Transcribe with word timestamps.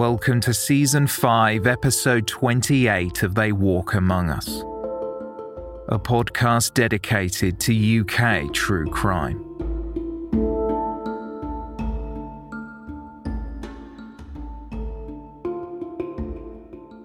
Welcome 0.00 0.40
to 0.40 0.54
Season 0.54 1.06
5, 1.06 1.66
Episode 1.66 2.26
28 2.26 3.22
of 3.22 3.34
They 3.34 3.52
Walk 3.52 3.92
Among 3.92 4.30
Us, 4.30 4.48
a 5.88 5.98
podcast 5.98 6.72
dedicated 6.72 7.60
to 7.60 8.00
UK 8.00 8.50
true 8.54 8.86
crime. 8.86 9.44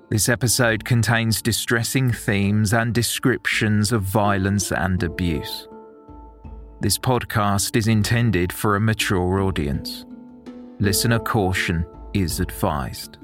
This 0.09 0.29
episode 0.29 0.85
contains 0.85 1.41
distressing 1.41 2.13
themes 2.13 2.73
and 2.73 2.93
descriptions 2.93 3.91
of 3.91 4.03
violence 4.03 4.71
and 4.71 5.03
abuse. 5.03 5.67
This 6.79 6.97
podcast 6.97 7.75
is 7.75 7.89
intended 7.89 8.53
for 8.53 8.77
a 8.77 8.79
mature 8.79 9.41
audience. 9.41 10.05
Listener 10.79 11.19
caution 11.19 11.85
is 12.15 12.39
advised. 12.39 13.17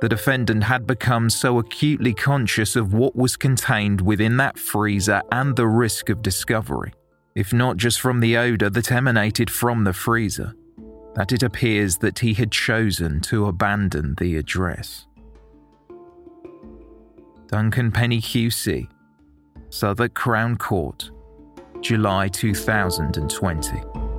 The 0.00 0.08
defendant 0.08 0.64
had 0.64 0.84
become 0.84 1.30
so 1.30 1.60
acutely 1.60 2.12
conscious 2.12 2.74
of 2.74 2.92
what 2.92 3.14
was 3.14 3.36
contained 3.36 4.00
within 4.00 4.36
that 4.38 4.58
freezer 4.58 5.22
and 5.30 5.54
the 5.54 5.68
risk 5.68 6.08
of 6.08 6.22
discovery, 6.22 6.92
if 7.36 7.52
not 7.52 7.76
just 7.76 8.00
from 8.00 8.18
the 8.18 8.36
odour 8.36 8.68
that 8.70 8.90
emanated 8.90 9.48
from 9.48 9.84
the 9.84 9.92
freezer, 9.92 10.54
that 11.14 11.32
it 11.32 11.42
appears 11.42 11.98
that 11.98 12.18
he 12.18 12.34
had 12.34 12.50
chosen 12.50 13.20
to 13.20 13.46
abandon 13.46 14.14
the 14.18 14.36
address. 14.36 15.06
Duncan 17.48 17.92
Penny 17.92 18.20
QC, 18.20 18.88
Southwark 19.68 20.14
Crown 20.14 20.56
Court, 20.56 21.10
July 21.82 22.28
2020. 22.28 24.11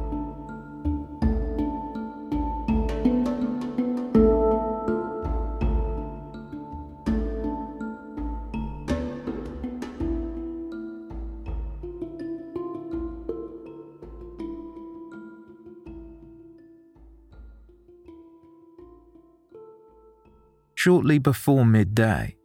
Shortly 20.83 21.17
before 21.17 21.65
midday, 21.65 22.35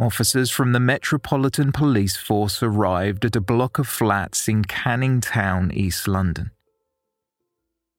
officers 0.00 0.50
from 0.50 0.72
the 0.72 0.80
Metropolitan 0.80 1.72
Police 1.72 2.16
Force 2.16 2.62
arrived 2.62 3.26
at 3.26 3.36
a 3.36 3.40
block 3.42 3.78
of 3.78 3.86
flats 3.86 4.48
in 4.48 4.64
Canning 4.64 5.20
Town, 5.20 5.70
East 5.74 6.08
London. 6.08 6.52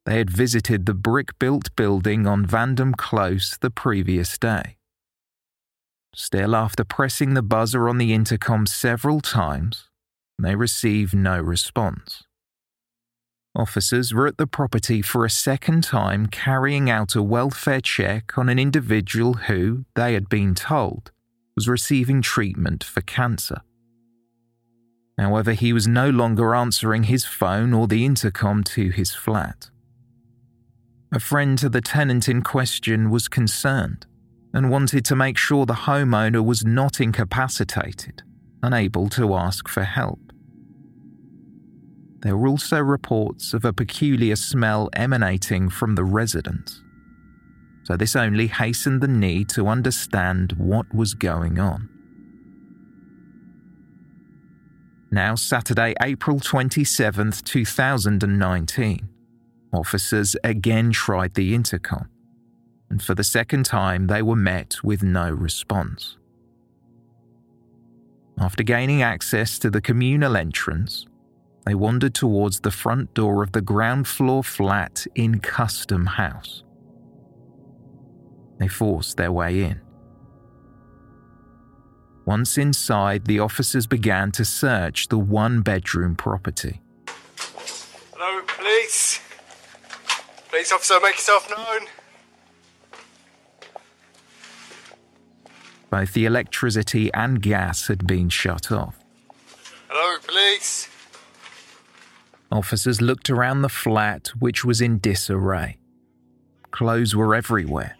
They 0.07 0.17
had 0.17 0.31
visited 0.31 0.87
the 0.87 0.95
brick 0.95 1.37
built 1.37 1.75
building 1.75 2.25
on 2.25 2.43
Vandome 2.43 2.97
Close 2.97 3.59
the 3.61 3.69
previous 3.69 4.35
day. 4.39 4.77
Still, 6.15 6.55
after 6.55 6.83
pressing 6.83 7.35
the 7.35 7.43
buzzer 7.43 7.87
on 7.87 7.99
the 7.99 8.15
intercom 8.15 8.65
several 8.65 9.21
times, 9.21 9.91
they 10.41 10.55
received 10.55 11.13
no 11.13 11.39
response. 11.39 12.23
Officers 13.55 14.13
were 14.13 14.25
at 14.25 14.37
the 14.37 14.47
property 14.47 15.03
for 15.03 15.25
a 15.25 15.29
second 15.29 15.83
time 15.83 16.25
carrying 16.25 16.89
out 16.89 17.15
a 17.15 17.21
welfare 17.21 17.81
check 17.81 18.35
on 18.35 18.49
an 18.49 18.57
individual 18.57 19.33
who, 19.33 19.85
they 19.95 20.15
had 20.15 20.27
been 20.27 20.55
told, 20.55 21.11
was 21.55 21.67
receiving 21.67 22.21
treatment 22.23 22.83
for 22.83 23.01
cancer. 23.01 23.61
However, 25.19 25.53
he 25.53 25.71
was 25.71 25.87
no 25.87 26.09
longer 26.09 26.55
answering 26.55 27.03
his 27.03 27.25
phone 27.25 27.73
or 27.73 27.85
the 27.85 28.03
intercom 28.03 28.63
to 28.63 28.89
his 28.89 29.13
flat. 29.13 29.69
A 31.11 31.19
friend 31.19 31.55
to 31.59 31.69
the 31.69 31.81
tenant 31.81 32.27
in 32.27 32.41
question 32.41 33.11
was 33.11 33.27
concerned 33.27 34.07
and 34.51 34.71
wanted 34.71 35.05
to 35.05 35.15
make 35.15 35.37
sure 35.37 35.67
the 35.67 35.73
homeowner 35.73 36.43
was 36.43 36.65
not 36.65 36.99
incapacitated, 36.99 38.23
unable 38.63 39.09
to 39.09 39.35
ask 39.35 39.67
for 39.67 39.83
help. 39.83 40.32
There 42.23 42.37
were 42.37 42.47
also 42.47 42.79
reports 42.79 43.53
of 43.53 43.65
a 43.65 43.73
peculiar 43.73 44.37
smell 44.37 44.89
emanating 44.93 45.69
from 45.69 45.95
the 45.95 46.05
residence. 46.05 46.81
So, 47.83 47.97
this 47.97 48.15
only 48.15 48.47
hastened 48.47 49.01
the 49.01 49.09
need 49.09 49.49
to 49.49 49.67
understand 49.67 50.53
what 50.53 50.95
was 50.95 51.15
going 51.15 51.59
on. 51.59 51.89
Now, 55.11 55.35
Saturday, 55.35 55.93
April 56.01 56.39
27th, 56.39 57.43
2019, 57.43 59.09
officers 59.73 60.37
again 60.45 60.93
tried 60.93 61.33
the 61.33 61.53
intercom, 61.53 62.07
and 62.89 63.03
for 63.03 63.15
the 63.15 63.23
second 63.25 63.65
time, 63.65 64.07
they 64.07 64.21
were 64.21 64.37
met 64.37 64.77
with 64.81 65.03
no 65.03 65.29
response. 65.29 66.17
After 68.39 68.63
gaining 68.63 69.01
access 69.01 69.59
to 69.59 69.69
the 69.69 69.81
communal 69.81 70.37
entrance, 70.37 71.05
they 71.65 71.75
wandered 71.75 72.13
towards 72.13 72.59
the 72.59 72.71
front 72.71 73.13
door 73.13 73.41
of 73.43 73.53
the 73.53 73.61
ground 73.61 74.07
floor 74.07 74.43
flat 74.43 75.05
in 75.15 75.39
Custom 75.39 76.05
House. 76.05 76.63
They 78.59 78.67
forced 78.67 79.17
their 79.17 79.31
way 79.31 79.63
in. 79.63 79.81
Once 82.25 82.57
inside, 82.57 83.25
the 83.25 83.39
officers 83.39 83.85
began 83.85 84.31
to 84.31 84.45
search 84.45 85.09
the 85.09 85.17
one 85.17 85.61
bedroom 85.61 86.15
property. 86.15 86.81
Hello, 88.13 88.41
police. 88.47 89.19
Police 90.49 90.71
officer, 90.71 90.99
make 91.01 91.15
yourself 91.15 91.49
known. 91.49 91.87
Both 95.89 96.13
the 96.13 96.25
electricity 96.25 97.13
and 97.13 97.41
gas 97.41 97.87
had 97.87 98.07
been 98.07 98.29
shut 98.29 98.71
off. 98.71 98.97
Hello, 99.89 100.17
police. 100.25 100.87
Officers 102.53 103.01
looked 103.01 103.31
around 103.31 103.63
the 103.63 103.67
flat, 103.69 104.27
which 104.37 104.63
was 104.63 104.79
in 104.79 104.99
disarray. 104.99 105.77
Clothes 106.69 107.15
were 107.15 107.33
everywhere, 107.33 107.97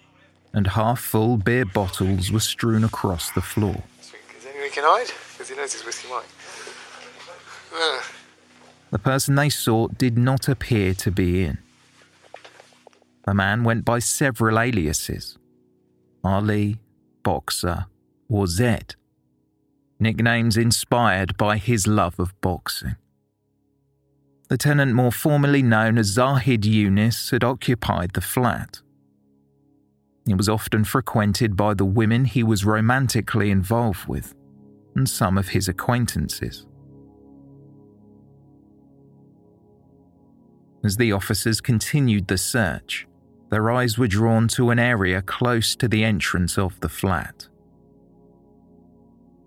and 0.54 0.68
half 0.68 1.00
full 1.00 1.38
beer 1.38 1.66
bottles 1.66 2.32
were 2.32 2.40
strewn 2.40 2.84
across 2.84 3.32
the 3.32 3.42
floor. 3.42 3.82
Is 4.00 4.14
anyone 4.48 4.70
can 4.70 4.84
hide? 4.86 5.12
Because 5.32 5.50
he 5.50 5.56
knows 5.56 5.74
his 5.74 5.84
whiskey 5.84 6.08
might. 6.08 6.26
Uh, 7.76 8.02
The 8.92 9.00
person 9.00 9.34
they 9.34 9.50
sought 9.50 9.98
did 9.98 10.20
not 10.20 10.48
appear 10.48 10.94
to 10.94 11.10
be 11.10 11.44
in. 11.44 11.58
The 13.26 13.34
man 13.34 13.64
went 13.64 13.86
by 13.86 13.98
several 13.98 14.60
aliases 14.60 15.40
Ali, 16.24 16.78
Boxer, 17.24 17.88
or 18.30 18.46
Zed, 18.46 18.94
nicknames 20.00 20.58
inspired 20.58 21.38
by 21.38 21.58
his 21.58 21.88
love 21.88 22.20
of 22.20 22.40
boxing. 22.40 22.98
The 24.54 24.58
tenant, 24.58 24.94
more 24.94 25.12
formally 25.12 25.64
known 25.64 25.98
as 25.98 26.10
Zahid 26.10 26.62
Younis, 26.62 27.32
had 27.32 27.44
occupied 27.44 28.12
the 28.14 28.22
flat. 28.22 28.82
It 30.28 30.38
was 30.38 30.48
often 30.48 30.84
frequented 30.84 31.58
by 31.58 31.74
the 31.74 31.86
women 31.86 32.26
he 32.26 32.44
was 32.44 32.64
romantically 32.64 33.50
involved 33.50 34.08
with 34.08 34.36
and 34.96 35.10
some 35.10 35.40
of 35.40 35.48
his 35.48 35.68
acquaintances. 35.68 36.68
As 40.84 40.98
the 40.98 41.12
officers 41.14 41.60
continued 41.60 42.28
the 42.28 42.38
search, 42.38 43.08
their 43.50 43.72
eyes 43.72 43.98
were 43.98 44.08
drawn 44.08 44.48
to 44.50 44.70
an 44.70 44.78
area 44.78 45.24
close 45.24 45.76
to 45.78 45.88
the 45.88 46.04
entrance 46.04 46.60
of 46.60 46.80
the 46.80 46.90
flat. 46.90 47.48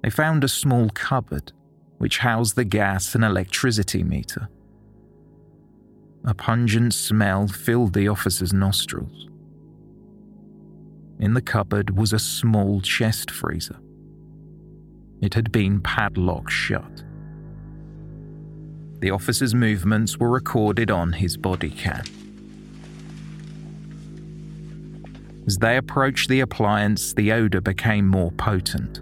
They 0.03 0.11
found 0.11 0.43
a 0.43 0.49
small 0.49 0.89
cupboard 0.89 1.53
which 1.99 2.19
housed 2.19 2.57
the 2.57 2.65
gas 2.65 3.15
and 3.15 3.23
electricity 3.23 4.03
meter. 4.03 4.49
A 6.27 6.35
pungent 6.35 6.93
smell 6.93 7.47
filled 7.47 7.93
the 7.93 8.09
officers' 8.09 8.53
nostrils. 8.53 9.29
In 11.21 11.35
the 11.35 11.41
cupboard 11.41 11.97
was 11.97 12.13
a 12.13 12.19
small 12.19 12.81
chest 12.81 13.31
freezer. 13.31 13.79
It 15.23 15.35
had 15.35 15.53
been 15.53 15.81
padlocked 15.81 16.51
shut. 16.51 17.05
The 18.99 19.11
officer's 19.13 19.55
movements 19.55 20.19
were 20.19 20.31
recorded 20.31 20.91
on 20.91 21.13
his 21.13 21.37
body 21.37 21.71
cam. 21.71 22.05
As 25.47 25.59
they 25.59 25.77
approached 25.77 26.29
the 26.29 26.41
appliance, 26.41 27.15
the 27.15 27.31
odour 27.31 27.61
became 27.61 28.09
more 28.09 28.33
potent. 28.33 29.01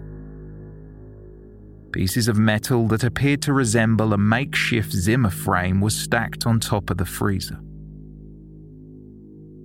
Pieces 1.95 2.27
of 2.27 2.37
metal 2.37 2.89
that 2.89 3.05
appeared 3.05 3.41
to 3.43 3.53
resemble 3.53 4.11
a 4.11 4.17
makeshift 4.17 4.91
Zimmer 4.91 5.29
frame 5.29 5.79
were 5.79 5.89
stacked 5.89 6.45
on 6.45 6.59
top 6.59 6.89
of 6.89 6.97
the 6.97 7.05
freezer. 7.05 7.57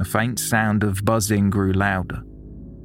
A 0.01 0.05
faint 0.05 0.39
sound 0.39 0.85
of 0.85 1.05
buzzing 1.05 1.51
grew 1.51 1.73
louder, 1.73 2.23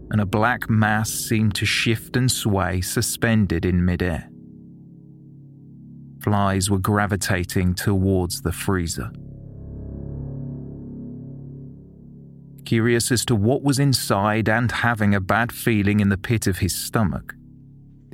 and 0.09 0.19
a 0.19 0.25
black 0.25 0.68
mass 0.68 1.12
seemed 1.12 1.53
to 1.56 1.65
shift 1.68 2.18
and 2.18 2.31
sway 2.31 2.81
suspended 2.81 3.65
in 3.65 3.86
midair. 3.86 4.27
Flies 6.24 6.71
were 6.71 6.80
gravitating 6.80 7.75
towards 7.75 8.42
the 8.42 8.51
freezer. 8.51 9.12
Curious 12.65 13.12
as 13.12 13.24
to 13.25 13.36
what 13.36 13.62
was 13.62 13.77
inside 13.77 14.50
and 14.50 14.71
having 14.71 15.13
a 15.13 15.21
bad 15.21 15.51
feeling 15.51 16.00
in 16.00 16.09
the 16.09 16.18
pit 16.18 16.47
of 16.47 16.57
his 16.57 16.74
stomach, 16.74 17.36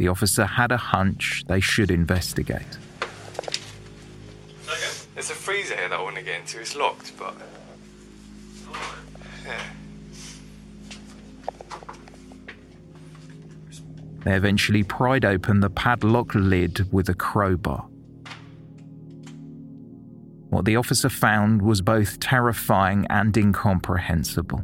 the 0.02 0.08
officer 0.08 0.46
had 0.46 0.72
a 0.72 0.78
hunch 0.78 1.44
they 1.48 1.60
should 1.60 1.92
investigate. 1.92 2.80
there's 5.14 5.30
a 5.30 5.36
freezer 5.36 5.76
here 5.76 5.90
that 5.90 6.00
I 6.00 6.02
want 6.02 6.16
to 6.16 6.24
get 6.24 6.40
into. 6.40 6.60
It's 6.60 6.76
locked, 6.76 7.12
but. 7.20 7.36
Yeah. 9.46 9.62
They 14.24 14.34
eventually 14.34 14.82
pried 14.82 15.24
open 15.24 15.60
the 15.60 15.70
padlock 15.70 16.34
lid 16.34 16.92
with 16.92 17.08
a 17.08 17.14
crowbar. 17.14 17.86
What 20.50 20.66
the 20.66 20.78
officer 20.78 21.10
found 21.10 21.62
was 21.62 21.82
both 21.82 22.20
terrifying 22.20 23.06
and 23.12 23.38
incomprehensible. 23.38 24.64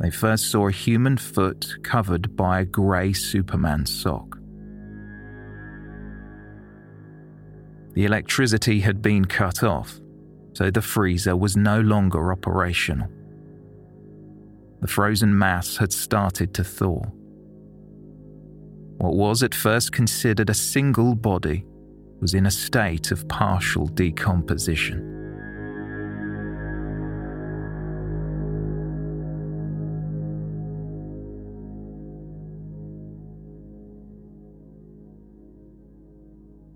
They 0.00 0.10
first 0.10 0.50
saw 0.50 0.68
a 0.68 0.72
human 0.72 1.18
foot 1.18 1.76
covered 1.82 2.34
by 2.34 2.60
a 2.60 2.64
grey 2.64 3.12
Superman 3.12 3.84
sock. 3.84 4.38
The 7.92 8.06
electricity 8.06 8.80
had 8.80 9.02
been 9.02 9.26
cut 9.26 9.62
off, 9.62 10.00
so 10.54 10.70
the 10.70 10.80
freezer 10.80 11.36
was 11.36 11.54
no 11.54 11.80
longer 11.80 12.32
operational. 12.32 13.08
The 14.80 14.88
frozen 14.88 15.36
mass 15.36 15.76
had 15.76 15.92
started 15.92 16.54
to 16.54 16.64
thaw. 16.64 17.02
What 18.96 19.16
was 19.16 19.42
at 19.42 19.54
first 19.54 19.92
considered 19.92 20.48
a 20.48 20.54
single 20.54 21.14
body 21.14 21.66
was 22.20 22.32
in 22.32 22.46
a 22.46 22.50
state 22.50 23.10
of 23.10 23.28
partial 23.28 23.86
decomposition. 23.86 25.09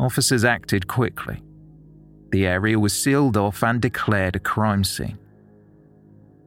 Officers 0.04 0.44
acted 0.44 0.86
quickly. 0.86 1.42
The 2.30 2.46
area 2.46 2.78
was 2.78 2.92
sealed 2.92 3.38
off 3.38 3.64
and 3.64 3.80
declared 3.80 4.36
a 4.36 4.38
crime 4.38 4.84
scene. 4.84 5.16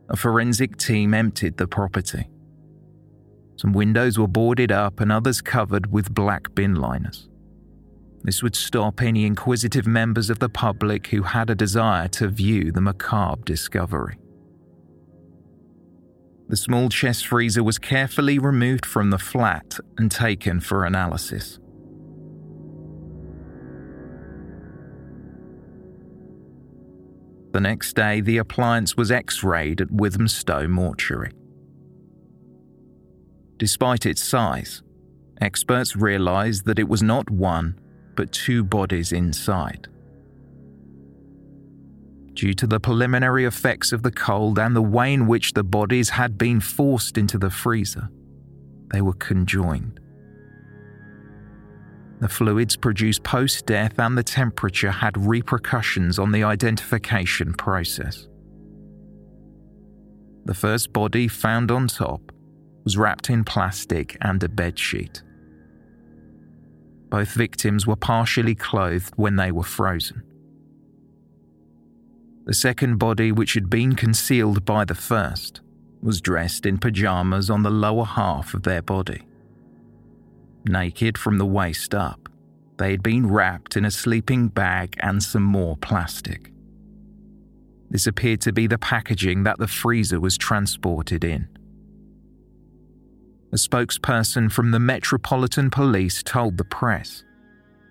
A 0.09 0.15
forensic 0.15 0.77
team 0.77 1.15
emptied 1.15 1.57
the 1.57 1.65
property. 1.65 2.30
Some 3.56 3.74
windows 3.74 4.19
were 4.19 4.27
boarded 4.27 4.71
up 4.71 5.00
and 5.00 5.12
others 5.12 5.42
covered 5.42 5.92
with 5.92 6.13
black 6.13 6.54
bin 6.54 6.75
liners. 6.75 7.30
This 8.21 8.44
would 8.44 8.56
stop 8.56 9.01
any 9.01 9.25
inquisitive 9.25 9.88
members 9.88 10.30
of 10.30 10.38
the 10.38 10.50
public 10.50 11.07
who 11.07 11.24
had 11.24 11.50
a 11.50 11.56
desire 11.56 12.07
to 12.10 12.27
view 12.27 12.71
the 12.71 12.81
macabre 12.81 13.42
discovery. 13.44 14.19
The 16.48 16.58
small 16.58 16.89
chest 16.89 17.25
freezer 17.25 17.63
was 17.63 17.79
carefully 17.79 18.38
removed 18.38 18.86
from 18.86 19.10
the 19.10 19.17
flat 19.17 19.79
and 19.98 20.12
taken 20.12 20.60
for 20.60 20.86
analysis. 20.86 21.58
The 27.51 27.62
next 27.62 27.96
day, 27.96 28.22
the 28.22 28.38
appliance 28.38 28.98
was 28.98 29.12
x 29.12 29.44
rayed 29.44 29.82
at 29.82 29.92
Walthamstow 29.92 30.68
Mortuary. 30.68 31.32
Despite 33.58 34.06
its 34.06 34.24
size, 34.24 34.84
experts 35.42 35.96
realised 35.96 36.66
that 36.66 36.80
it 36.80 36.88
was 36.88 37.01
not 37.01 37.30
one, 37.30 37.80
but 38.16 38.32
two 38.32 38.63
bodies 38.63 39.12
inside. 39.12 39.88
Due 42.34 42.54
to 42.54 42.68
the 42.68 42.80
preliminary 42.80 43.46
effects 43.46 43.92
of 43.92 44.04
the 44.04 44.12
cold 44.12 44.60
and 44.60 44.75
the 44.75 44.82
way 44.82 45.12
in 45.12 45.25
which 45.25 45.54
the 45.54 45.63
bodies 45.63 46.10
had 46.10 46.38
been 46.38 46.60
forced 46.60 47.18
into 47.18 47.39
the 47.39 47.50
freezer, 47.50 48.10
they 48.92 49.01
were 49.01 49.13
conjoined. 49.13 50.00
The 52.19 52.27
fluids 52.27 52.75
produced 52.75 53.24
post 53.24 53.65
death 53.67 54.00
and 54.00 54.17
the 54.17 54.24
temperature 54.24 54.91
had 54.91 55.17
repercussions 55.17 56.17
on 56.17 56.31
the 56.31 56.43
identification 56.43 57.53
process. 57.53 58.27
The 60.45 60.55
first 60.55 60.93
body 60.93 61.27
found 61.27 61.69
on 61.69 61.88
top 61.88 62.31
was 62.83 62.97
wrapped 62.97 63.29
in 63.29 63.43
plastic 63.43 64.17
and 64.21 64.41
a 64.43 64.47
bedsheet. 64.47 65.21
Both 67.09 67.29
victims 67.29 67.86
were 67.86 67.95
partially 67.95 68.55
clothed 68.55 69.13
when 69.15 69.36
they 69.36 69.51
were 69.51 69.63
frozen. 69.63 70.24
The 72.45 72.53
second 72.53 72.97
body, 72.97 73.31
which 73.31 73.53
had 73.53 73.69
been 73.69 73.93
concealed 73.93 74.63
by 74.63 74.86
the 74.86 74.95
first, 74.95 75.62
was 76.01 76.21
dressed 76.21 76.65
in 76.65 76.77
pajamas 76.77 77.50
on 77.50 77.63
the 77.63 77.69
lower 77.69 78.05
half 78.05 78.53
of 78.53 78.63
their 78.63 78.81
body. 78.81 79.27
Naked 80.67 81.17
from 81.17 81.38
the 81.38 81.45
waist 81.45 81.95
up, 81.95 82.29
they 82.77 82.91
had 82.91 83.01
been 83.01 83.27
wrapped 83.27 83.77
in 83.77 83.86
a 83.86 83.91
sleeping 83.91 84.50
bag 84.50 84.95
and 85.00 85.24
some 85.24 85.43
more 85.43 85.77
plastic. 85.77 86.51
This 87.89 88.05
appeared 88.05 88.41
to 88.41 88.51
be 88.51 88.67
the 88.67 88.77
packaging 88.77 89.43
that 89.43 89.59
the 89.59 89.67
freezer 89.67 90.19
was 90.19 90.38
transported 90.38 91.24
in. 91.24 91.47
A 93.53 93.55
spokesperson 93.55 94.51
from 94.51 94.71
the 94.71 94.79
Metropolitan 94.79 95.69
Police 95.69 96.21
told 96.21 96.57
the 96.57 96.65
press 96.65 97.24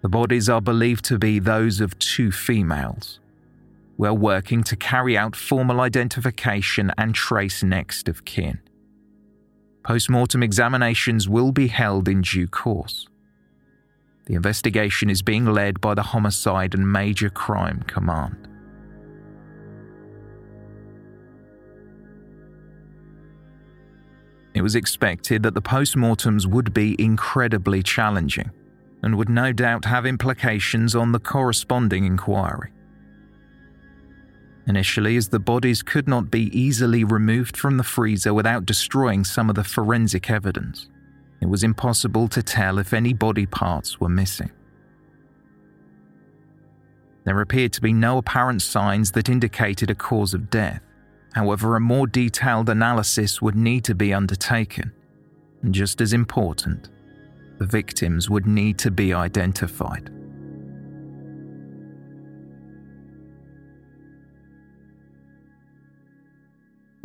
the 0.03 0.11
bodies 0.11 0.49
are 0.49 0.61
believed 0.61 1.05
to 1.07 1.19
be 1.19 1.39
those 1.39 1.81
of 1.81 1.99
two 1.99 2.31
females. 2.31 3.19
We're 3.97 4.13
working 4.13 4.63
to 4.65 4.77
carry 4.77 5.17
out 5.17 5.35
formal 5.35 5.81
identification 5.81 6.93
and 6.99 7.15
trace 7.15 7.63
next 7.63 8.07
of 8.09 8.25
kin, 8.27 8.61
Post 9.87 10.11
mortem 10.11 10.43
examinations 10.43 11.29
will 11.29 11.53
be 11.53 11.69
held 11.69 12.09
in 12.09 12.21
due 12.21 12.49
course. 12.49 13.07
The 14.25 14.35
investigation 14.35 15.09
is 15.09 15.23
being 15.23 15.47
led 15.47 15.81
by 15.81 15.95
the 15.95 16.03
Homicide 16.03 16.75
and 16.75 16.93
Major 16.93 17.31
Crime 17.31 17.85
Command. 17.87 18.49
It 24.55 24.63
was 24.63 24.75
expected 24.75 25.45
that 25.45 25.55
the 25.55 25.63
post 25.63 25.97
mortems 25.97 26.49
would 26.49 26.75
be 26.75 27.01
incredibly 27.01 27.81
challenging 27.85 28.51
and 29.05 29.15
would 29.17 29.29
no 29.29 29.53
doubt 29.53 29.85
have 29.85 30.05
implications 30.05 30.97
on 30.97 31.13
the 31.13 31.21
corresponding 31.21 32.05
inquiry. 32.05 32.73
Initially, 34.69 35.17
as 35.17 35.29
the 35.29 35.39
bodies 35.39 35.83
could 35.83 36.09
not 36.09 36.31
be 36.31 36.57
easily 36.59 37.05
removed 37.05 37.57
from 37.57 37.77
the 37.77 37.85
freezer 37.85 38.35
without 38.35 38.67
destroying 38.67 39.25
some 39.25 39.49
of 39.49 39.55
the 39.55 39.63
forensic 39.63 40.29
evidence, 40.31 40.89
it 41.41 41.49
was 41.49 41.63
impossible 41.63 42.29
to 42.29 42.43
tell 42.43 42.79
if 42.79 42.93
any 42.93 43.13
body 43.13 43.47
parts 43.47 44.01
were 44.01 44.09
missing. 44.09 44.51
There 47.25 47.41
appeared 47.41 47.73
to 47.75 47.81
be 47.81 47.93
no 47.93 48.19
apparent 48.19 48.63
signs 48.63 49.13
that 49.13 49.29
indicated 49.29 49.91
a 49.91 49.95
cause 49.95 50.35
of 50.35 50.51
death. 50.51 50.81
However, 51.35 51.77
a 51.77 51.81
more 51.81 52.07
detailed 52.07 52.69
analysis 52.69 53.43
would 53.43 53.57
need 53.57 53.85
to 53.85 53.95
be 53.95 54.15
undertaken. 54.15 54.93
And 55.63 55.75
just 55.75 56.01
as 56.01 56.13
important, 56.13 56.89
the 57.59 57.67
victims 57.67 58.31
would 58.31 58.47
need 58.47 58.79
to 58.79 58.91
be 58.91 59.13
identified. 59.13 60.11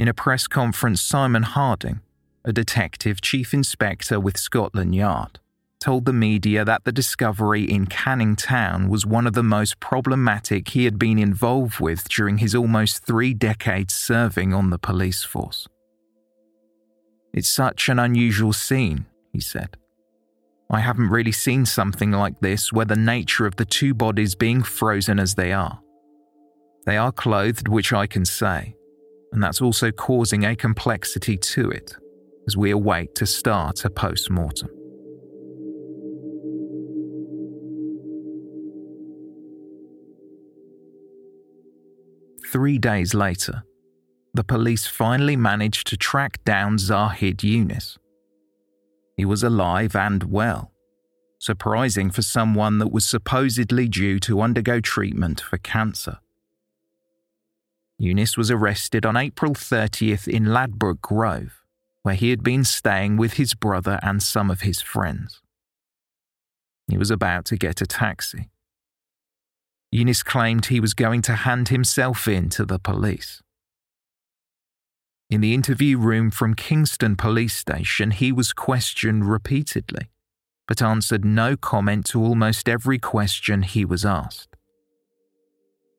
In 0.01 0.07
a 0.07 0.15
press 0.15 0.47
conference, 0.47 0.99
Simon 0.99 1.43
Harding, 1.43 2.01
a 2.43 2.51
detective 2.51 3.21
chief 3.21 3.53
inspector 3.53 4.19
with 4.19 4.35
Scotland 4.35 4.95
Yard, 4.95 5.39
told 5.79 6.05
the 6.05 6.11
media 6.11 6.65
that 6.65 6.85
the 6.85 6.91
discovery 6.91 7.65
in 7.65 7.85
Canning 7.85 8.35
Town 8.35 8.89
was 8.89 9.05
one 9.05 9.27
of 9.27 9.33
the 9.33 9.43
most 9.43 9.79
problematic 9.79 10.69
he 10.69 10.85
had 10.85 10.97
been 10.97 11.19
involved 11.19 11.79
with 11.79 12.09
during 12.09 12.39
his 12.39 12.55
almost 12.55 13.05
three 13.05 13.35
decades 13.35 13.93
serving 13.93 14.55
on 14.55 14.71
the 14.71 14.79
police 14.79 15.23
force. 15.23 15.67
It's 17.31 17.51
such 17.51 17.87
an 17.87 17.99
unusual 17.99 18.53
scene, 18.53 19.05
he 19.31 19.39
said. 19.39 19.77
I 20.67 20.79
haven't 20.79 21.11
really 21.11 21.31
seen 21.31 21.67
something 21.67 22.09
like 22.09 22.39
this 22.39 22.73
where 22.73 22.85
the 22.85 22.95
nature 22.95 23.45
of 23.45 23.57
the 23.57 23.65
two 23.65 23.93
bodies 23.93 24.33
being 24.33 24.63
frozen 24.63 25.19
as 25.19 25.35
they 25.35 25.53
are. 25.53 25.79
They 26.87 26.97
are 26.97 27.11
clothed, 27.11 27.67
which 27.67 27.93
I 27.93 28.07
can 28.07 28.25
say, 28.25 28.73
and 29.31 29.41
that's 29.41 29.61
also 29.61 29.91
causing 29.91 30.45
a 30.45 30.55
complexity 30.55 31.37
to 31.37 31.69
it 31.69 31.95
as 32.47 32.57
we 32.57 32.71
await 32.71 33.15
to 33.15 33.25
start 33.25 33.85
a 33.85 33.89
post 33.89 34.29
mortem. 34.29 34.69
Three 42.51 42.77
days 42.77 43.13
later, 43.13 43.63
the 44.33 44.43
police 44.43 44.85
finally 44.85 45.37
managed 45.37 45.87
to 45.87 45.97
track 45.97 46.43
down 46.43 46.77
Zahid 46.77 47.37
Younis. 47.37 47.97
He 49.15 49.23
was 49.23 49.43
alive 49.43 49.95
and 49.95 50.23
well, 50.23 50.73
surprising 51.39 52.11
for 52.11 52.21
someone 52.21 52.79
that 52.79 52.91
was 52.91 53.05
supposedly 53.05 53.87
due 53.87 54.19
to 54.19 54.41
undergo 54.41 54.81
treatment 54.81 55.39
for 55.39 55.57
cancer. 55.59 56.19
Younis 58.01 58.35
was 58.35 58.49
arrested 58.49 59.05
on 59.05 59.15
April 59.15 59.53
30th 59.53 60.27
in 60.27 60.45
Ladbroke 60.45 61.01
Grove, 61.03 61.61
where 62.01 62.15
he 62.15 62.31
had 62.31 62.41
been 62.41 62.63
staying 62.63 63.15
with 63.15 63.33
his 63.33 63.53
brother 63.53 63.99
and 64.01 64.23
some 64.23 64.49
of 64.49 64.61
his 64.61 64.81
friends. 64.81 65.39
He 66.87 66.97
was 66.97 67.11
about 67.11 67.45
to 67.45 67.57
get 67.57 67.79
a 67.79 67.85
taxi. 67.85 68.49
Younis 69.93 70.25
claimed 70.25 70.65
he 70.65 70.79
was 70.79 70.95
going 70.95 71.21
to 71.23 71.33
hand 71.33 71.69
himself 71.69 72.27
in 72.27 72.49
to 72.49 72.65
the 72.65 72.79
police. 72.79 73.43
In 75.29 75.39
the 75.39 75.53
interview 75.53 75.99
room 75.99 76.31
from 76.31 76.55
Kingston 76.55 77.15
Police 77.15 77.55
Station, 77.55 78.11
he 78.11 78.31
was 78.31 78.51
questioned 78.51 79.29
repeatedly, 79.29 80.09
but 80.67 80.81
answered 80.81 81.23
no 81.23 81.55
comment 81.55 82.07
to 82.07 82.23
almost 82.23 82.67
every 82.67 82.97
question 82.97 83.61
he 83.61 83.85
was 83.85 84.03
asked. 84.03 84.50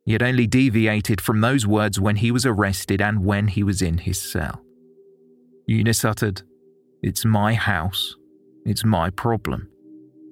He 0.04 0.12
had 0.12 0.22
only 0.22 0.46
deviated 0.46 1.20
from 1.20 1.40
those 1.40 1.66
words 1.66 2.00
when 2.00 2.16
he 2.16 2.32
was 2.32 2.44
arrested 2.44 3.00
and 3.00 3.24
when 3.24 3.48
he 3.48 3.62
was 3.62 3.80
in 3.82 3.98
his 3.98 4.20
cell. 4.20 4.60
Younis 5.70 6.04
uttered, 6.04 6.42
It's 7.02 7.24
my 7.24 7.54
house. 7.54 8.16
It's 8.64 8.84
my 8.84 9.10
problem. 9.10 9.68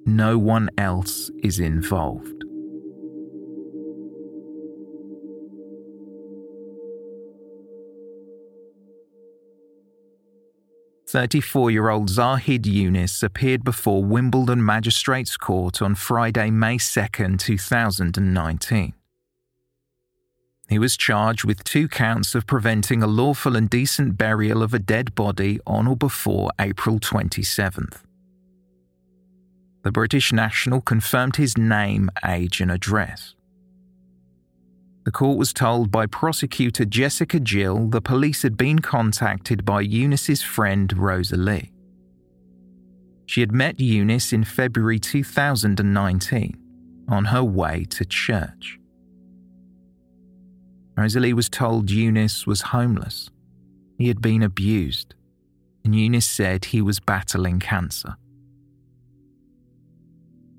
No 0.05 0.37
one 0.37 0.69
else 0.77 1.31
is 1.43 1.59
involved. 1.59 2.43
Thirty-four-year-old 11.07 12.09
Zahid 12.09 12.63
Younis 12.63 13.21
appeared 13.21 13.65
before 13.65 14.01
Wimbledon 14.01 14.65
Magistrates 14.65 15.35
Court 15.35 15.81
on 15.81 15.93
Friday, 15.93 16.49
May 16.49 16.77
2, 16.77 17.37
2019. 17.37 18.93
He 20.71 20.79
was 20.79 20.95
charged 20.95 21.43
with 21.43 21.65
two 21.65 21.89
counts 21.89 22.33
of 22.33 22.47
preventing 22.47 23.03
a 23.03 23.07
lawful 23.07 23.57
and 23.57 23.69
decent 23.69 24.17
burial 24.17 24.63
of 24.63 24.73
a 24.73 24.79
dead 24.79 25.13
body 25.15 25.59
on 25.67 25.85
or 25.85 25.97
before 25.97 26.49
April 26.61 26.97
27th. 26.97 27.97
The 29.83 29.91
British 29.91 30.31
national 30.31 30.79
confirmed 30.79 31.35
his 31.35 31.57
name, 31.57 32.09
age, 32.25 32.61
and 32.61 32.71
address. 32.71 33.35
The 35.03 35.11
court 35.11 35.37
was 35.37 35.51
told 35.51 35.91
by 35.91 36.05
prosecutor 36.05 36.85
Jessica 36.85 37.41
Gill 37.41 37.89
the 37.89 37.99
police 37.99 38.41
had 38.43 38.55
been 38.55 38.79
contacted 38.79 39.65
by 39.65 39.83
Younis's 39.83 40.41
friend 40.41 40.97
Rosalie. 40.97 41.73
She 43.25 43.41
had 43.41 43.51
met 43.51 43.75
Younis 43.79 44.31
in 44.31 44.45
February 44.45 44.99
2019 44.99 46.57
on 47.09 47.25
her 47.25 47.43
way 47.43 47.85
to 47.89 48.05
church. 48.05 48.77
Rosalie 51.01 51.33
was 51.33 51.49
told 51.49 51.87
Younis 51.87 52.45
was 52.45 52.61
homeless. 52.61 53.31
He 53.97 54.07
had 54.07 54.21
been 54.21 54.43
abused, 54.43 55.15
and 55.83 55.95
Younis 55.95 56.25
said 56.25 56.65
he 56.65 56.79
was 56.79 56.99
battling 56.99 57.59
cancer. 57.59 58.17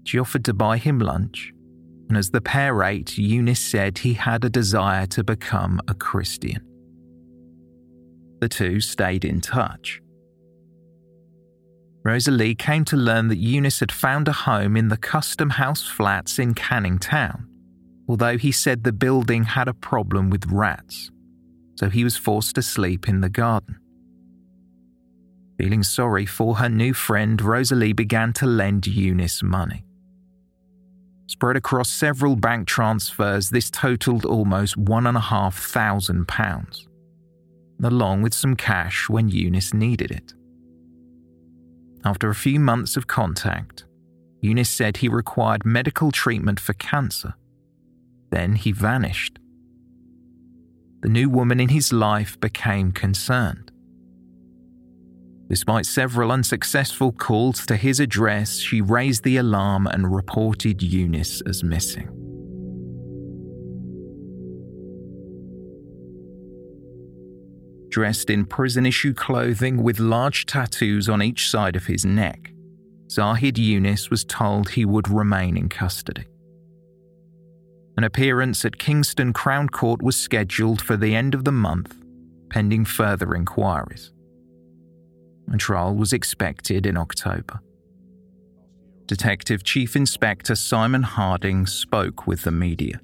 She 0.03 0.19
offered 0.19 0.45
to 0.47 0.53
buy 0.53 0.79
him 0.79 0.99
lunch, 0.99 1.53
and 2.09 2.19
as 2.19 2.31
the 2.31 2.41
pair 2.41 2.83
ate, 2.83 3.15
Younis 3.17 3.59
said 3.59 3.99
he 3.99 4.15
had 4.15 4.45
a 4.45 4.51
desire 4.51 5.07
to 5.15 5.23
become 5.23 5.81
a 5.87 5.95
Christian. 5.95 6.67
The 8.41 8.49
two 8.49 8.81
stayed 8.81 9.25
in 9.25 9.41
touch. 9.41 10.03
Rosalie 12.05 12.57
came 12.57 12.85
to 12.87 12.97
learn 12.97 13.29
that 13.29 13.41
Younis 13.41 13.79
had 13.79 13.93
found 13.93 14.27
a 14.27 14.33
home 14.33 14.77
in 14.77 14.89
the 14.89 14.97
Custom 14.97 15.51
House 15.51 15.87
flats 15.87 16.41
in 16.41 16.55
Canning 16.55 16.99
Town 16.99 17.52
although 18.09 18.39
he 18.39 18.53
said 18.53 18.85
the 18.85 18.93
building 18.93 19.45
had 19.45 19.69
a 19.69 19.75
problem 19.75 20.31
with 20.31 20.51
rats, 20.51 21.11
so 21.77 21.89
he 21.89 22.05
was 22.05 22.17
forced 22.17 22.55
to 22.55 22.63
sleep 22.63 23.09
in 23.09 23.21
the 23.21 23.29
garden. 23.29 23.79
Feeling 25.59 25.83
sorry 25.83 26.25
for 26.27 26.57
her 26.57 26.69
new 26.69 26.95
friend, 26.95 27.41
Rosalie 27.41 27.93
began 27.93 28.33
to 28.35 28.47
lend 28.47 28.83
Younis 28.83 29.43
money. 29.43 29.85
Spread 31.29 31.57
across 31.57 31.89
several 31.89 32.37
bank 32.37 32.67
transfers, 32.67 33.51
this 33.51 33.71
totaled 33.71 34.25
almost 34.25 34.77
£1,500, 34.77 36.87
along 37.85 38.23
with 38.23 38.35
some 38.35 38.57
cash 38.57 39.09
when 39.09 39.31
Younis 39.31 39.73
needed 39.73 40.11
it. 40.11 40.35
After 42.05 42.29
a 42.29 42.35
few 42.35 42.59
months 42.59 42.97
of 42.97 43.07
contact, 43.07 43.85
Younis 44.43 44.67
said 44.67 44.97
he 44.97 45.09
required 45.09 45.65
medical 45.65 46.11
treatment 46.11 46.59
for 46.59 46.73
cancer 46.75 47.35
then 48.33 48.55
he 48.57 48.73
vanished. 48.73 49.39
The 51.03 51.09
new 51.09 51.29
woman 51.29 51.61
in 51.61 51.69
his 51.69 51.93
life 51.93 52.41
became 52.41 52.91
concerned. 52.91 53.71
Despite 55.49 55.85
several 55.85 56.33
unsuccessful 56.33 57.13
calls 57.13 57.67
to 57.67 57.77
his 57.77 58.01
address, 58.01 58.59
she 58.59 58.81
raised 58.81 59.23
the 59.23 59.37
alarm 59.37 59.87
and 59.87 60.15
reported 60.15 60.79
Younis 60.79 61.47
as 61.47 61.63
missing. 61.63 62.09
Dressed 67.91 68.31
in 68.31 68.47
prison 68.47 68.87
issue 68.87 69.13
clothing 69.13 69.83
with 69.83 70.01
large 70.01 70.47
tattoos 70.47 71.11
on 71.11 71.23
each 71.23 71.51
side 71.51 71.77
of 71.77 71.85
his 71.85 72.07
neck, 72.07 72.51
Zahid 73.11 73.57
Younis 73.57 74.09
was 74.09 74.25
told 74.25 74.71
he 74.71 74.87
would 74.87 75.11
remain 75.11 75.59
in 75.59 75.69
custody. 75.69 76.25
An 77.97 78.05
appearance 78.05 78.65
at 78.65 78.79
Kingston 78.79 79.33
Crown 79.33 79.69
Court 79.69 80.03
was 80.03 80.17
scheduled 80.17 80.81
for 80.81 80.97
the 80.97 81.15
end 81.15 81.35
of 81.35 81.45
the 81.45 81.53
month, 81.53 81.95
pending 82.49 82.85
further 82.87 83.35
inquiries. 83.35 84.13
A 85.53 85.59
trial 85.59 85.95
was 85.95 86.13
expected 86.13 86.87
in 86.87 86.97
October. 86.97 87.61
Detective 89.07 89.63
Chief 89.63 89.95
Inspector 89.95 90.55
Simon 90.55 91.03
Harding 91.03 91.67
spoke 91.67 92.27
with 92.27 92.43
the 92.43 92.51
media. 92.51 93.01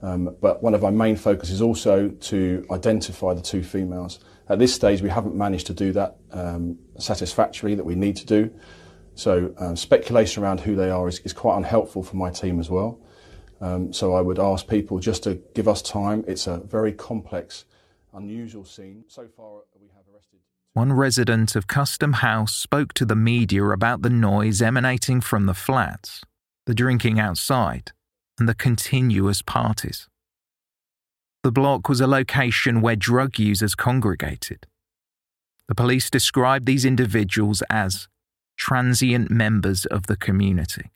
Um, 0.00 0.36
but 0.40 0.62
one 0.62 0.74
of 0.74 0.84
our 0.84 0.92
main 0.92 1.16
focus 1.16 1.50
is 1.50 1.60
also 1.60 2.08
to 2.08 2.64
identify 2.70 3.34
the 3.34 3.42
two 3.42 3.62
females. 3.62 4.20
At 4.48 4.58
this 4.58 4.72
stage, 4.72 5.02
we 5.02 5.10
haven't 5.10 5.34
managed 5.34 5.66
to 5.66 5.74
do 5.74 5.92
that 5.92 6.16
um, 6.30 6.78
satisfactorily 6.98 7.74
that 7.74 7.84
we 7.84 7.96
need 7.96 8.16
to 8.16 8.26
do. 8.26 8.50
So 9.18 9.52
um, 9.58 9.74
speculation 9.74 10.44
around 10.44 10.60
who 10.60 10.76
they 10.76 10.90
are 10.90 11.08
is, 11.08 11.18
is, 11.20 11.32
quite 11.32 11.56
unhelpful 11.56 12.04
for 12.04 12.14
my 12.14 12.30
team 12.30 12.60
as 12.60 12.70
well. 12.70 13.00
Um, 13.60 13.92
so 13.92 14.14
I 14.14 14.20
would 14.20 14.38
ask 14.38 14.68
people 14.68 15.00
just 15.00 15.24
to 15.24 15.42
give 15.56 15.66
us 15.66 15.82
time. 15.82 16.24
It's 16.28 16.46
a 16.46 16.58
very 16.58 16.92
complex, 16.92 17.64
unusual 18.14 18.64
scene. 18.64 19.02
So 19.08 19.26
far, 19.36 19.62
we 19.80 19.88
have 19.88 20.04
arrested. 20.14 20.38
One 20.74 20.92
resident 20.92 21.56
of 21.56 21.66
Custom 21.66 22.12
House 22.12 22.54
spoke 22.54 22.92
to 22.94 23.04
the 23.04 23.16
media 23.16 23.64
about 23.64 24.02
the 24.02 24.10
noise 24.10 24.62
emanating 24.62 25.20
from 25.20 25.46
the 25.46 25.54
flats, 25.54 26.22
the 26.66 26.74
drinking 26.74 27.18
outside, 27.18 27.90
and 28.38 28.48
the 28.48 28.54
continuous 28.54 29.42
parties. 29.42 30.06
The 31.42 31.50
block 31.50 31.88
was 31.88 32.00
a 32.00 32.06
location 32.06 32.80
where 32.80 32.94
drug 32.94 33.36
users 33.40 33.74
congregated. 33.74 34.68
The 35.66 35.74
police 35.74 36.08
described 36.08 36.66
these 36.66 36.84
individuals 36.84 37.64
as 37.68 38.06
transient 38.58 39.30
members 39.30 39.86
of 39.86 40.06
the 40.06 40.16
community. 40.16 40.90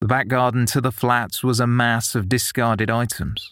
The 0.00 0.06
back 0.06 0.28
garden 0.28 0.66
to 0.66 0.80
the 0.80 0.92
flats 0.92 1.44
was 1.44 1.60
a 1.60 1.66
mass 1.66 2.14
of 2.14 2.28
discarded 2.28 2.90
items 2.90 3.50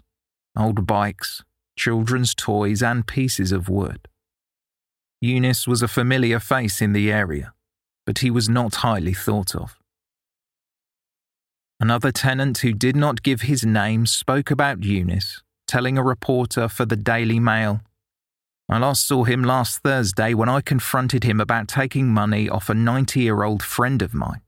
old 0.58 0.84
bikes, 0.84 1.44
children's 1.76 2.34
toys, 2.34 2.82
and 2.82 3.06
pieces 3.06 3.52
of 3.52 3.68
wood. 3.68 4.08
Younis 5.24 5.68
was 5.68 5.80
a 5.80 5.88
familiar 5.88 6.40
face 6.40 6.82
in 6.82 6.92
the 6.92 7.12
area, 7.12 7.52
but 8.04 8.18
he 8.18 8.30
was 8.30 8.48
not 8.48 8.76
highly 8.76 9.14
thought 9.14 9.54
of. 9.54 9.76
Another 11.78 12.10
tenant 12.10 12.58
who 12.58 12.72
did 12.72 12.96
not 12.96 13.22
give 13.22 13.42
his 13.42 13.64
name 13.64 14.06
spoke 14.06 14.50
about 14.50 14.80
Younis, 14.80 15.40
telling 15.68 15.96
a 15.96 16.02
reporter 16.02 16.68
for 16.68 16.84
the 16.84 16.96
Daily 16.96 17.38
Mail 17.38 17.80
I 18.70 18.78
last 18.78 19.08
saw 19.08 19.24
him 19.24 19.42
last 19.42 19.80
Thursday 19.82 20.32
when 20.32 20.48
I 20.48 20.60
confronted 20.60 21.24
him 21.24 21.40
about 21.40 21.66
taking 21.66 22.14
money 22.14 22.48
off 22.48 22.68
a 22.68 22.74
90 22.74 23.18
year 23.18 23.42
old 23.42 23.64
friend 23.64 24.00
of 24.00 24.14
mine. 24.14 24.42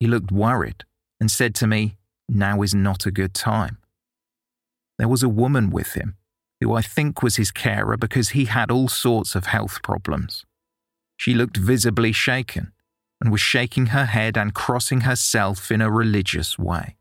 He 0.00 0.08
looked 0.08 0.32
worried 0.32 0.82
and 1.20 1.30
said 1.30 1.54
to 1.56 1.68
me, 1.68 1.96
Now 2.28 2.62
is 2.62 2.74
not 2.74 3.06
a 3.06 3.12
good 3.12 3.34
time. 3.34 3.78
There 4.98 5.06
was 5.06 5.22
a 5.22 5.28
woman 5.28 5.70
with 5.70 5.92
him, 5.92 6.16
who 6.60 6.74
I 6.74 6.82
think 6.82 7.22
was 7.22 7.36
his 7.36 7.52
carer 7.52 7.96
because 7.96 8.30
he 8.30 8.46
had 8.46 8.72
all 8.72 8.88
sorts 8.88 9.36
of 9.36 9.46
health 9.46 9.80
problems. 9.80 10.44
She 11.16 11.32
looked 11.32 11.56
visibly 11.56 12.10
shaken 12.10 12.72
and 13.20 13.30
was 13.30 13.40
shaking 13.40 13.86
her 13.86 14.06
head 14.06 14.36
and 14.36 14.54
crossing 14.54 15.02
herself 15.02 15.70
in 15.70 15.80
a 15.80 15.90
religious 15.90 16.58
way. 16.58 16.96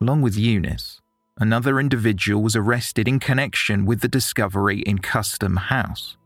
Along 0.00 0.22
with 0.22 0.36
Younis, 0.36 1.01
another 1.38 1.80
individual 1.80 2.42
was 2.42 2.56
arrested 2.56 3.08
in 3.08 3.18
connection 3.18 3.84
with 3.86 4.00
the 4.00 4.08
discovery 4.08 4.80
in 4.80 4.98
Custom 4.98 5.56
House. 5.56 6.16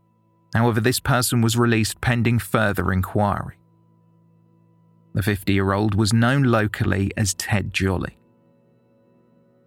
However, 0.53 0.79
this 0.79 0.99
person 0.99 1.41
was 1.41 1.57
released 1.57 2.01
pending 2.01 2.39
further 2.39 2.91
inquiry. 2.91 3.57
The 5.13 5.23
50 5.23 5.53
year 5.53 5.73
old 5.73 5.95
was 5.95 6.13
known 6.13 6.43
locally 6.43 7.11
as 7.17 7.33
Ted 7.33 7.73
Jolly. 7.73 8.17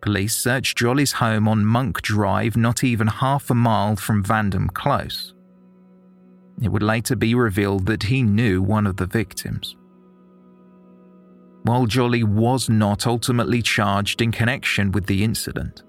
Police 0.00 0.34
searched 0.34 0.78
Jolly's 0.78 1.12
home 1.12 1.46
on 1.46 1.66
Monk 1.66 2.00
Drive, 2.00 2.56
not 2.56 2.82
even 2.82 3.06
half 3.06 3.50
a 3.50 3.54
mile 3.54 3.96
from 3.96 4.24
Vandome 4.24 4.72
Close. 4.72 5.34
It 6.62 6.68
would 6.68 6.82
later 6.82 7.16
be 7.16 7.34
revealed 7.34 7.86
that 7.86 8.04
he 8.04 8.22
knew 8.22 8.62
one 8.62 8.86
of 8.86 8.96
the 8.96 9.06
victims. 9.06 9.76
While 11.62 11.86
Jolly 11.86 12.24
was 12.24 12.70
not 12.70 13.06
ultimately 13.06 13.60
charged 13.60 14.22
in 14.22 14.32
connection 14.32 14.92
with 14.92 15.06
the 15.06 15.22
incident, 15.22 15.82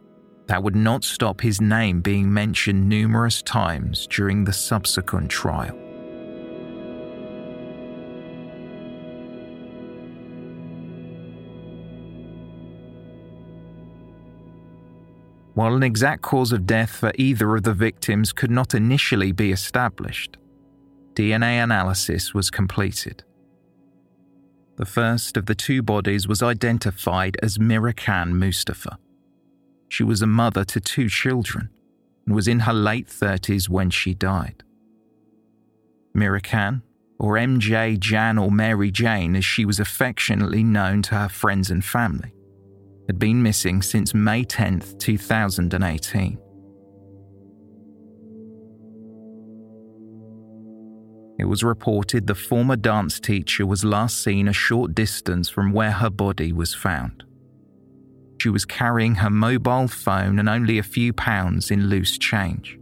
that 0.47 0.61
would 0.61 0.75
not 0.75 1.05
stop 1.05 1.39
his 1.39 1.61
name 1.61 2.01
being 2.01 2.31
mentioned 2.31 2.89
numerous 2.89 3.41
times 3.41 4.05
during 4.07 4.43
the 4.43 4.51
subsequent 4.51 5.31
trial. 5.31 5.77
While 15.53 15.75
an 15.75 15.83
exact 15.83 16.21
cause 16.21 16.51
of 16.51 16.65
death 16.65 16.89
for 16.89 17.13
either 17.15 17.55
of 17.55 17.63
the 17.63 17.73
victims 17.73 18.33
could 18.33 18.51
not 18.51 18.73
initially 18.73 19.31
be 19.31 19.51
established, 19.51 20.37
DNA 21.13 21.63
analysis 21.63 22.33
was 22.33 22.49
completed. 22.49 23.23
The 24.81 24.85
first 24.87 25.37
of 25.37 25.45
the 25.45 25.53
two 25.53 25.83
bodies 25.83 26.27
was 26.27 26.41
identified 26.41 27.37
as 27.43 27.59
Mihrican 27.59 28.31
Mustafa. 28.31 28.97
She 29.89 30.03
was 30.03 30.23
a 30.23 30.25
mother 30.25 30.65
to 30.65 30.81
two 30.81 31.07
children 31.07 31.69
and 32.25 32.33
was 32.33 32.47
in 32.47 32.61
her 32.61 32.73
late 32.73 33.07
30s 33.07 33.69
when 33.69 33.91
she 33.91 34.15
died. 34.15 34.63
Mihrican, 36.17 36.81
or 37.19 37.35
MJ 37.35 37.99
Jan 37.99 38.39
or 38.39 38.49
Mary 38.49 38.89
Jane 38.89 39.35
as 39.35 39.45
she 39.45 39.65
was 39.65 39.79
affectionately 39.79 40.63
known 40.63 41.03
to 41.03 41.15
her 41.15 41.29
friends 41.29 41.69
and 41.69 41.85
family, 41.85 42.33
had 43.05 43.19
been 43.19 43.43
missing 43.43 43.83
since 43.83 44.15
May 44.15 44.43
10, 44.43 44.97
2018. 44.97 46.39
It 51.41 51.45
was 51.45 51.63
reported 51.63 52.27
the 52.27 52.35
former 52.35 52.75
dance 52.75 53.19
teacher 53.19 53.65
was 53.65 53.83
last 53.83 54.23
seen 54.23 54.47
a 54.47 54.53
short 54.53 54.93
distance 54.93 55.49
from 55.49 55.71
where 55.71 55.89
her 55.89 56.11
body 56.11 56.53
was 56.53 56.75
found. 56.75 57.23
She 58.39 58.49
was 58.49 58.63
carrying 58.63 59.15
her 59.15 59.31
mobile 59.31 59.87
phone 59.87 60.37
and 60.37 60.47
only 60.47 60.77
a 60.77 60.83
few 60.83 61.13
pounds 61.13 61.71
in 61.71 61.87
loose 61.87 62.19
change. 62.19 62.77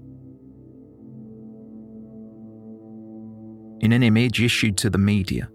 In 3.80 3.94
an 3.94 4.04
image 4.04 4.42
issued 4.42 4.76
to 4.80 4.90
the 4.90 4.98
media, 4.98 5.50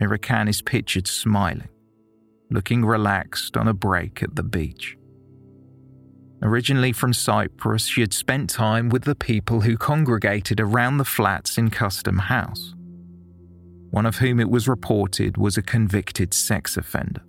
Mihrican 0.00 0.48
is 0.48 0.62
pictured 0.62 1.06
smiling, 1.06 1.68
looking 2.50 2.82
relaxed 2.82 3.58
on 3.58 3.68
a 3.68 3.74
break 3.74 4.22
at 4.22 4.36
the 4.36 4.42
beach. 4.42 4.96
Originally 6.42 6.92
from 6.92 7.12
Cyprus, 7.12 7.86
she 7.86 8.00
had 8.00 8.12
spent 8.14 8.48
time 8.48 8.88
with 8.88 9.02
the 9.02 9.16
people 9.16 9.62
who 9.62 9.76
congregated 9.76 10.60
around 10.60 10.98
the 10.98 11.04
flats 11.04 11.58
in 11.58 11.68
Custom 11.68 12.18
House, 12.18 12.74
one 13.90 14.06
of 14.06 14.18
whom 14.18 14.38
it 14.38 14.48
was 14.48 14.68
reported 14.68 15.36
was 15.36 15.56
a 15.56 15.62
convicted 15.62 16.32
sex 16.32 16.76
offender. 16.76 17.22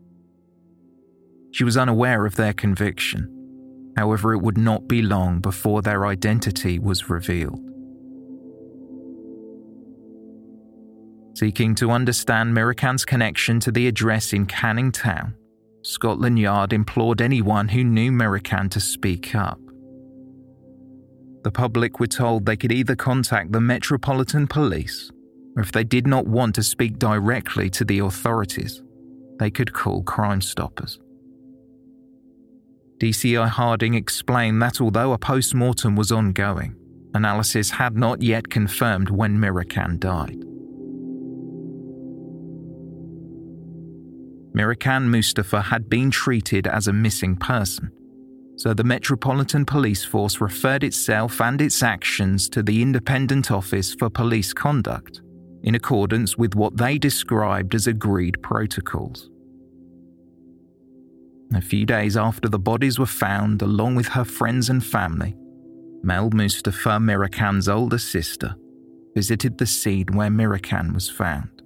She 1.52 1.63
was 1.63 1.78
unaware 1.78 2.28
of 2.28 2.36
their 2.36 2.54
conviction, 2.54 3.93
however, 3.98 4.34
it 4.34 4.41
would 4.41 4.58
not 4.58 4.88
be 4.88 5.02
long 5.02 5.39
before 5.39 5.82
their 5.82 6.06
identity 6.06 6.78
was 6.78 7.10
revealed. 7.10 7.65
Seeking 11.36 11.74
to 11.76 11.89
understand 11.89 12.54
Mihrican's 12.54 13.06
connection 13.06 13.60
to 13.62 13.72
the 13.72 13.88
address 13.88 14.34
in 14.34 14.45
Canning 14.45 14.91
Town, 14.91 15.34
Scotland 15.82 16.38
Yard 16.38 16.74
implored 16.74 17.22
anyone 17.22 17.70
who 17.70 17.84
knew 17.84 18.12
Mihrican 18.12 18.70
to 18.72 18.80
speak 18.80 19.34
up. 19.34 19.60
The 21.44 21.52
public 21.52 22.00
were 22.00 22.08
told 22.08 22.46
they 22.46 22.58
could 22.58 22.72
either 22.72 22.96
contact 22.96 23.52
the 23.52 23.62
Metropolitan 23.62 24.46
Police, 24.46 25.10
or 25.56 25.62
if 25.62 25.72
they 25.72 25.86
did 25.86 26.06
not 26.06 26.28
want 26.28 26.56
to 26.56 26.63
speak 26.63 27.00
directly 27.00 27.70
to 27.72 27.86
the 27.86 28.00
authorities, 28.00 28.84
they 29.39 29.50
could 29.50 29.74
call 29.74 30.04
Crime 30.04 30.42
Stoppers. 30.42 31.00
DCI 32.98 33.48
Harding 33.48 33.94
explained 33.94 34.62
that 34.62 34.82
although 34.82 35.13
a 35.13 35.18
post 35.18 35.56
mortem 35.56 35.96
was 35.96 36.12
ongoing, 36.12 36.76
analysis 37.13 37.72
had 37.72 37.96
not 37.96 38.22
yet 38.22 38.50
confirmed 38.50 39.10
when 39.10 39.38
Mihrican 39.38 39.98
died. 39.98 40.44
Mihrican 44.60 45.06
Mustafa 45.06 45.62
had 45.62 45.89
been 45.89 46.12
treated 46.12 46.67
as 46.67 46.89
a 46.89 46.93
missing 46.93 47.38
person, 47.38 47.89
so 48.58 48.74
the 48.74 48.84
Metropolitan 48.84 49.63
Police 49.63 50.04
Force 50.04 50.41
referred 50.41 50.84
itself 50.84 51.39
and 51.39 51.62
its 51.62 51.82
actions 51.82 52.50
to 52.50 52.62
the 52.62 52.82
Independent 52.82 53.52
Office 53.52 53.93
for 53.93 54.10
Police 54.10 54.52
Conduct 54.52 55.22
in 55.63 55.76
accordance 55.76 56.38
with 56.38 56.56
what 56.56 56.76
they 56.76 56.98
described 56.98 57.74
as 57.74 57.88
agreed 57.88 58.41
protocols. 58.43 59.30
A 61.54 61.62
few 61.62 61.86
days 61.86 62.17
after 62.17 62.50
the 62.50 62.60
bodies 62.60 63.00
were 63.00 63.06
found, 63.06 63.62
along 63.62 63.95
with 63.95 64.10
her 64.10 64.26
friends 64.26 64.69
and 64.69 64.86
family, 64.86 65.38
Mel 66.04 66.32
Mustafa, 66.32 67.00
Mihrican's 67.00 67.69
older 67.69 67.98
sister, 67.98 68.58
visited 69.15 69.58
the 69.58 69.65
scene 69.65 70.08
where 70.08 70.30
Mihrican 70.30 70.93
was 70.93 71.08
found. 71.08 71.59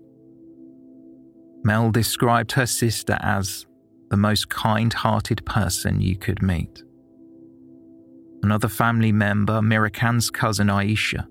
Mel 1.63 1.91
described 1.91 2.51
her 2.53 2.65
sister 2.65 3.17
as 3.21 3.65
the 4.09 4.17
most 4.17 4.49
kind 4.49 4.91
hearted 4.93 5.45
person 5.45 6.01
you 6.01 6.17
could 6.17 6.41
meet. 6.41 6.83
Another 8.43 8.67
family 8.67 9.13
member, 9.13 9.61
Mihrican's 9.61 10.29
cousin 10.29 10.67
Aisha, 10.67 11.25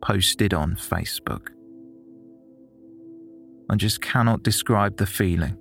posted 0.00 0.54
on 0.54 0.76
Facebook. 0.76 1.48
I 3.68 3.74
just 3.74 4.00
cannot 4.00 4.44
describe 4.44 4.96
the 4.96 5.06
feeling. 5.06 5.56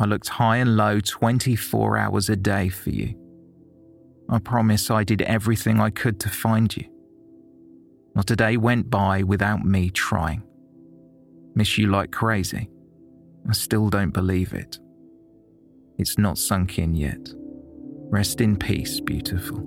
I 0.00 0.06
looked 0.06 0.28
high 0.28 0.56
and 0.56 0.76
low 0.76 0.98
24 0.98 1.96
hours 1.96 2.28
a 2.28 2.36
day 2.36 2.68
for 2.68 2.90
you. 2.90 3.14
I 4.28 4.38
promise 4.38 4.90
I 4.90 5.04
did 5.04 5.22
everything 5.22 5.80
I 5.80 5.90
could 5.90 6.18
to 6.20 6.28
find 6.28 6.74
you. 6.76 6.84
Not 8.14 8.30
a 8.30 8.36
day 8.36 8.56
went 8.56 8.90
by 8.90 9.22
without 9.22 9.64
me 9.64 9.90
trying. 9.90 10.42
Miss 11.54 11.78
you 11.78 11.88
like 11.88 12.10
crazy. 12.10 12.68
I 13.48 13.52
still 13.52 13.88
don't 13.88 14.12
believe 14.12 14.52
it. 14.52 14.78
It's 15.98 16.18
not 16.18 16.38
sunk 16.38 16.78
in 16.78 16.94
yet. 16.94 17.28
Rest 18.10 18.40
in 18.40 18.56
peace, 18.56 19.00
beautiful. 19.00 19.58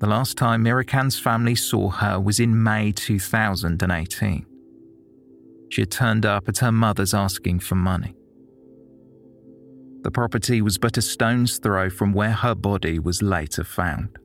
The 0.00 0.08
last 0.08 0.36
time 0.36 0.64
Mihrican's 0.64 1.18
family 1.18 1.54
saw 1.54 1.88
her 1.88 2.18
was 2.18 2.40
in 2.40 2.60
May 2.60 2.90
2018. 2.90 4.46
She 5.70 5.80
had 5.80 5.90
turned 5.90 6.26
up 6.26 6.48
at 6.48 6.58
her 6.58 6.72
mother's 6.72 7.14
asking 7.14 7.60
for 7.60 7.76
money. 7.76 8.16
The 10.02 10.10
property 10.10 10.60
was 10.60 10.76
but 10.76 10.96
a 10.96 11.02
stone's 11.02 11.58
throw 11.58 11.88
from 11.88 12.12
where 12.12 12.32
her 12.32 12.56
body 12.56 12.98
was 12.98 13.22
later 13.22 13.62
found. 13.62 14.18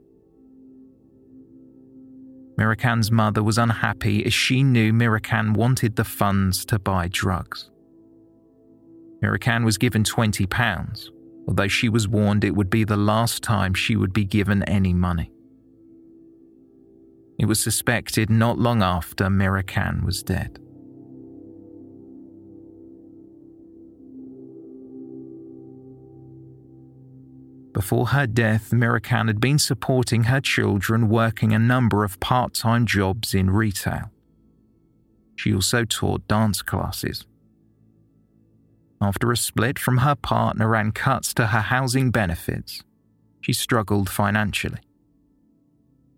Mihrican's 2.57 3.11
mother 3.11 3.43
was 3.43 3.57
unhappy 3.57 4.25
as 4.25 4.33
she 4.33 4.63
knew 4.63 4.91
Mihrican 4.91 5.55
wanted 5.55 5.95
the 5.95 6.03
funds 6.03 6.65
to 6.65 6.79
buy 6.79 7.07
drugs. 7.07 7.69
Mihrican 9.23 9.63
was 9.63 9.77
given 9.77 10.03
£20, 10.03 11.09
although 11.47 11.67
she 11.67 11.89
was 11.89 12.07
warned 12.07 12.43
it 12.43 12.55
would 12.55 12.69
be 12.69 12.83
the 12.83 12.97
last 12.97 13.43
time 13.43 13.73
she 13.73 13.95
would 13.95 14.13
be 14.13 14.25
given 14.25 14.63
any 14.63 14.93
money. 14.93 15.31
It 17.39 17.45
was 17.45 17.61
suspected 17.61 18.29
not 18.31 18.57
long 18.57 18.81
after 18.81 19.25
Mihrican 19.25 20.03
was 20.03 20.23
dead. 20.23 20.59
Before 27.77 28.07
her 28.07 28.25
death, 28.25 28.71
Mihrican 28.71 29.27
had 29.27 29.39
been 29.39 29.59
supporting 29.59 30.23
her 30.23 30.41
children 30.41 31.09
working 31.09 31.53
a 31.53 31.59
number 31.59 32.03
of 32.03 32.19
part 32.19 32.55
time 32.55 32.87
jobs 32.87 33.35
in 33.35 33.51
retail. 33.51 34.09
She 35.35 35.53
also 35.53 35.85
taught 35.85 36.27
dance 36.27 36.63
classes. 36.63 37.27
After 38.99 39.31
a 39.31 39.37
split 39.37 39.77
from 39.77 39.97
her 39.97 40.15
partner 40.15 40.75
and 40.75 40.95
cuts 40.95 41.35
to 41.35 41.45
her 41.45 41.61
housing 41.61 42.09
benefits, 42.09 42.81
she 43.41 43.53
struggled 43.53 44.09
financially. 44.09 44.79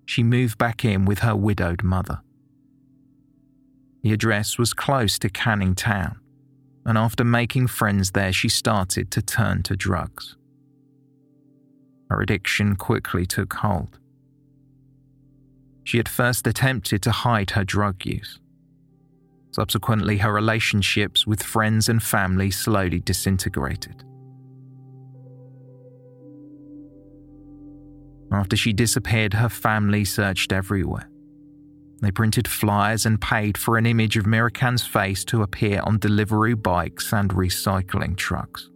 She 0.06 0.24
moved 0.24 0.58
back 0.58 0.86
in 0.86 1.04
with 1.04 1.20
her 1.20 1.36
widowed 1.36 1.84
mother. 1.84 2.22
The 4.02 4.14
address 4.14 4.58
was 4.58 4.74
close 4.74 5.20
to 5.20 5.30
Canning 5.30 5.76
Town, 5.76 6.22
and 6.86 6.98
after 6.98 7.26
making 7.26 7.68
friends 7.68 8.12
there, 8.12 8.32
she 8.32 8.48
started 8.48 9.12
to 9.12 9.22
turn 9.22 9.62
to 9.64 9.76
drugs 9.76 10.38
her 12.10 12.22
addiction 12.22 12.76
quickly 12.76 13.26
took 13.26 13.54
hold. 13.54 14.00
She 15.84 15.98
had 15.98 16.10
first 16.10 16.46
attempted 16.48 17.02
to 17.04 17.12
hide 17.12 17.52
her 17.52 17.64
drug 17.64 18.06
use. 18.06 18.40
Subsequently, 19.52 20.18
her 20.18 20.32
relationships 20.32 21.26
with 21.26 21.42
friends 21.42 21.90
and 21.90 22.02
family 22.02 22.52
slowly 22.52 23.00
disintegrated. 23.00 24.04
After 28.32 28.56
she 28.56 28.74
disappeared, 28.74 29.34
her 29.34 29.50
family 29.50 30.06
searched 30.06 30.52
everywhere. 30.52 31.10
They 32.02 32.12
printed 32.12 32.48
flyers 32.48 33.06
and 33.06 33.20
paid 33.20 33.58
for 33.58 33.78
an 33.78 33.86
image 33.86 34.16
of 34.16 34.26
Mihrican's 34.26 34.86
face 34.86 35.26
to 35.26 35.42
appear 35.42 35.82
on 35.82 35.98
delivery 35.98 36.54
bikes 36.54 37.12
and 37.12 37.32
recycling 37.32 38.16
trucks. 38.16 38.69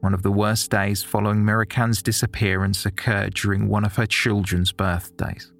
One 0.00 0.14
of 0.14 0.22
the 0.22 0.30
worst 0.30 0.70
days 0.70 1.02
following 1.02 1.44
Mihrican's 1.44 2.02
disappearance 2.02 2.86
occurred 2.86 3.34
during 3.34 3.68
one 3.68 3.84
of 3.84 3.96
her 3.96 4.06
children's 4.06 4.72
birthdays. 4.72 5.52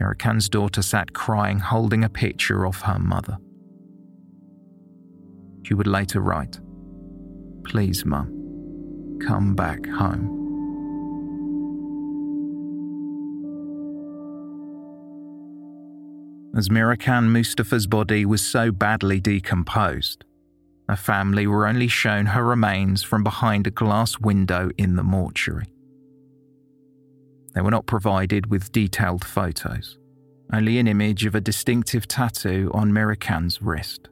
Mihrican's 0.00 0.48
daughter 0.48 0.82
sat 0.82 1.12
crying, 1.12 1.58
holding 1.58 2.04
a 2.04 2.08
picture 2.08 2.66
of 2.66 2.80
her 2.82 2.98
mother. 2.98 3.38
She 5.62 5.74
would 5.74 5.86
later 5.86 6.20
write, 6.20 6.58
Please, 7.64 8.04
Mum, 8.04 9.18
come 9.24 9.54
back 9.54 9.86
home. 9.86 10.38
As 16.56 16.68
Mihrican 16.68 17.28
Mustafa's 17.28 17.86
body 17.86 18.26
was 18.26 18.42
so 18.42 18.72
badly 18.72 19.20
decomposed, 19.20 20.24
her 20.90 20.96
family 20.96 21.46
were 21.46 21.68
only 21.68 21.86
shown 21.86 22.26
her 22.26 22.44
remains 22.44 23.00
from 23.00 23.22
behind 23.22 23.64
a 23.64 23.70
glass 23.70 24.18
window 24.18 24.70
in 24.76 24.96
the 24.96 25.04
mortuary. 25.04 25.72
They 27.54 27.60
were 27.60 27.70
not 27.70 27.86
provided 27.86 28.50
with 28.50 28.72
detailed 28.72 29.24
photos, 29.24 29.98
only 30.52 30.78
an 30.78 30.88
image 30.88 31.26
of 31.26 31.36
a 31.36 31.40
distinctive 31.40 32.08
tattoo 32.08 32.72
on 32.74 32.92
Mihrican's 32.92 33.62
wrist. 33.62 34.08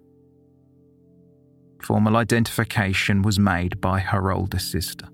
Formal 1.83 2.17
identification 2.17 3.23
was 3.23 3.41
made 3.41 3.81
by 3.81 3.99
her 3.99 4.31
older 4.31 4.61
sister. 4.61 5.09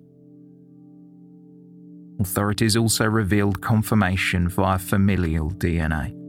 Authorities 2.20 2.76
also 2.76 3.06
revealed 3.06 3.62
confirmation 3.62 4.50
via 4.50 4.78
familial 4.78 5.50
DNA. 5.50 6.23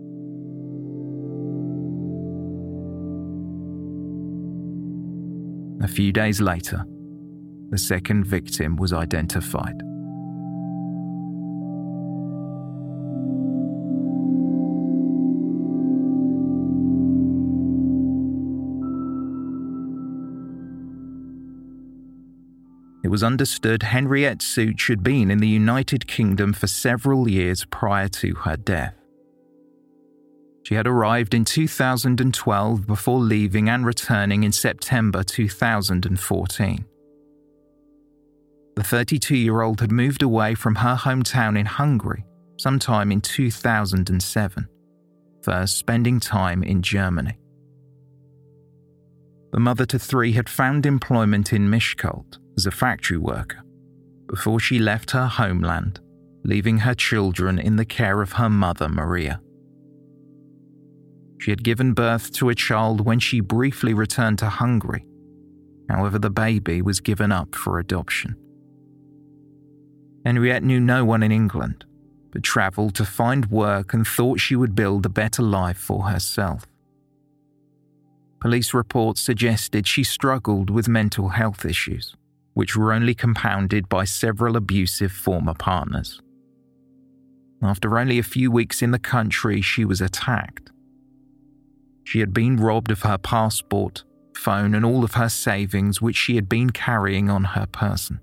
A 5.82 5.88
few 5.88 6.12
days 6.12 6.42
later, 6.42 6.86
the 7.70 7.78
second 7.78 8.26
victim 8.26 8.76
was 8.76 8.94
identified. 8.94 9.82
It 23.04 23.10
was 23.10 23.24
understood 23.24 23.84
Henriette 23.84 24.40
Szucs 24.40 24.88
had 24.88 25.04
been 25.04 25.30
in 25.30 25.38
the 25.38 25.48
United 25.48 26.08
Kingdom 26.08 26.54
for 26.54 26.66
several 26.66 27.30
years 27.30 27.64
prior 27.66 28.08
to 28.08 28.34
her 28.34 28.58
death. 28.58 29.05
She 30.66 30.74
had 30.74 30.88
arrived 30.88 31.36
in 31.36 31.46
2012 31.46 32.88
before 32.88 33.20
leaving 33.20 33.70
and 33.70 33.86
returning 33.86 34.44
in 34.44 34.52
September 34.52 35.24
2014. 35.24 36.86
The 38.76 38.84
32 38.84 39.38
year 39.38 39.62
old 39.62 39.80
had 39.80 39.92
moved 39.92 40.24
away 40.24 40.56
from 40.56 40.76
her 40.76 40.96
hometown 40.96 41.58
in 41.58 41.68
Hungary 41.68 42.26
sometime 42.58 43.12
in 43.12 43.22
2007, 43.22 44.68
first 45.44 45.78
spending 45.78 46.20
time 46.20 46.64
in 46.64 46.82
Germany. 46.82 47.38
The 49.52 49.60
mother 49.60 49.86
to 49.86 50.00
three 50.00 50.32
had 50.32 50.50
found 50.50 50.88
employment 50.88 51.54
in 51.54 51.70
Miskolc 51.70 52.38
as 52.58 52.66
a 52.66 52.72
factory 52.72 53.18
worker 53.18 53.62
before 54.26 54.60
she 54.60 54.80
left 54.80 55.12
her 55.12 55.28
homeland, 55.28 56.00
leaving 56.44 56.80
her 56.80 56.96
children 56.96 57.60
in 57.60 57.76
the 57.76 57.86
care 57.86 58.24
of 58.24 58.34
her 58.34 58.50
mother, 58.50 58.90
Maria. 58.90 59.40
She 61.46 61.52
had 61.52 61.64
given 61.64 61.94
birth 61.94 62.32
to 62.38 62.50
a 62.50 62.56
child 62.56 63.06
when 63.06 63.20
she 63.20 63.40
briefly 63.40 63.94
returned 63.94 64.40
to 64.40 64.50
Hungary. 64.50 65.06
However, 65.88 66.18
the 66.18 66.32
baby 66.32 66.82
was 66.82 67.00
given 67.00 67.32
up 67.32 67.54
for 67.54 67.78
adoption. 67.78 68.36
Henriette 70.26 70.64
knew 70.64 70.80
no 70.80 71.06
one 71.06 71.22
in 71.22 71.32
England, 71.32 71.86
but 72.32 72.42
travelled 72.42 72.96
to 72.96 73.06
find 73.06 73.52
work 73.52 73.94
and 73.94 74.08
thought 74.08 74.40
she 74.40 74.56
would 74.56 74.74
build 74.74 75.06
a 75.06 75.10
better 75.10 75.44
life 75.44 75.78
for 75.78 76.06
herself. 76.06 76.66
Police 78.42 78.74
reports 78.74 79.22
suggested 79.22 79.86
she 79.86 80.04
struggled 80.04 80.72
with 80.72 80.88
mental 80.88 81.30
health 81.30 81.64
issues, 81.64 82.16
which 82.56 82.76
were 82.76 82.92
only 82.92 83.14
compounded 83.14 83.88
by 83.88 84.04
several 84.04 84.58
abusive 84.58 85.12
former 85.12 85.54
partners. 85.54 86.20
After 87.62 88.00
only 88.00 88.18
a 88.18 88.24
few 88.24 88.50
weeks 88.50 88.82
in 88.82 88.90
the 88.90 88.98
country, 88.98 89.62
she 89.62 89.86
was 89.86 90.02
attacked. 90.02 90.72
She 92.06 92.20
had 92.20 92.34
been 92.34 92.58
robbed 92.58 92.92
of 92.92 93.02
her 93.02 93.18
passport, 93.18 94.04
phone, 94.36 94.76
and 94.76 94.86
all 94.86 95.04
of 95.04 95.16
her 95.16 95.28
savings, 95.28 96.02
which 96.02 96.16
she 96.16 96.36
had 96.36 96.48
been 96.48 96.70
carrying 96.70 97.30
on 97.30 97.44
her 97.44 97.66
person. 97.66 98.22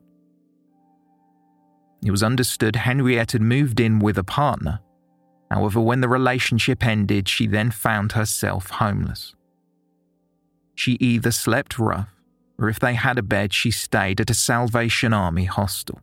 It 2.05 2.13
was 2.13 2.23
understood 2.23 2.77
Henriette 2.77 3.33
had 3.33 3.43
moved 3.43 3.81
in 3.81 3.99
with 3.99 4.17
a 4.17 4.25
partner. 4.25 4.81
However, 5.51 5.81
when 5.81 6.01
the 6.01 6.09
relationship 6.09 6.87
ended, 6.87 7.29
she 7.29 7.47
then 7.47 7.71
found 7.71 8.13
herself 8.13 8.71
homeless. 8.71 9.35
she 10.75 10.93
either 11.01 11.31
slept 11.31 11.79
rough 11.79 12.09
or 12.59 12.69
if 12.69 12.79
they 12.79 12.95
had 12.95 13.19
a 13.19 13.23
bed, 13.23 13.53
she 13.53 13.71
stayed 13.71 14.21
at 14.21 14.31
a 14.31 14.35
Salvation 14.35 15.13
Army 15.13 15.45
hostel. 15.45 16.01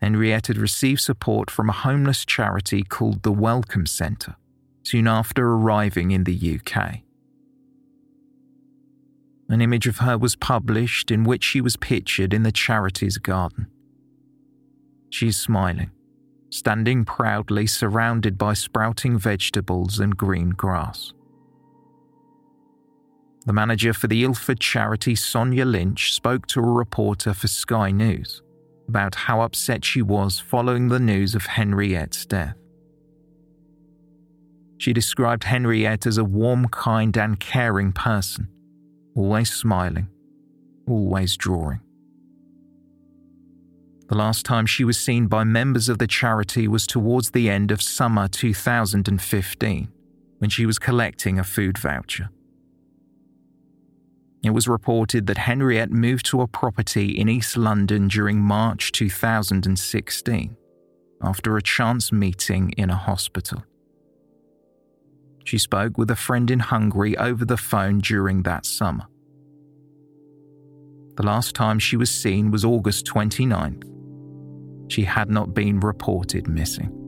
Henriette 0.00 0.48
had 0.48 0.58
received 0.58 1.00
support 1.00 1.50
from 1.50 1.68
a 1.68 1.72
homeless 1.72 2.24
charity 2.24 2.82
called 2.82 3.22
the 3.22 3.32
Welcome 3.32 3.86
Centre 3.86 4.36
soon 4.82 5.06
after 5.06 5.46
arriving 5.46 6.10
in 6.10 6.24
the 6.24 6.60
UK. 6.60 7.00
An 9.48 9.60
image 9.60 9.86
of 9.86 9.98
her 9.98 10.16
was 10.16 10.34
published 10.36 11.10
in 11.10 11.24
which 11.24 11.44
she 11.44 11.60
was 11.60 11.76
pictured 11.76 12.32
in 12.32 12.42
the 12.42 12.52
charity's 12.52 13.18
garden. 13.18 13.66
She's 15.10 15.36
smiling, 15.36 15.90
standing 16.48 17.04
proudly 17.04 17.66
surrounded 17.66 18.38
by 18.38 18.54
sprouting 18.54 19.18
vegetables 19.18 19.98
and 19.98 20.16
green 20.16 20.50
grass. 20.50 21.12
The 23.44 23.52
manager 23.52 23.92
for 23.92 24.06
the 24.06 24.22
Ilford 24.24 24.60
charity, 24.60 25.16
Sonia 25.16 25.64
Lynch, 25.64 26.14
spoke 26.14 26.46
to 26.46 26.60
a 26.60 26.72
reporter 26.72 27.34
for 27.34 27.48
Sky 27.48 27.90
News 27.90 28.40
about 28.88 29.14
how 29.14 29.40
upset 29.40 29.84
she 29.84 30.00
was 30.02 30.38
following 30.38 30.88
the 30.88 31.00
news 31.00 31.34
of 31.34 31.46
Henriette's 31.46 32.24
death. 32.24 32.56
She 34.82 34.92
described 34.92 35.44
Henriette 35.44 36.06
as 36.06 36.18
a 36.18 36.24
warm, 36.24 36.66
kind, 36.66 37.16
and 37.16 37.38
caring 37.38 37.92
person, 37.92 38.48
always 39.14 39.48
smiling, 39.48 40.08
always 40.88 41.36
drawing. 41.36 41.78
The 44.08 44.16
last 44.16 44.44
time 44.44 44.66
she 44.66 44.82
was 44.82 44.98
seen 44.98 45.28
by 45.28 45.44
members 45.44 45.88
of 45.88 45.98
the 45.98 46.08
charity 46.08 46.66
was 46.66 46.88
towards 46.88 47.30
the 47.30 47.48
end 47.48 47.70
of 47.70 47.80
summer 47.80 48.26
2015, 48.26 49.88
when 50.38 50.50
she 50.50 50.66
was 50.66 50.80
collecting 50.80 51.38
a 51.38 51.44
food 51.44 51.78
voucher. 51.78 52.30
It 54.42 54.50
was 54.50 54.66
reported 54.66 55.28
that 55.28 55.38
Henriette 55.38 55.92
moved 55.92 56.26
to 56.26 56.40
a 56.40 56.48
property 56.48 57.12
in 57.12 57.28
East 57.28 57.56
London 57.56 58.08
during 58.08 58.40
March 58.40 58.90
2016 58.90 60.56
after 61.22 61.56
a 61.56 61.62
chance 61.62 62.10
meeting 62.10 62.70
in 62.76 62.90
a 62.90 62.96
hospital. 62.96 63.62
She 65.44 65.58
spoke 65.58 65.98
with 65.98 66.10
a 66.10 66.16
friend 66.16 66.50
in 66.50 66.60
Hungary 66.60 67.16
over 67.16 67.44
the 67.44 67.56
phone 67.56 67.98
during 67.98 68.42
that 68.42 68.64
summer. 68.64 69.06
The 71.16 71.24
last 71.24 71.54
time 71.54 71.78
she 71.78 71.96
was 71.96 72.10
seen 72.10 72.50
was 72.50 72.64
August 72.64 73.06
29th. 73.06 73.88
She 74.90 75.04
had 75.04 75.30
not 75.30 75.54
been 75.54 75.80
reported 75.80 76.48
missing. 76.48 76.98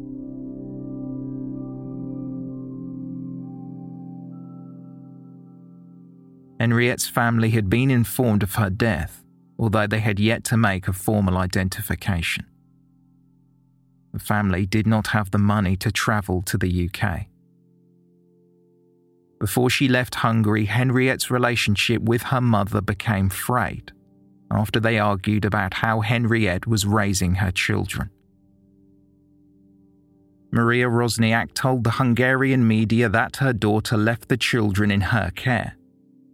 Henriette's 6.61 7.09
family 7.09 7.51
had 7.51 7.68
been 7.68 7.90
informed 7.90 8.42
of 8.42 8.55
her 8.55 8.70
death, 8.70 9.23
although 9.59 9.87
they 9.87 10.01
had 10.01 10.18
yet 10.18 10.44
to 10.44 10.57
make 10.57 10.88
a 10.88 10.92
formal 10.92 11.37
identification. 11.37 12.47
The 14.12 14.20
family 14.20 14.64
did 14.64 14.87
not 14.87 15.09
have 15.09 15.31
the 15.31 15.38
money 15.38 15.77
to 15.77 15.90
travel 15.90 16.40
to 16.42 16.57
the 16.57 16.88
UK. 16.88 17.27
Before 19.40 19.68
she 19.68 19.88
left 19.88 20.16
Hungary, 20.16 20.66
Henriette's 20.66 21.31
relationship 21.31 22.03
with 22.03 22.25
her 22.25 22.40
mother 22.40 22.81
became 22.81 23.29
frayed 23.29 23.92
after 24.51 24.79
they 24.79 24.99
argued 24.99 25.44
about 25.44 25.75
how 25.75 26.01
Henriette 26.01 26.66
was 26.66 26.87
raising 26.87 27.37
her 27.37 27.51
children. 27.51 28.11
Maria 30.53 30.88
Rosniak 30.88 31.53
told 31.55 31.83
the 31.83 31.92
Hungarian 31.92 32.66
media 32.66 33.09
that 33.09 33.37
her 33.38 33.53
daughter 33.53 33.97
left 33.97 34.29
the 34.29 34.37
children 34.37 34.90
in 34.92 35.01
her 35.01 35.33
care, 35.35 35.77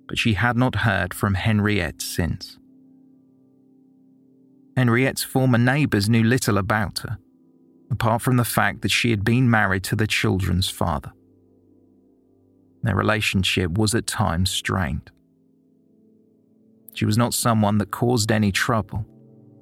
but 0.07 0.19
she 0.19 0.35
had 0.35 0.57
not 0.57 0.77
heard 0.77 1.15
from 1.15 1.35
Henriette 1.35 2.03
since. 2.03 2.59
Henriette's 4.77 5.23
former 5.23 5.59
neighbours 5.59 6.09
knew 6.09 6.23
little 6.23 6.59
about 6.59 6.99
her, 6.99 7.19
apart 7.91 8.21
from 8.21 8.37
the 8.37 8.45
fact 8.45 8.83
that 8.83 8.91
she 8.91 9.11
had 9.11 9.25
been 9.25 9.49
married 9.49 9.85
to 9.85 9.97
the 9.97 10.07
children's 10.07 10.69
father. 10.69 11.13
Their 12.83 12.97
relationship 12.97 13.77
was 13.77 13.95
at 13.95 14.07
times 14.07 14.51
strained. 14.51 15.11
She 16.95 17.05
was 17.05 17.19
not 17.19 17.35
someone 17.35 17.79
that 17.79 17.91
caused 17.91 18.33
any 18.33 18.53
trouble 18.53 19.07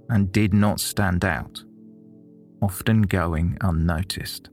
and 0.09 0.33
did 0.33 0.55
not 0.55 0.81
stand 0.81 1.25
out, 1.25 1.63
often 2.63 3.03
going 3.03 3.59
unnoticed. 3.61 4.51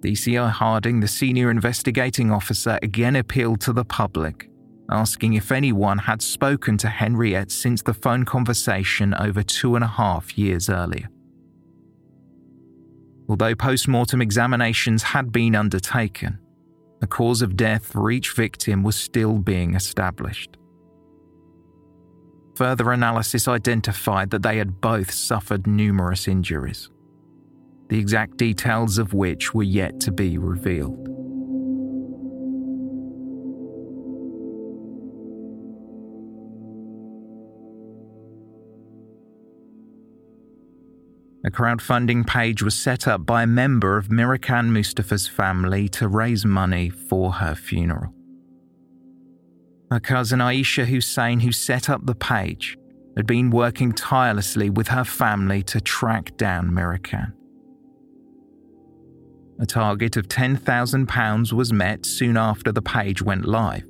DCI 0.00 0.50
Harding, 0.50 1.00
the 1.00 1.08
senior 1.08 1.50
investigating 1.50 2.30
officer, 2.30 2.78
again 2.82 3.16
appealed 3.16 3.60
to 3.62 3.72
the 3.72 3.84
public, 3.84 4.48
asking 4.88 5.34
if 5.34 5.50
anyone 5.50 5.98
had 5.98 6.22
spoken 6.22 6.78
to 6.78 6.88
Henriette 6.88 7.50
since 7.50 7.82
the 7.82 7.94
phone 7.94 8.24
conversation 8.24 9.14
over 9.14 9.42
two 9.42 9.74
and 9.74 9.84
a 9.84 9.88
half 9.88 10.38
years 10.38 10.70
earlier 10.70 11.08
although 13.28 13.54
post 13.54 13.88
mortem 13.88 14.22
examinations 14.22 15.02
had 15.02 15.32
been 15.32 15.54
undertaken. 15.54 16.38
The 17.00 17.06
cause 17.06 17.42
of 17.42 17.56
death 17.56 17.86
for 17.86 18.10
each 18.10 18.32
victim 18.32 18.82
was 18.82 18.96
still 18.96 19.38
being 19.38 19.74
established. 19.74 20.56
Further 22.56 22.92
analysis 22.92 23.48
identified 23.48 24.30
that 24.30 24.42
they 24.42 24.56
had 24.56 24.80
both 24.80 25.12
suffered 25.12 25.66
numerous 25.66 26.26
injuries, 26.26 26.88
the 27.88 27.98
exact 27.98 28.38
details 28.38 28.96
of 28.96 29.12
which 29.12 29.52
were 29.52 29.62
yet 29.62 30.00
to 30.00 30.10
be 30.10 30.38
revealed. 30.38 31.25
A 41.46 41.50
crowdfunding 41.50 42.26
page 42.26 42.60
was 42.60 42.74
set 42.74 43.06
up 43.06 43.24
by 43.24 43.44
a 43.44 43.46
member 43.46 43.96
of 43.96 44.08
Mihrican 44.08 44.70
Mustafa's 44.70 45.28
family 45.28 45.88
to 45.90 46.08
raise 46.08 46.44
money 46.44 46.90
for 46.90 47.34
her 47.34 47.54
funeral. 47.54 48.12
Her 49.92 50.00
cousin 50.00 50.40
Aisha 50.40 50.86
Hussein, 50.86 51.38
who 51.38 51.52
set 51.52 51.88
up 51.88 52.04
the 52.04 52.16
page, 52.16 52.76
had 53.16 53.28
been 53.28 53.50
working 53.50 53.92
tirelessly 53.92 54.70
with 54.70 54.88
her 54.88 55.04
family 55.04 55.62
to 55.62 55.80
track 55.80 56.36
down 56.36 56.72
Mihrican. 56.72 57.32
A 59.60 59.66
target 59.66 60.16
of 60.16 60.26
£10,000 60.26 61.52
was 61.52 61.72
met 61.72 62.04
soon 62.04 62.36
after 62.36 62.72
the 62.72 62.82
page 62.82 63.22
went 63.22 63.44
live, 63.44 63.84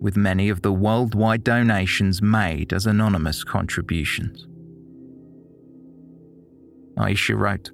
with 0.00 0.16
many 0.16 0.48
of 0.48 0.62
the 0.62 0.72
worldwide 0.72 1.44
donations 1.44 2.22
made 2.22 2.72
as 2.72 2.86
anonymous 2.86 3.44
contributions. 3.44 4.46
Aisha 6.96 7.36
wrote. 7.36 7.70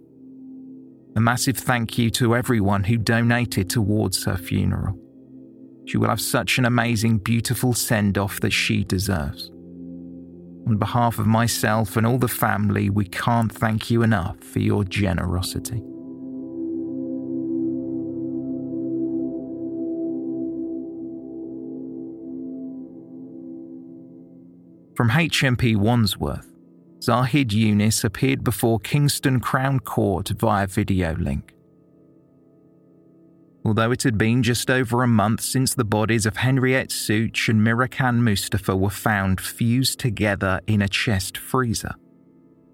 A 1.17 1.21
massive 1.21 1.57
thank 1.57 1.99
you 1.99 2.11
to 2.11 2.37
everyone 2.37 2.85
who 2.85 2.97
donated 2.97 3.69
towards 3.69 4.25
her 4.25 4.37
funeral. 4.37 4.99
She 5.87 5.97
will 5.97 6.09
have 6.09 6.21
such 6.21 6.59
an 6.59 6.65
amazing, 6.65 7.19
beautiful 7.19 7.73
send 7.73 8.19
off 8.19 8.41
that 8.41 8.53
she 8.53 8.85
deserves. 8.85 9.51
On 10.69 10.77
behalf 10.77 11.19
of 11.19 11.27
myself 11.27 11.97
and 11.97 12.07
all 12.07 12.19
the 12.19 12.29
family, 12.29 12.91
we 12.91 13.07
can't 13.07 13.51
thank 13.51 13.91
you 13.91 14.03
enough 14.03 14.39
for 14.41 14.59
your 14.59 14.85
generosity. 14.85 15.83
From 24.95 25.11
HMP 25.11 25.77
Wandsworth, 25.77 26.58
Zahid 27.01 27.51
Younis 27.51 28.03
appeared 28.03 28.43
before 28.43 28.81
Kingston 28.81 29.39
Crown 29.39 29.79
Court 29.81 30.31
via 30.31 30.67
video 30.67 31.15
link. 31.15 31.55
Although 33.65 33.93
it 33.93 34.03
had 34.03 34.19
been 34.19 34.43
just 34.43 34.71
over 34.71 35.03
a 35.03 35.09
month 35.09 35.43
since 35.43 35.75
the 35.75 35.85
bodies 35.85 36.27
of 36.27 36.39
Henriette 36.39 36.89
Szucs 36.89 37.49
and 37.49 37.61
Mihrican 37.61 38.17
Mustafa 38.17 38.75
were 38.75 38.91
found 38.91 39.41
fused 39.41 40.01
together 40.01 40.61
in 40.67 40.83
a 40.83 40.89
chest 40.89 41.37
freezer, 41.37 41.95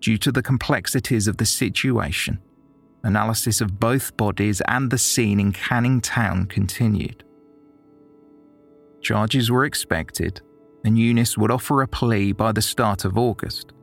due 0.00 0.16
to 0.18 0.32
the 0.32 0.42
complexities 0.42 1.28
of 1.28 1.36
the 1.36 1.46
situation, 1.46 2.38
analysis 3.02 3.60
of 3.60 3.78
both 3.78 4.16
bodies 4.16 4.62
and 4.68 4.90
the 4.90 4.98
scene 4.98 5.40
in 5.40 5.52
Canning 5.52 6.00
Town 6.00 6.46
continued. 6.46 7.24
Charges 9.02 9.50
were 9.50 9.66
expected, 9.66 10.40
and 10.84 10.96
Younis 10.96 11.36
would 11.36 11.50
offer 11.50 11.82
a 11.82 11.88
plea 11.88 12.32
by 12.32 12.52
the 12.52 12.62
start 12.62 13.04
of 13.04 13.18
August 13.18 13.73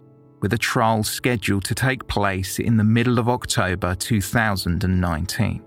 with 0.42 0.54
a 0.54 0.58
trial 0.58 1.04
scheduled 1.04 1.64
to 1.66 1.76
take 1.76 2.08
place 2.08 2.60
in 2.60 2.78
the 2.78 2.84
middle 2.84 3.20
of 3.20 3.30
October 3.30 3.96
2019. 3.96 5.64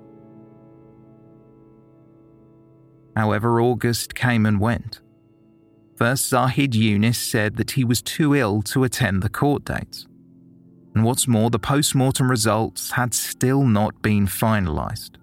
However, 3.17 3.61
August 3.61 4.15
came 4.15 4.45
and 4.45 4.59
went. 4.59 5.01
First, 5.97 6.29
Zahid 6.29 6.73
Younis 6.73 7.15
said 7.15 7.57
that 7.57 7.73
he 7.73 7.85
was 7.85 8.03
too 8.03 8.35
ill 8.35 8.63
to 8.63 8.83
attend 8.83 9.23
the 9.23 9.29
court 9.29 9.65
dates. 9.65 10.09
And 10.95 11.05
what's 11.05 11.29
more, 11.29 11.51
the 11.51 11.59
post 11.61 11.95
mortem 11.95 12.29
results 12.29 12.91
had 12.93 13.15
still 13.15 13.65
not 13.65 14.03
been 14.03 14.27
finalised. 14.27 15.17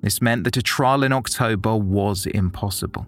This 0.00 0.22
meant 0.22 0.44
that 0.44 0.56
a 0.56 0.62
trial 0.62 1.02
in 1.02 1.12
October 1.12 1.76
was 1.76 2.24
impossible. 2.26 3.06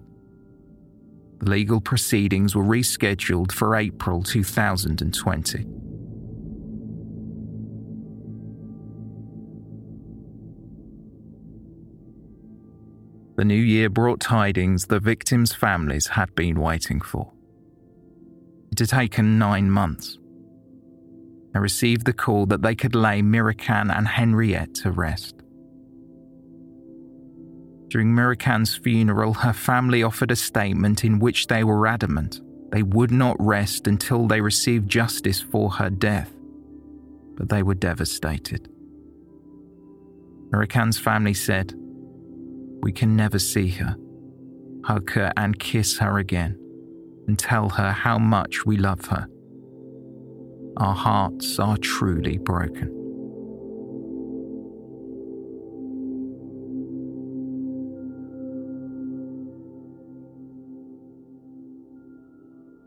Legal 1.41 1.81
proceedings 1.81 2.55
were 2.55 2.63
rescheduled 2.63 3.51
for 3.51 3.75
April 3.75 4.21
2020. 4.21 5.65
The 13.37 13.45
new 13.45 13.55
year 13.55 13.89
brought 13.89 14.19
tidings 14.19 14.85
the 14.85 14.99
victims' 14.99 15.51
families 15.51 16.05
had 16.05 16.35
been 16.35 16.59
waiting 16.59 17.01
for. 17.01 17.31
It 18.71 18.77
had 18.77 18.89
taken 18.89 19.39
nine 19.39 19.71
months. 19.71 20.19
They 21.53 21.59
received 21.59 22.05
the 22.05 22.13
call 22.13 22.45
that 22.45 22.61
they 22.61 22.75
could 22.75 22.93
lay 22.93 23.23
Mihrican 23.23 23.91
and 23.91 24.07
Henriette 24.07 24.75
to 24.75 24.91
rest. 24.91 25.40
During 27.91 28.15
Mihrican's 28.15 28.75
funeral, 28.77 29.33
her 29.33 29.51
family 29.51 30.01
offered 30.01 30.31
a 30.31 30.35
statement 30.37 31.03
in 31.03 31.19
which 31.19 31.47
they 31.47 31.65
were 31.65 31.85
adamant 31.85 32.39
they 32.71 32.83
would 32.83 33.11
not 33.11 33.35
rest 33.37 33.85
until 33.85 34.27
they 34.27 34.39
received 34.39 34.89
justice 34.89 35.41
for 35.41 35.69
her 35.71 35.89
death. 35.89 36.31
But 37.35 37.49
they 37.49 37.63
were 37.63 37.75
devastated. 37.75 38.69
Mihrican's 40.51 40.97
family 40.97 41.33
said, 41.33 41.73
We 42.81 42.93
can 42.93 43.17
never 43.17 43.39
see 43.39 43.67
her, 43.71 43.97
hug 44.85 45.11
her, 45.11 45.33
and 45.35 45.59
kiss 45.59 45.97
her 45.97 46.17
again, 46.17 46.57
and 47.27 47.37
tell 47.37 47.67
her 47.67 47.91
how 47.91 48.17
much 48.17 48.65
we 48.65 48.77
love 48.77 49.03
her. 49.07 49.27
Our 50.77 50.95
hearts 50.95 51.59
are 51.59 51.75
truly 51.75 52.37
broken. 52.37 53.00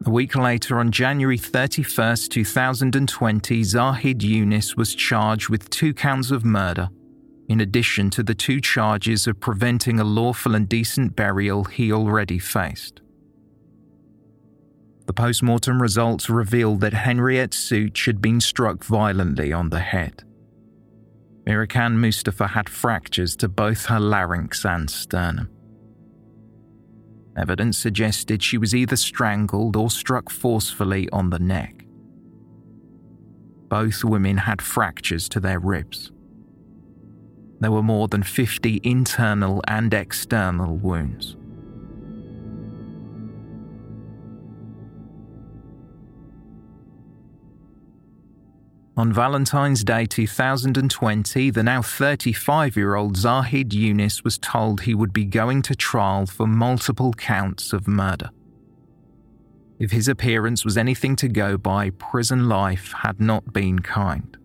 A 0.07 0.11
week 0.11 0.37
later, 0.37 0.79
on 0.79 0.93
January 0.93 1.39
31, 1.39 2.17
2020, 2.29 3.65
Zahid 3.65 4.19
Younis 4.19 4.77
was 4.77 4.95
charged 4.95 5.49
with 5.49 5.71
two 5.71 5.95
counts 5.95 6.31
of 6.31 6.45
murder, 6.45 6.91
in 7.49 7.61
addition 7.61 8.11
to 8.11 8.23
the 8.23 8.35
two 8.35 8.61
charges 8.61 9.27
of 9.27 9.41
preventing 9.41 9.99
a 9.99 10.05
lawful 10.05 10.55
and 10.55 10.69
decent 10.69 11.17
burial 11.17 11.65
he 11.65 11.91
already 11.91 12.39
faced. 12.39 13.01
The 15.07 15.15
post 15.15 15.43
mortem 15.43 15.81
results 15.81 16.29
revealed 16.29 16.81
that 16.81 16.93
Henriette 16.93 17.53
Szucs 17.53 18.05
had 18.05 18.21
been 18.21 18.43
struck 18.43 18.85
violently 18.85 19.55
on 19.55 19.71
the 19.71 19.81
head. 19.81 20.23
Mihrican 21.47 21.95
Mustafa 21.97 22.49
had 22.49 22.69
fractures 22.69 23.37
to 23.37 23.49
both 23.49 23.87
her 23.87 24.01
larynx 24.01 24.67
and 24.67 24.91
sternum. 24.91 25.54
Evidence 27.37 27.77
suggested 27.79 28.43
she 28.43 28.59
was 28.59 28.75
either 28.75 28.97
strangled 28.97 29.77
or 29.77 29.91
struck 29.91 30.31
forcefully 30.31 31.09
on 31.11 31.31
the 31.31 31.39
neck. 31.39 31.85
Both 33.69 34.05
women 34.05 34.37
had 34.37 34.63
fractures 34.63 35.29
to 35.31 35.41
their 35.41 35.59
ribs. 35.59 36.13
There 37.61 37.73
were 37.73 37.83
more 37.83 38.09
than 38.09 38.23
50 38.23 38.81
internal 38.85 39.63
and 39.67 39.93
external 39.93 40.77
wounds. 40.77 41.37
On 48.97 49.13
Valentine's 49.13 49.83
Day 49.83 50.07
2020, 50.07 51.51
the 51.51 51.65
now 51.65 51.83
35 51.83 52.77
year 52.77 52.95
old 52.95 53.17
Zahid 53.17 53.71
Younis 53.71 54.23
was 54.23 54.39
told 54.39 54.83
he 54.83 54.95
would 54.95 55.13
be 55.13 55.25
going 55.25 55.63
to 55.63 55.75
trial 55.75 56.27
for 56.27 56.47
multiple 56.47 57.13
counts 57.13 57.73
of 57.73 57.89
murder. 57.89 58.31
If 59.81 59.91
his 59.91 60.07
appearance 60.07 60.65
was 60.65 60.79
anything 60.79 61.17
to 61.17 61.29
go 61.29 61.57
by, 61.57 61.91
prison 61.91 62.49
life 62.49 62.93
had 62.93 63.21
not 63.21 63.53
been 63.53 63.81
kind. 63.81 64.37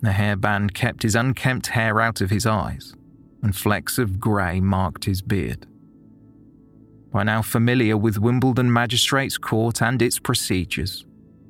The 0.00 0.10
hairband 0.10 0.72
kept 0.72 1.02
his 1.02 1.14
unkempt 1.14 1.66
hair 1.66 2.00
out 2.00 2.22
of 2.22 2.30
his 2.30 2.46
eyes, 2.46 2.94
and 3.42 3.54
flecks 3.54 3.98
of 3.98 4.18
grey 4.18 4.60
marked 4.60 5.04
his 5.04 5.20
beard. 5.20 5.66
By 7.12 7.24
now 7.24 7.42
familiar 7.42 7.98
with 7.98 8.18
Wimbledon 8.18 8.72
Magistrates 8.72 9.36
Court 9.36 9.82
and 9.82 10.00
its 10.00 10.18
procedures, 10.18 11.04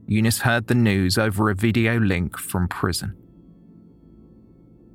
Younis 0.08 0.40
heard 0.40 0.68
the 0.68 0.74
news 0.74 1.18
over 1.18 1.50
a 1.50 1.54
video 1.54 1.98
link 1.98 2.38
from 2.38 2.66
prison. 2.66 3.14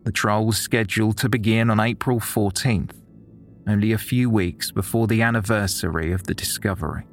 The 0.05 0.11
trial 0.11 0.47
was 0.47 0.57
scheduled 0.57 1.17
to 1.17 1.29
begin 1.29 1.69
on 1.69 1.79
April 1.79 2.19
14th, 2.19 2.99
only 3.67 3.91
a 3.91 3.97
few 3.97 4.29
weeks 4.29 4.71
before 4.71 5.05
the 5.05 5.21
anniversary 5.21 6.11
of 6.11 6.23
the 6.23 6.33
discovery. 6.33 7.05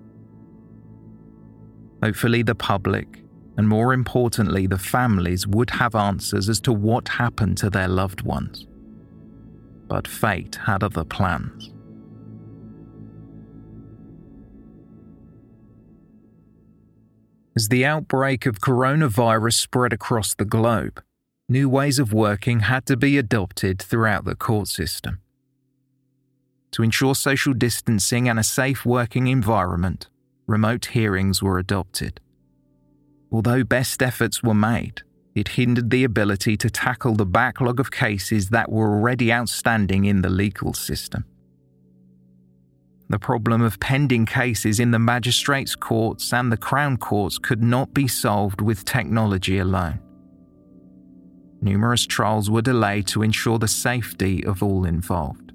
Hopefully, 2.02 2.42
the 2.42 2.54
public, 2.54 3.22
and 3.58 3.68
more 3.68 3.92
importantly, 3.92 4.66
the 4.66 4.78
families, 4.78 5.46
would 5.46 5.68
have 5.68 5.94
answers 5.94 6.48
as 6.48 6.60
to 6.60 6.72
what 6.72 7.06
happened 7.06 7.58
to 7.58 7.68
their 7.68 7.88
loved 7.88 8.22
ones. 8.22 8.66
But 9.88 10.08
fate 10.08 10.58
had 10.64 10.82
other 10.82 11.04
plans. 11.04 11.70
As 17.56 17.68
the 17.68 17.84
outbreak 17.84 18.46
of 18.46 18.60
coronavirus 18.60 19.54
spread 19.54 19.92
across 19.92 20.34
the 20.34 20.44
globe, 20.44 21.02
new 21.48 21.68
ways 21.68 21.98
of 21.98 22.12
working 22.12 22.60
had 22.60 22.86
to 22.86 22.96
be 22.96 23.18
adopted 23.18 23.82
throughout 23.82 24.24
the 24.24 24.36
court 24.36 24.68
system. 24.68 25.18
To 26.72 26.84
ensure 26.84 27.16
social 27.16 27.52
distancing 27.52 28.28
and 28.28 28.38
a 28.38 28.44
safe 28.44 28.86
working 28.86 29.26
environment, 29.26 30.08
remote 30.46 30.86
hearings 30.86 31.42
were 31.42 31.58
adopted. 31.58 32.20
Although 33.32 33.64
best 33.64 34.00
efforts 34.00 34.44
were 34.44 34.54
made, 34.54 35.02
it 35.34 35.48
hindered 35.48 35.90
the 35.90 36.04
ability 36.04 36.56
to 36.58 36.70
tackle 36.70 37.14
the 37.14 37.26
backlog 37.26 37.80
of 37.80 37.90
cases 37.90 38.50
that 38.50 38.70
were 38.70 38.94
already 38.94 39.32
outstanding 39.32 40.04
in 40.04 40.22
the 40.22 40.30
legal 40.30 40.72
system. 40.72 41.24
The 43.10 43.18
problem 43.18 43.60
of 43.60 43.80
pending 43.80 44.26
cases 44.26 44.78
in 44.78 44.92
the 44.92 44.98
magistrates' 45.00 45.74
courts 45.74 46.32
and 46.32 46.50
the 46.50 46.56
Crown 46.56 46.96
courts 46.96 47.38
could 47.38 47.60
not 47.60 47.92
be 47.92 48.06
solved 48.06 48.60
with 48.60 48.84
technology 48.84 49.58
alone. 49.58 49.98
Numerous 51.60 52.06
trials 52.06 52.48
were 52.48 52.62
delayed 52.62 53.08
to 53.08 53.24
ensure 53.24 53.58
the 53.58 53.66
safety 53.66 54.44
of 54.46 54.62
all 54.62 54.84
involved. 54.84 55.50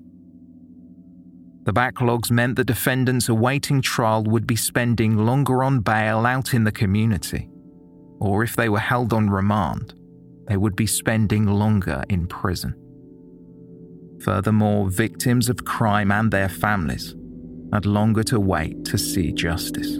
The 1.63 1.71
backlogs 1.71 2.29
meant 2.29 2.57
that 2.57 2.65
defendants 2.65 3.29
awaiting 3.29 3.81
trial 3.81 4.25
would 4.25 4.45
be 4.45 4.57
spending 4.57 5.15
longer 5.15 5.63
on 5.63 5.79
bail 5.79 6.25
out 6.25 6.53
in 6.53 6.65
the 6.65 6.73
community, 6.73 7.49
or 8.19 8.43
if 8.43 8.57
they 8.57 8.67
were 8.67 8.79
held 8.79 9.13
on 9.13 9.29
remand, 9.29 9.93
they 10.49 10.57
would 10.57 10.75
be 10.75 10.85
spending 10.85 11.45
longer 11.45 12.03
in 12.09 12.27
prison. 12.27 12.75
Furthermore, 14.19 14.89
victims 14.89 15.47
of 15.47 15.63
crime 15.63 16.11
and 16.11 16.29
their 16.29 16.49
families 16.49 17.15
had 17.75 17.85
longer 17.85 18.23
to 18.23 18.39
wait 18.39 18.85
to 18.85 18.97
see 18.97 19.33
justice. 19.33 19.99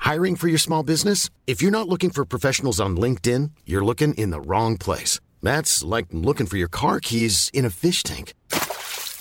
Hiring 0.00 0.34
for 0.34 0.48
your 0.48 0.58
small 0.58 0.82
business? 0.82 1.30
If 1.46 1.62
you're 1.62 1.70
not 1.70 1.88
looking 1.88 2.10
for 2.10 2.24
professionals 2.24 2.80
on 2.80 2.96
LinkedIn, 2.96 3.50
you're 3.64 3.84
looking 3.84 4.14
in 4.14 4.30
the 4.30 4.40
wrong 4.40 4.76
place. 4.76 5.20
That's 5.40 5.84
like 5.84 6.06
looking 6.10 6.46
for 6.46 6.56
your 6.56 6.68
car 6.68 6.98
keys 6.98 7.48
in 7.54 7.64
a 7.64 7.70
fish 7.70 8.02
tank. 8.02 8.34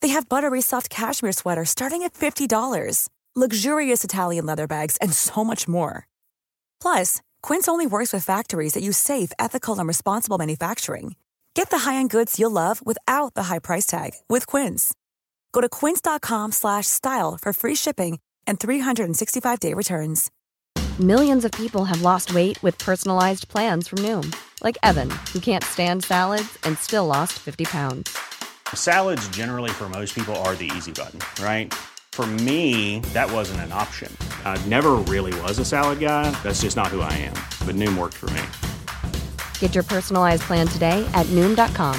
They 0.00 0.08
have 0.08 0.28
buttery 0.28 0.60
soft 0.60 0.90
cashmere 0.90 1.32
sweaters 1.32 1.70
starting 1.70 2.02
at 2.02 2.14
$50, 2.14 3.08
luxurious 3.36 4.02
Italian 4.02 4.46
leather 4.46 4.66
bags, 4.66 4.96
and 4.96 5.12
so 5.12 5.44
much 5.44 5.68
more. 5.68 6.08
Plus, 6.82 7.20
Quince 7.42 7.68
only 7.68 7.86
works 7.86 8.12
with 8.12 8.24
factories 8.24 8.72
that 8.72 8.82
use 8.82 8.98
safe, 8.98 9.30
ethical, 9.38 9.78
and 9.78 9.86
responsible 9.86 10.38
manufacturing. 10.38 11.14
Get 11.54 11.70
the 11.70 11.90
high-end 11.90 12.10
goods 12.10 12.38
you'll 12.38 12.50
love 12.50 12.84
without 12.84 13.34
the 13.34 13.44
high 13.44 13.58
price 13.60 13.86
tag 13.86 14.14
with 14.28 14.46
Quince. 14.46 14.94
Go 15.52 15.60
to 15.60 15.68
quince.com 15.68 16.52
slash 16.52 16.86
style 16.86 17.38
for 17.40 17.52
free 17.52 17.74
shipping 17.74 18.18
and 18.46 18.58
365-day 18.58 19.74
returns. 19.74 20.30
Millions 20.98 21.44
of 21.44 21.52
people 21.52 21.84
have 21.86 22.02
lost 22.02 22.34
weight 22.34 22.62
with 22.62 22.76
personalized 22.78 23.48
plans 23.48 23.88
from 23.88 23.98
Noom, 24.00 24.34
like 24.62 24.76
Evan, 24.82 25.10
who 25.32 25.40
can't 25.40 25.64
stand 25.64 26.04
salads 26.04 26.58
and 26.64 26.76
still 26.78 27.06
lost 27.06 27.32
50 27.38 27.64
pounds. 27.64 28.16
Salads, 28.74 29.26
generally, 29.28 29.70
for 29.70 29.88
most 29.88 30.14
people, 30.14 30.36
are 30.44 30.54
the 30.56 30.70
easy 30.76 30.92
button, 30.92 31.18
right? 31.42 31.72
For 32.12 32.26
me, 32.26 33.00
that 33.14 33.32
wasn't 33.32 33.60
an 33.60 33.72
option. 33.72 34.14
I 34.44 34.62
never 34.66 34.96
really 35.08 35.32
was 35.40 35.58
a 35.58 35.64
salad 35.64 36.00
guy. 36.00 36.30
That's 36.42 36.60
just 36.60 36.76
not 36.76 36.88
who 36.88 37.00
I 37.00 37.12
am. 37.12 37.32
But 37.64 37.76
Noom 37.76 37.96
worked 37.96 38.16
for 38.16 38.28
me. 38.30 38.42
Get 39.58 39.74
your 39.74 39.84
personalized 39.84 40.42
plan 40.42 40.66
today 40.66 41.08
at 41.14 41.24
Noom.com. 41.28 41.98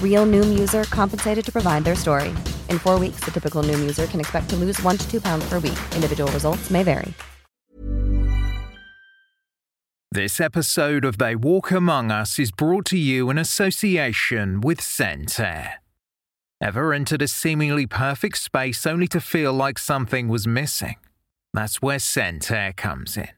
Real 0.00 0.26
Noom 0.26 0.56
user 0.56 0.84
compensated 0.84 1.44
to 1.44 1.50
provide 1.50 1.82
their 1.82 1.96
story. 1.96 2.28
In 2.68 2.78
four 2.78 3.00
weeks, 3.00 3.24
the 3.24 3.32
typical 3.32 3.64
Noom 3.64 3.80
user 3.80 4.06
can 4.06 4.20
expect 4.20 4.48
to 4.50 4.56
lose 4.56 4.80
one 4.82 4.96
to 4.96 5.10
two 5.10 5.20
pounds 5.20 5.44
per 5.48 5.58
week. 5.58 5.78
Individual 5.96 6.30
results 6.30 6.70
may 6.70 6.84
vary. 6.84 7.12
This 10.14 10.40
episode 10.40 11.06
of 11.06 11.16
They 11.16 11.34
Walk 11.34 11.70
Among 11.70 12.10
Us 12.10 12.38
is 12.38 12.52
brought 12.52 12.84
to 12.86 12.98
you 12.98 13.30
in 13.30 13.38
association 13.38 14.60
with 14.60 14.78
Scentair. 14.78 15.81
Ever 16.62 16.92
entered 16.92 17.22
a 17.22 17.26
seemingly 17.26 17.86
perfect 17.88 18.38
space 18.38 18.86
only 18.86 19.08
to 19.08 19.20
feel 19.20 19.52
like 19.52 19.80
something 19.80 20.28
was 20.28 20.46
missing? 20.46 20.94
That's 21.52 21.82
where 21.82 21.98
Scentair 21.98 22.76
comes 22.76 23.16
in. 23.16 23.30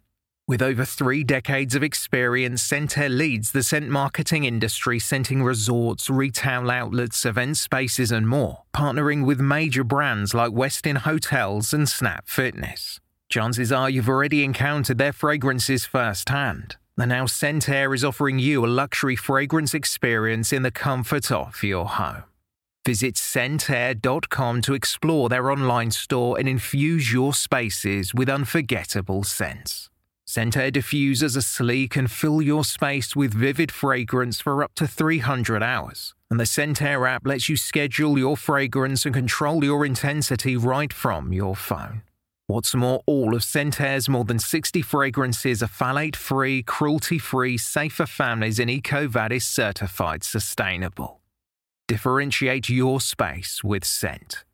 With 0.47 0.61
over 0.61 0.85
three 0.85 1.25
decades 1.25 1.75
of 1.75 1.83
experience, 1.83 2.63
Scentair 2.63 3.09
leads 3.09 3.53
the 3.53 3.63
scent 3.63 3.89
marketing 3.89 4.45
industry, 4.45 4.99
scenting 4.99 5.43
resorts, 5.43 6.11
retail 6.11 6.71
outlets, 6.71 7.25
event 7.25 7.57
spaces, 7.57 8.13
and 8.13 8.29
more, 8.29 8.65
partnering 8.75 9.25
with 9.25 9.41
major 9.41 9.85
brands 9.85 10.35
like 10.35 10.53
Westin 10.53 10.99
Hotels 10.99 11.73
and 11.73 11.89
Snap 11.89 12.29
Fitness. 12.29 13.01
Chances 13.31 13.73
are 13.73 13.89
you've 13.89 14.11
already 14.11 14.45
encountered 14.45 14.99
their 14.99 15.15
fragrances 15.15 15.87
firsthand. 15.87 16.77
And 16.99 17.09
now 17.09 17.25
Scentair 17.25 17.95
is 17.95 18.05
offering 18.05 18.39
you 18.39 18.67
a 18.67 18.69
luxury 18.69 19.17
fragrance 19.17 19.73
experience 19.73 20.53
in 20.53 20.61
the 20.61 20.71
comfort 20.71 21.33
of 21.33 21.63
your 21.63 21.87
home. 21.87 22.25
Visit 22.87 23.15
scentair.com 23.15 24.61
to 24.61 24.75
explore 24.75 25.31
their 25.31 25.51
online 25.51 25.91
store 25.91 26.39
and 26.39 26.47
infuse 26.47 27.11
your 27.13 27.33
spaces 27.33 28.15
with 28.15 28.29
unforgettable 28.29 29.25
scents. 29.25 29.89
Scentair 30.29 30.71
diffusers 30.71 31.37
are 31.37 31.43
sleek 31.43 31.97
and 31.97 32.11
fill 32.11 32.43
your 32.43 32.65
space 32.65 33.17
with 33.17 33.33
vivid 33.33 33.73
fragrance 33.73 34.41
for 34.41 34.63
up 34.63 34.75
to 34.75 34.87
300 34.87 35.63
hours. 35.63 36.15
And 36.31 36.39
the 36.39 36.45
Scentair 36.45 37.09
app 37.09 37.27
lets 37.27 37.49
you 37.49 37.57
schedule 37.57 38.19
your 38.19 38.37
fragrance 38.37 39.07
and 39.07 39.15
control 39.15 39.65
your 39.65 39.87
intensity 39.87 40.57
right 40.57 40.93
from 40.93 41.33
your 41.33 41.57
phone. 41.57 42.03
What's 42.47 42.75
more, 42.75 43.03
all 43.07 43.35
of 43.35 43.43
Scentair's 43.43 44.11
more 44.11 44.25
than 44.25 44.39
60 44.39 44.83
fragrances 44.83 45.63
are 45.63 45.69
phthalate 45.69 46.17
free, 46.17 46.63
cruelty 46.63 47.19
free, 47.19 47.57
safe 47.57 47.95
for 47.95 48.07
families, 48.07 48.59
and 48.59 48.69
EcoVadis 48.69 49.43
certified 49.43 50.23
sustainable. 50.23 51.23
Differentiate 51.87 52.71
your 52.71 53.01
space 53.01 53.63
with 53.63 53.85
scent. 53.85 54.45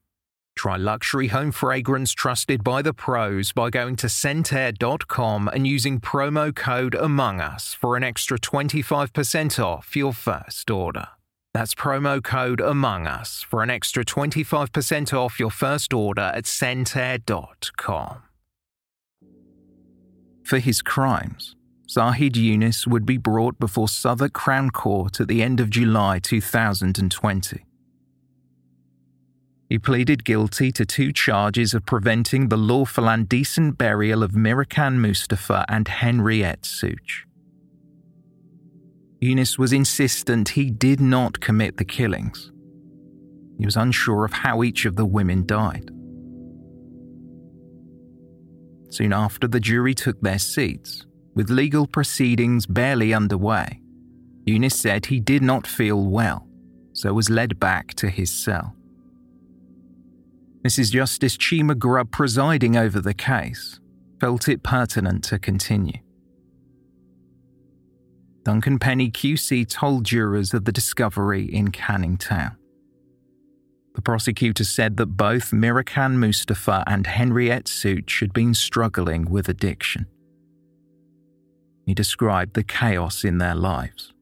Try 0.57 0.77
luxury 0.77 1.29
home 1.29 1.53
fragrance 1.53 2.13
trusted 2.13 2.65
by 2.65 2.83
the 2.83 2.93
pros 2.93 3.53
by 3.53 3.71
going 3.71 3.97
to 3.97 4.09
scentair.com 4.09 5.49
and 5.49 5.67
using 5.67 6.01
promo 6.01 6.55
code 6.55 6.95
Among 6.95 7.41
Us 7.41 7.73
for 7.73 7.97
an 7.97 8.03
extra 8.03 8.39
25% 8.39 9.65
off 9.65 9.95
your 9.95 10.13
first 10.13 10.71
order. 10.71 11.07
That's 11.55 11.75
promo 11.75 12.23
code 12.23 12.61
Among 12.61 13.07
Us 13.07 13.43
for 13.49 13.63
an 13.63 13.71
extra 13.71 14.05
25% 14.05 15.15
off 15.15 15.41
your 15.41 15.51
first 15.51 15.95
order 15.95 16.33
at 16.35 16.45
Scentair.com. 16.45 18.23
For 20.43 20.59
his 20.59 20.83
crimes, 20.83 21.55
Zahid 21.91 22.35
Younis 22.35 22.87
would 22.87 23.05
be 23.05 23.17
brought 23.17 23.59
before 23.59 23.89
Southwark 23.89 24.33
Crown 24.33 24.71
Court 24.71 25.21
at 25.21 25.27
the 25.27 25.43
end 25.43 25.59
of 25.59 25.71
July 25.71 26.21
2020. 26.21 27.65
He 29.69 29.79
pleaded 29.79 30.25
guilty 30.25 30.71
to 30.71 30.87
two 30.87 31.13
charges 31.13 31.75
of 31.75 31.85
preventing 31.87 32.49
the 32.49 32.57
lawful 32.57 33.09
and 33.09 33.29
decent 33.29 33.77
burial 33.77 34.23
of 34.23 34.33
Mihrican 34.33 34.99
Mustafa 34.99 35.65
and 35.69 35.89
Henriette 35.89 36.63
Szucs. 36.63 37.25
Younis 39.21 39.59
was 39.59 39.73
insistent 39.73 40.51
he 40.51 40.71
did 40.71 41.01
not 41.01 41.41
commit 41.41 41.77
the 41.77 41.85
killings. 41.85 42.53
He 43.59 43.65
was 43.65 43.77
unsure 43.77 44.25
of 44.25 44.33
how 44.33 44.63
each 44.63 44.85
of 44.85 44.95
the 44.95 45.05
women 45.05 45.45
died. 45.45 45.91
Soon 48.91 49.13
after, 49.13 49.49
the 49.49 49.61
jury 49.61 49.95
took 49.95 50.21
their 50.21 50.39
seats, 50.39 51.05
with 51.35 51.51
legal 51.51 51.87
proceedings 51.87 52.67
barely 52.67 53.15
underway. 53.15 53.81
Younis 54.47 54.73
said 54.73 55.07
he 55.07 55.21
did 55.21 55.43
not 55.43 55.67
feel 55.67 56.03
well, 56.03 56.47
so 56.93 57.13
was 57.13 57.31
led 57.31 57.61
back 57.61 57.95
to 57.95 58.09
his 58.09 58.33
cell. 58.33 58.75
Mrs. 60.67 60.91
Justice 60.91 61.37
Cheema-Grubb, 61.37 62.11
presiding 62.11 62.77
over 62.77 63.01
the 63.01 63.15
case, 63.15 63.81
felt 64.21 64.49
it 64.49 64.63
pertinent 64.63 65.25
to 65.25 65.39
continue. 65.39 66.01
Duncan 68.45 68.79
Penny 68.79 69.11
QC 69.11 69.69
told 69.69 70.05
jurors 70.05 70.53
of 70.53 70.65
the 70.65 70.73
discovery 70.73 71.45
in 71.45 71.71
Canning 71.71 72.17
Town. 72.17 72.57
The 73.95 74.03
prosecutor 74.03 74.65
said 74.65 74.97
that 74.97 75.17
both 75.17 75.51
Mihrican 75.51 76.17
Mustafa 76.17 76.85
and 76.87 77.07
Henriette 77.07 77.65
Szucs 77.65 78.21
had 78.21 78.33
been 78.33 78.55
struggling 78.55 79.31
with 79.31 79.49
addiction. 79.49 80.07
He 81.87 81.95
described 81.95 82.55
the 82.55 82.63
chaos 82.63 83.25
in 83.25 83.39
their 83.39 83.55
lives 83.55 84.13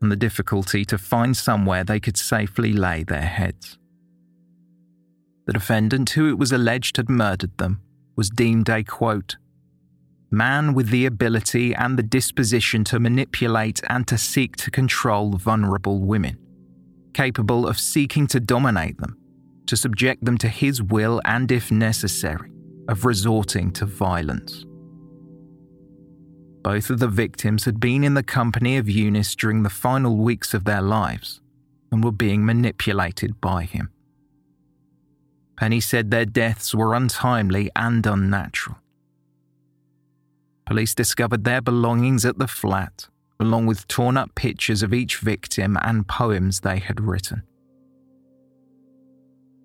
and 0.00 0.12
the 0.12 0.16
difficulty 0.16 0.84
to 0.84 0.98
find 0.98 1.36
somewhere 1.36 1.84
they 1.84 2.00
could 2.00 2.16
safely 2.16 2.72
lay 2.72 3.02
their 3.02 3.22
heads. 3.22 3.78
The 5.46 5.52
defendant, 5.52 6.10
who 6.10 6.28
it 6.28 6.38
was 6.38 6.52
alleged 6.52 6.96
had 6.98 7.08
murdered 7.08 7.56
them, 7.58 7.80
was 8.16 8.30
deemed 8.30 8.68
a 8.68 8.84
quote, 8.84 9.36
man 10.30 10.74
with 10.74 10.90
the 10.90 11.06
ability 11.06 11.74
and 11.74 11.98
the 11.98 12.02
disposition 12.02 12.84
to 12.84 13.00
manipulate 13.00 13.80
and 13.88 14.06
to 14.06 14.18
seek 14.18 14.56
to 14.56 14.70
control 14.70 15.32
vulnerable 15.32 16.00
women, 16.00 16.38
capable 17.14 17.66
of 17.66 17.80
seeking 17.80 18.26
to 18.26 18.40
dominate 18.40 18.98
them, 18.98 19.16
to 19.66 19.76
subject 19.76 20.24
them 20.24 20.36
to 20.38 20.48
his 20.48 20.82
will, 20.82 21.20
and 21.24 21.50
if 21.50 21.70
necessary, 21.70 22.50
of 22.88 23.04
resorting 23.04 23.70
to 23.72 23.86
violence. 23.86 24.64
Both 26.62 26.90
of 26.90 26.98
the 26.98 27.08
victims 27.08 27.64
had 27.64 27.80
been 27.80 28.04
in 28.04 28.14
the 28.14 28.22
company 28.22 28.76
of 28.76 28.86
Younis 28.86 29.36
during 29.36 29.62
the 29.62 29.70
final 29.70 30.16
weeks 30.16 30.54
of 30.54 30.64
their 30.64 30.82
lives 30.82 31.40
and 31.90 32.04
were 32.04 32.12
being 32.12 32.44
manipulated 32.44 33.40
by 33.40 33.64
him. 33.64 33.90
Penny 35.56 35.80
said 35.80 36.10
their 36.10 36.24
deaths 36.24 36.74
were 36.74 36.94
untimely 36.94 37.70
and 37.74 38.06
unnatural. 38.06 38.78
Police 40.66 40.94
discovered 40.94 41.44
their 41.44 41.60
belongings 41.60 42.24
at 42.24 42.38
the 42.38 42.46
flat, 42.46 43.08
along 43.40 43.66
with 43.66 43.88
torn 43.88 44.16
up 44.16 44.34
pictures 44.34 44.82
of 44.82 44.94
each 44.94 45.16
victim 45.16 45.76
and 45.82 46.06
poems 46.06 46.60
they 46.60 46.78
had 46.78 47.00
written. 47.00 47.42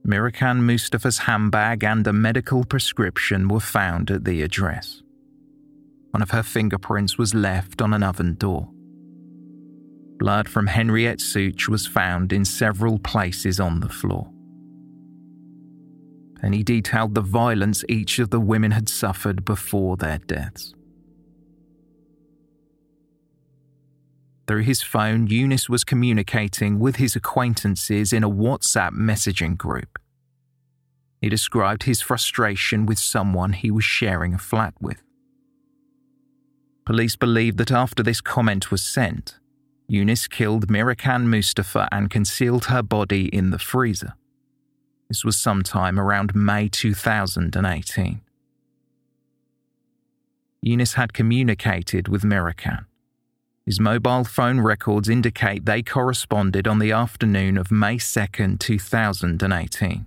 Mihrican 0.05 0.61
Mustafa's 0.61 1.19
handbag 1.19 1.83
and 1.83 2.07
a 2.07 2.13
medical 2.13 2.63
prescription 2.63 3.47
were 3.47 3.59
found 3.59 4.09
at 4.09 4.25
the 4.25 4.41
address. 4.41 5.02
One 6.13 6.21
of 6.21 6.29
her 6.29 6.43
fingerprints 6.43 7.17
was 7.17 7.33
left 7.33 7.81
on 7.81 7.91
an 7.91 8.03
oven 8.03 8.35
door. 8.35 8.69
Blood 10.19 10.47
from 10.47 10.67
Henriette 10.67 11.17
Szucs 11.17 11.67
was 11.67 11.87
found 11.87 12.31
in 12.31 12.45
several 12.45 12.99
places 12.99 13.59
on 13.59 13.79
the 13.79 13.89
floor. 13.89 14.29
And 16.43 16.53
he 16.53 16.61
detailed 16.61 17.15
the 17.15 17.21
violence 17.21 17.83
each 17.89 18.19
of 18.19 18.29
the 18.29 18.39
women 18.39 18.69
had 18.69 18.89
suffered 18.89 19.43
before 19.43 19.97
their 19.97 20.19
deaths. 20.19 20.75
Through 24.45 24.61
his 24.61 24.83
phone, 24.83 25.27
Younis 25.27 25.67
was 25.67 25.83
communicating 25.83 26.77
with 26.77 26.97
his 26.97 27.15
acquaintances 27.15 28.13
in 28.13 28.23
a 28.23 28.29
WhatsApp 28.29 28.91
messaging 28.91 29.57
group. 29.57 29.97
He 31.21 31.29
described 31.29 31.83
his 31.83 32.01
frustration 32.01 32.85
with 32.85 32.99
someone 32.99 33.53
he 33.53 33.71
was 33.71 33.83
sharing 33.83 34.35
a 34.35 34.37
flat 34.37 34.75
with. 34.79 35.01
Police 36.85 37.15
believe 37.15 37.57
that 37.57 37.71
after 37.71 38.03
this 38.03 38.21
comment 38.21 38.71
was 38.71 38.83
sent, 38.83 39.39
Younis 39.89 40.29
killed 40.29 40.67
Mihrican 40.67 41.25
Mustafa 41.25 41.87
and 41.91 42.09
concealed 42.09 42.65
her 42.65 42.81
body 42.81 43.27
in 43.27 43.51
the 43.51 43.59
freezer. 43.59 44.13
This 45.07 45.23
was 45.23 45.37
sometime 45.37 45.99
around 45.99 46.35
May 46.35 46.67
2018. 46.67 48.21
Younis 50.65 50.93
had 50.95 51.13
communicated 51.13 52.07
with 52.07 52.23
Mihrican. 52.23 52.85
His 53.65 53.79
mobile 53.79 54.23
phone 54.23 54.59
records 54.59 55.07
indicate 55.07 55.65
they 55.65 55.83
corresponded 55.83 56.67
on 56.67 56.79
the 56.79 56.91
afternoon 56.91 57.57
of 57.57 57.71
May 57.71 57.97
2nd, 57.97 58.59
2018, 58.59 60.05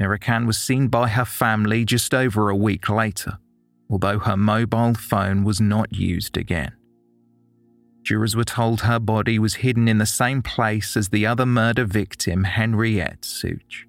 Mihrican 0.00 0.46
was 0.46 0.56
seen 0.56 0.88
by 0.88 1.08
her 1.08 1.26
family 1.26 1.84
just 1.84 2.14
over 2.14 2.48
a 2.48 2.56
week 2.56 2.88
later, 2.88 3.38
although 3.90 4.20
her 4.20 4.36
mobile 4.36 4.94
phone 4.94 5.42
was 5.42 5.60
not 5.60 5.92
used 5.92 6.36
again. 6.36 6.72
Jurors 8.02 8.36
were 8.36 8.44
told 8.44 8.82
her 8.82 8.98
body 8.98 9.38
was 9.38 9.56
hidden 9.56 9.88
in 9.88 9.98
the 9.98 10.06
same 10.06 10.42
place 10.42 10.96
as 10.96 11.08
the 11.08 11.26
other 11.26 11.44
murder 11.44 11.84
victim, 11.84 12.44
Henriette 12.44 13.22
Szucs. 13.22 13.84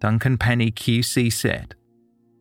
Duncan 0.00 0.38
Penny 0.38 0.70
QC 0.70 1.32
said, 1.32 1.74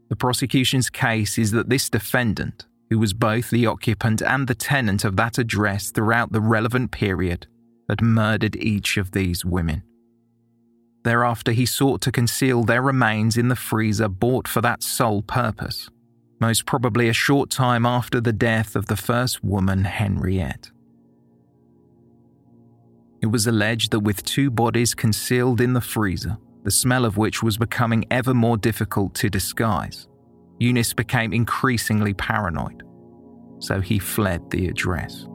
The 0.10 0.16
prosecution's 0.16 0.90
case 0.90 1.38
is 1.38 1.52
that 1.52 1.70
this 1.70 1.90
defendant, 1.90 2.68
who 2.90 3.00
was 3.00 3.14
both 3.14 3.50
the 3.50 3.66
occupant 3.66 4.22
and 4.22 4.48
the 4.48 4.56
tenant 4.56 5.04
of 5.04 5.16
that 5.16 5.38
address 5.38 5.90
throughout 5.90 6.32
the 6.32 6.42
relevant 6.42 6.92
period, 6.92 7.48
had 7.90 8.02
murdered 8.02 8.56
each 8.58 8.98
of 8.98 9.12
these 9.12 9.44
women. 9.44 9.82
Thereafter, 11.04 11.52
he 11.52 11.66
sought 11.66 12.02
to 12.02 12.12
conceal 12.12 12.64
their 12.64 12.82
remains 12.82 13.38
in 13.38 13.48
the 13.48 13.56
freezer 13.56 14.10
bought 14.10 14.48
for 14.48 14.62
that 14.62 14.84
sole 14.84 15.22
purpose, 15.22 15.90
most 16.40 16.66
probably 16.66 17.10
a 17.10 17.14
short 17.14 17.50
time 17.50 17.86
after 17.86 18.22
the 18.22 18.34
death 18.34 18.76
of 18.76 18.86
the 18.88 18.96
first 18.96 19.44
woman, 19.44 19.84
Henriette. 19.84 20.72
It 23.22 23.28
was 23.28 23.48
alleged 23.48 23.92
that 23.92 24.02
with 24.02 24.24
two 24.24 24.52
bodies 24.52 24.94
concealed 24.94 25.60
in 25.60 25.74
the 25.74 25.82
freezer, 25.82 26.38
the 26.64 26.72
smell 26.72 27.06
of 27.06 27.18
which 27.18 27.42
was 27.42 27.58
becoming 27.58 28.06
ever 28.12 28.34
more 28.34 28.58
difficult 28.58 29.16
to 29.16 29.30
disguise, 29.30 30.08
Younis 30.62 30.96
became 30.96 31.34
increasingly 31.34 32.14
paranoid, 32.14 32.84
so 33.60 33.82
he 33.82 34.00
fled 34.00 34.50
the 34.52 34.68
address. 34.68 35.28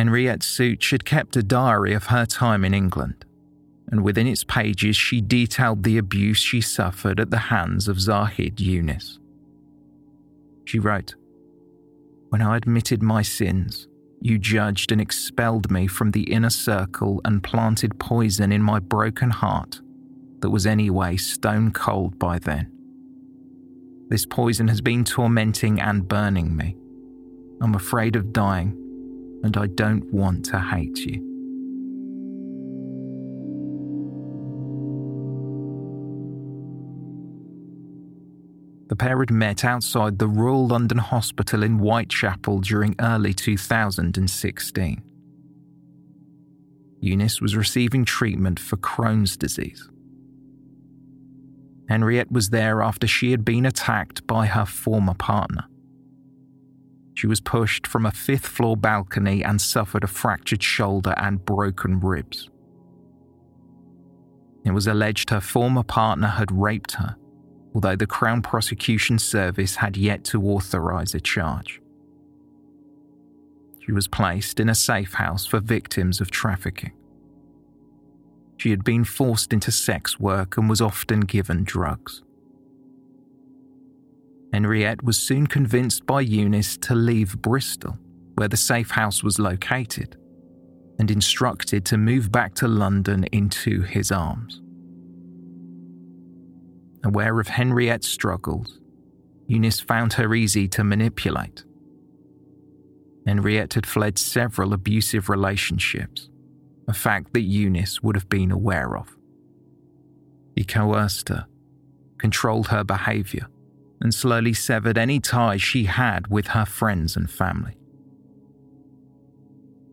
Henriette 0.00 0.40
Szucs 0.40 0.92
had 0.92 1.04
kept 1.04 1.36
a 1.36 1.42
diary 1.42 1.92
of 1.92 2.06
her 2.06 2.24
time 2.24 2.64
in 2.64 2.72
England, 2.72 3.26
and 3.90 4.02
within 4.02 4.26
its 4.26 4.44
pages 4.44 4.96
she 4.96 5.20
detailed 5.20 5.82
the 5.82 5.98
abuse 5.98 6.38
she 6.38 6.62
suffered 6.62 7.20
at 7.20 7.30
the 7.30 7.50
hands 7.52 7.86
of 7.86 8.00
Zahid 8.00 8.56
Younis. 8.56 9.18
She 10.64 10.78
wrote, 10.78 11.16
When 12.30 12.40
I 12.40 12.56
admitted 12.56 13.02
my 13.02 13.20
sins, 13.20 13.88
you 14.22 14.38
judged 14.38 14.90
and 14.90 15.02
expelled 15.02 15.70
me 15.70 15.86
from 15.86 16.12
the 16.12 16.32
inner 16.32 16.48
circle 16.48 17.20
and 17.26 17.42
planted 17.42 18.00
poison 18.00 18.52
in 18.52 18.62
my 18.62 18.78
broken 18.78 19.28
heart 19.28 19.82
that 20.40 20.48
was 20.48 20.66
anyway 20.66 21.18
stone 21.18 21.72
cold 21.72 22.18
by 22.18 22.38
then. 22.38 22.72
This 24.08 24.24
poison 24.24 24.68
has 24.68 24.80
been 24.80 25.04
tormenting 25.04 25.78
and 25.78 26.08
burning 26.08 26.56
me. 26.56 26.78
I'm 27.60 27.74
afraid 27.74 28.16
of 28.16 28.32
dying, 28.32 28.79
and 29.42 29.56
I 29.56 29.66
don't 29.66 30.12
want 30.12 30.44
to 30.46 30.58
hate 30.58 30.98
you. 30.98 31.26
The 38.88 38.96
pair 38.96 39.20
had 39.20 39.30
met 39.30 39.64
outside 39.64 40.18
the 40.18 40.26
Royal 40.26 40.66
London 40.66 40.98
Hospital 40.98 41.62
in 41.62 41.78
Whitechapel 41.78 42.58
during 42.58 42.96
early 42.98 43.32
2016. 43.32 45.02
Younis 47.00 47.40
was 47.40 47.56
receiving 47.56 48.04
treatment 48.04 48.58
for 48.58 48.76
Crohn's 48.76 49.36
disease. 49.36 49.88
Henriette 51.88 52.30
was 52.30 52.50
there 52.50 52.82
after 52.82 53.06
she 53.06 53.30
had 53.30 53.44
been 53.44 53.64
attacked 53.64 54.26
by 54.26 54.46
her 54.46 54.66
former 54.66 55.14
partner. 55.14 55.64
She 57.20 57.26
was 57.26 57.40
pushed 57.40 57.86
from 57.86 58.06
a 58.06 58.10
fifth 58.10 58.46
floor 58.46 58.78
balcony 58.78 59.44
and 59.44 59.60
suffered 59.60 60.04
a 60.04 60.06
fractured 60.06 60.62
shoulder 60.62 61.12
and 61.18 61.44
broken 61.44 62.00
ribs. 62.00 62.48
It 64.64 64.70
was 64.70 64.86
alleged 64.86 65.28
her 65.28 65.40
former 65.40 65.82
partner 65.82 66.28
had 66.28 66.50
raped 66.50 66.92
her 66.92 67.16
although 67.74 67.96
the 67.96 68.06
Crown 68.06 68.42
Prosecution 68.42 69.18
Service 69.18 69.76
had 69.76 69.96
yet 69.96 70.24
to 70.24 70.42
authorise 70.42 71.14
a 71.14 71.20
charge. 71.20 71.80
She 73.84 73.92
was 73.92 74.08
placed 74.08 74.60
in 74.60 74.68
a 74.68 74.74
safe 74.74 75.14
house 75.14 75.46
for 75.46 75.60
victims 75.60 76.20
of 76.20 76.30
trafficking. 76.30 76.92
She 78.56 78.70
had 78.70 78.82
been 78.82 79.04
forced 79.04 79.52
into 79.52 79.70
sex 79.70 80.18
work 80.18 80.56
and 80.56 80.68
was 80.68 80.80
often 80.80 81.20
given 81.20 81.64
drugs. 81.64 82.22
Henriette 84.52 85.02
was 85.04 85.16
soon 85.16 85.46
convinced 85.46 86.06
by 86.06 86.24
Younis 86.24 86.80
to 86.82 86.94
leave 86.94 87.40
Bristol, 87.40 87.98
where 88.34 88.48
the 88.48 88.56
safe 88.56 88.90
house 88.90 89.22
was 89.22 89.38
located, 89.38 90.16
and 90.98 91.10
instructed 91.10 91.84
to 91.86 91.96
move 91.96 92.32
back 92.32 92.54
to 92.54 92.68
London 92.68 93.24
into 93.32 93.82
his 93.82 94.10
arms. 94.10 94.60
Aware 97.04 97.40
of 97.40 97.48
Henriette's 97.48 98.08
struggles, 98.08 98.80
Younis 99.48 99.82
found 99.82 100.14
her 100.14 100.34
easy 100.34 100.68
to 100.68 100.84
manipulate. 100.84 101.64
Henriette 103.26 103.74
had 103.74 103.86
fled 103.86 104.18
several 104.18 104.72
abusive 104.72 105.28
relationships, 105.28 106.28
a 106.88 106.92
fact 106.92 107.32
that 107.32 107.48
Younis 107.48 108.02
would 108.02 108.16
have 108.16 108.28
been 108.28 108.50
aware 108.50 108.96
of. 108.96 109.16
He 110.56 110.64
coerced 110.64 111.28
her, 111.28 111.46
controlled 112.18 112.68
her 112.68 112.84
behaviour, 112.84 113.46
and 114.00 114.14
slowly 114.14 114.54
severed 114.54 114.96
any 114.96 115.20
ties 115.20 115.62
she 115.62 115.84
had 115.84 116.28
with 116.28 116.48
her 116.48 116.64
friends 116.64 117.16
and 117.16 117.30
family. 117.30 117.76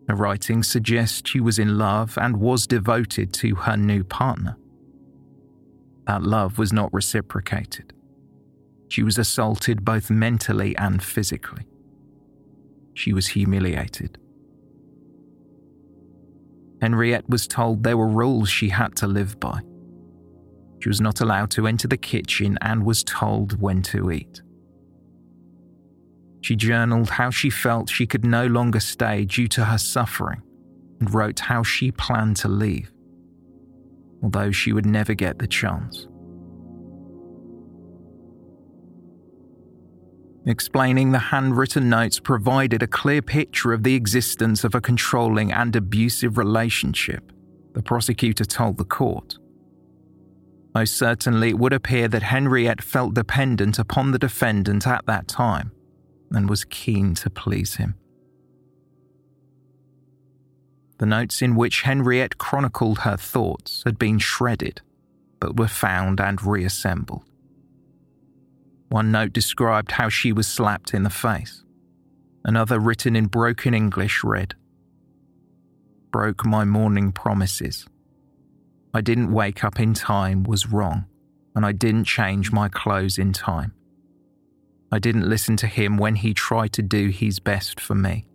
Her 0.08 0.14
writings 0.14 0.66
suggest 0.66 1.28
she 1.28 1.40
was 1.40 1.58
in 1.58 1.76
love 1.76 2.16
and 2.16 2.38
was 2.38 2.66
devoted 2.66 3.32
to 3.34 3.54
her 3.54 3.76
new 3.76 4.02
partner. 4.02 4.56
That 6.06 6.22
love 6.22 6.56
was 6.56 6.72
not 6.72 6.92
reciprocated. 6.94 7.92
She 8.88 9.02
was 9.02 9.18
assaulted 9.18 9.84
both 9.84 10.10
mentally 10.10 10.74
and 10.78 11.02
physically. 11.02 11.66
She 12.94 13.12
was 13.12 13.28
humiliated. 13.28 14.18
Henriette 16.80 17.28
was 17.28 17.46
told 17.46 17.82
there 17.82 17.96
were 17.96 18.08
rules 18.08 18.48
she 18.48 18.70
had 18.70 18.96
to 18.96 19.06
live 19.06 19.38
by. 19.38 19.60
She 20.80 20.88
was 20.88 21.00
not 21.00 21.20
allowed 21.20 21.50
to 21.52 21.66
enter 21.66 21.88
the 21.88 21.96
kitchen 21.96 22.58
and 22.60 22.84
was 22.84 23.02
told 23.04 23.60
when 23.60 23.82
to 23.82 24.10
eat. 24.10 24.42
She 26.40 26.54
journaled 26.56 27.10
how 27.10 27.30
she 27.30 27.50
felt 27.50 27.90
she 27.90 28.06
could 28.06 28.24
no 28.24 28.46
longer 28.46 28.80
stay 28.80 29.24
due 29.24 29.48
to 29.48 29.64
her 29.64 29.78
suffering 29.78 30.42
and 31.00 31.12
wrote 31.12 31.40
how 31.40 31.62
she 31.62 31.90
planned 31.90 32.36
to 32.38 32.48
leave 32.48 32.92
although 34.22 34.50
she 34.50 34.72
would 34.72 34.86
never 34.86 35.14
get 35.14 35.38
the 35.38 35.46
chance. 35.46 36.06
Explaining 40.46 41.12
the 41.12 41.18
handwritten 41.18 41.90
notes 41.90 42.18
provided 42.18 42.82
a 42.82 42.86
clear 42.86 43.20
picture 43.20 43.72
of 43.72 43.82
the 43.82 43.94
existence 43.94 44.64
of 44.64 44.74
a 44.74 44.80
controlling 44.80 45.52
and 45.52 45.76
abusive 45.76 46.38
relationship, 46.38 47.32
the 47.74 47.82
prosecutor 47.82 48.44
told 48.44 48.78
the 48.78 48.84
court. 48.84 49.36
Most 50.74 50.96
certainly, 50.96 51.50
it 51.50 51.58
would 51.58 51.72
appear 51.72 52.08
that 52.08 52.22
Henriette 52.22 52.82
felt 52.82 53.14
dependent 53.14 53.78
upon 53.78 54.12
the 54.12 54.18
defendant 54.18 54.86
at 54.86 55.06
that 55.06 55.28
time 55.28 55.72
and 56.30 56.48
was 56.48 56.64
keen 56.64 57.14
to 57.14 57.30
please 57.30 57.76
him. 57.76 57.94
The 60.98 61.06
notes 61.06 61.40
in 61.42 61.54
which 61.54 61.82
Henriette 61.82 62.38
chronicled 62.38 63.00
her 63.00 63.16
thoughts 63.16 63.82
had 63.84 63.98
been 63.98 64.18
shredded, 64.18 64.82
but 65.40 65.56
were 65.56 65.68
found 65.68 66.20
and 66.20 66.42
reassembled. 66.42 67.24
One 68.88 69.12
note 69.12 69.32
described 69.32 69.92
how 69.92 70.08
she 70.08 70.32
was 70.32 70.48
slapped 70.48 70.94
in 70.94 71.04
the 71.04 71.10
face. 71.10 71.62
Another, 72.44 72.80
written 72.80 73.14
in 73.14 73.26
broken 73.26 73.74
English, 73.74 74.24
read 74.24 74.54
Broke 76.10 76.44
my 76.44 76.64
morning 76.64 77.12
promises. 77.12 77.86
I 78.94 79.00
didn't 79.00 79.32
wake 79.32 79.64
up 79.64 79.78
in 79.80 79.94
time 79.94 80.42
was 80.42 80.66
wrong, 80.66 81.06
and 81.54 81.64
I 81.64 81.72
didn't 81.72 82.04
change 82.04 82.52
my 82.52 82.68
clothes 82.68 83.18
in 83.18 83.32
time. 83.32 83.74
I 84.90 84.98
didn't 84.98 85.28
listen 85.28 85.56
to 85.58 85.66
him 85.66 85.98
when 85.98 86.16
he 86.16 86.32
tried 86.32 86.72
to 86.74 86.82
do 86.82 87.08
his 87.08 87.40
best 87.40 87.78
for 87.80 87.94
me 87.94 88.28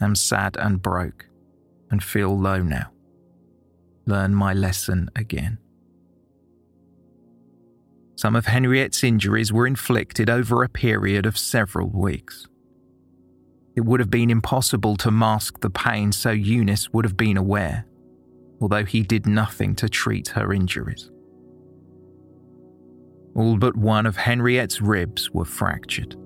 I'm 0.00 0.14
sad 0.14 0.56
and 0.58 0.80
broke, 0.80 1.26
and 1.90 2.02
feel 2.02 2.38
low 2.38 2.62
now. 2.62 2.92
Learn 4.06 4.34
my 4.34 4.52
lesson 4.54 5.10
again. 5.16 5.58
Some 8.14 8.36
of 8.36 8.46
Henriette's 8.46 9.04
injuries 9.04 9.52
were 9.52 9.66
inflicted 9.66 10.30
over 10.30 10.62
a 10.62 10.68
period 10.68 11.26
of 11.26 11.38
several 11.38 11.88
weeks. 11.88 12.46
It 13.76 13.82
would 13.82 14.00
have 14.00 14.10
been 14.10 14.30
impossible 14.30 14.96
to 14.96 15.10
mask 15.10 15.60
the 15.60 15.70
pain, 15.70 16.10
so 16.12 16.30
Younis 16.30 16.92
would 16.92 17.04
have 17.04 17.16
been 17.16 17.36
aware, 17.36 17.84
although 18.60 18.84
he 18.84 19.02
did 19.02 19.26
nothing 19.26 19.74
to 19.76 19.88
treat 19.88 20.28
her 20.28 20.52
injuries. 20.52 21.10
All 23.34 23.56
but 23.56 23.76
one 23.76 24.06
of 24.06 24.16
Henriette's 24.16 24.80
ribs 24.80 25.30
were 25.30 25.44
fractured. 25.44 26.16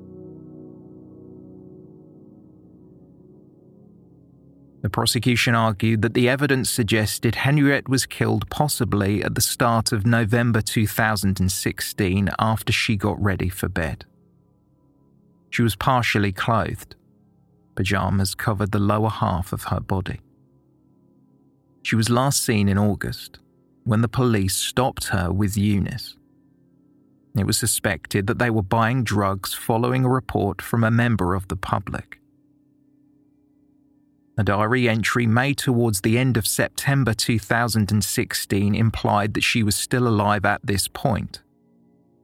The 4.83 4.91
prosecution 4.91 5.55
argued 5.55 6.03
that 6.03 6.15
the 6.15 6.29
evidence 6.29 6.69
suggested 6.69 7.37
Henriette 7.37 7.89
was 7.89 8.05
killed 8.05 8.51
possibly 8.51 9.23
at 9.23 9.37
the 9.37 9.41
start 9.41 9.93
of 9.93 10.05
November 10.05 10.61
2016 10.61 12.31
after 12.39 12.73
she 12.73 12.97
got 12.97 13.23
ready 13.23 13.49
for 13.49 13.69
bed. 13.69 14.05
She 15.51 15.63
was 15.63 15.77
partially 15.77 16.33
clothed, 16.33 16.97
pajamas 17.77 18.35
covered 18.35 18.73
the 18.73 18.81
lower 18.81 19.11
half 19.11 19.53
of 19.53 19.65
her 19.65 19.81
body. 19.81 20.21
She 21.83 21.97
was 21.97 22.09
last 22.09 22.43
seen 22.43 22.69
in 22.69 22.79
August 22.79 23.39
when 23.85 24.01
the 24.01 24.09
police 24.09 24.55
stopped 24.55 25.09
her 25.09 25.33
with 25.33 25.55
Younis. 25.55 26.15
It 27.37 27.47
was 27.47 27.59
suspected 27.59 28.27
that 28.27 28.39
they 28.39 28.51
were 28.51 28.63
buying 28.63 29.05
drugs 29.05 29.55
following 29.55 30.05
a 30.05 30.09
report 30.09 30.63
from 30.63 30.85
a 30.85 30.91
member 30.91 31.35
of 31.35 31.49
the 31.49 31.57
public. 31.57 32.21
A 34.39 34.45
diary 34.45 34.89
entry 34.89 35.27
made 35.27 35.59
towards 35.59 36.01
the 36.01 36.19
end 36.19 36.37
of 36.37 36.47
September 36.47 37.13
2016 37.15 38.75
implied 38.75 39.35
that 39.35 39.45
she 39.45 39.63
was 39.63 39.75
still 39.75 40.09
alive 40.09 40.45
at 40.45 40.65
this 40.65 40.89
point, 40.89 41.43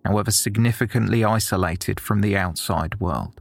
however, 0.04 0.30
significantly 0.30 1.24
isolated 1.24 2.00
from 2.00 2.20
the 2.20 2.36
outside 2.36 3.00
world. 3.00 3.40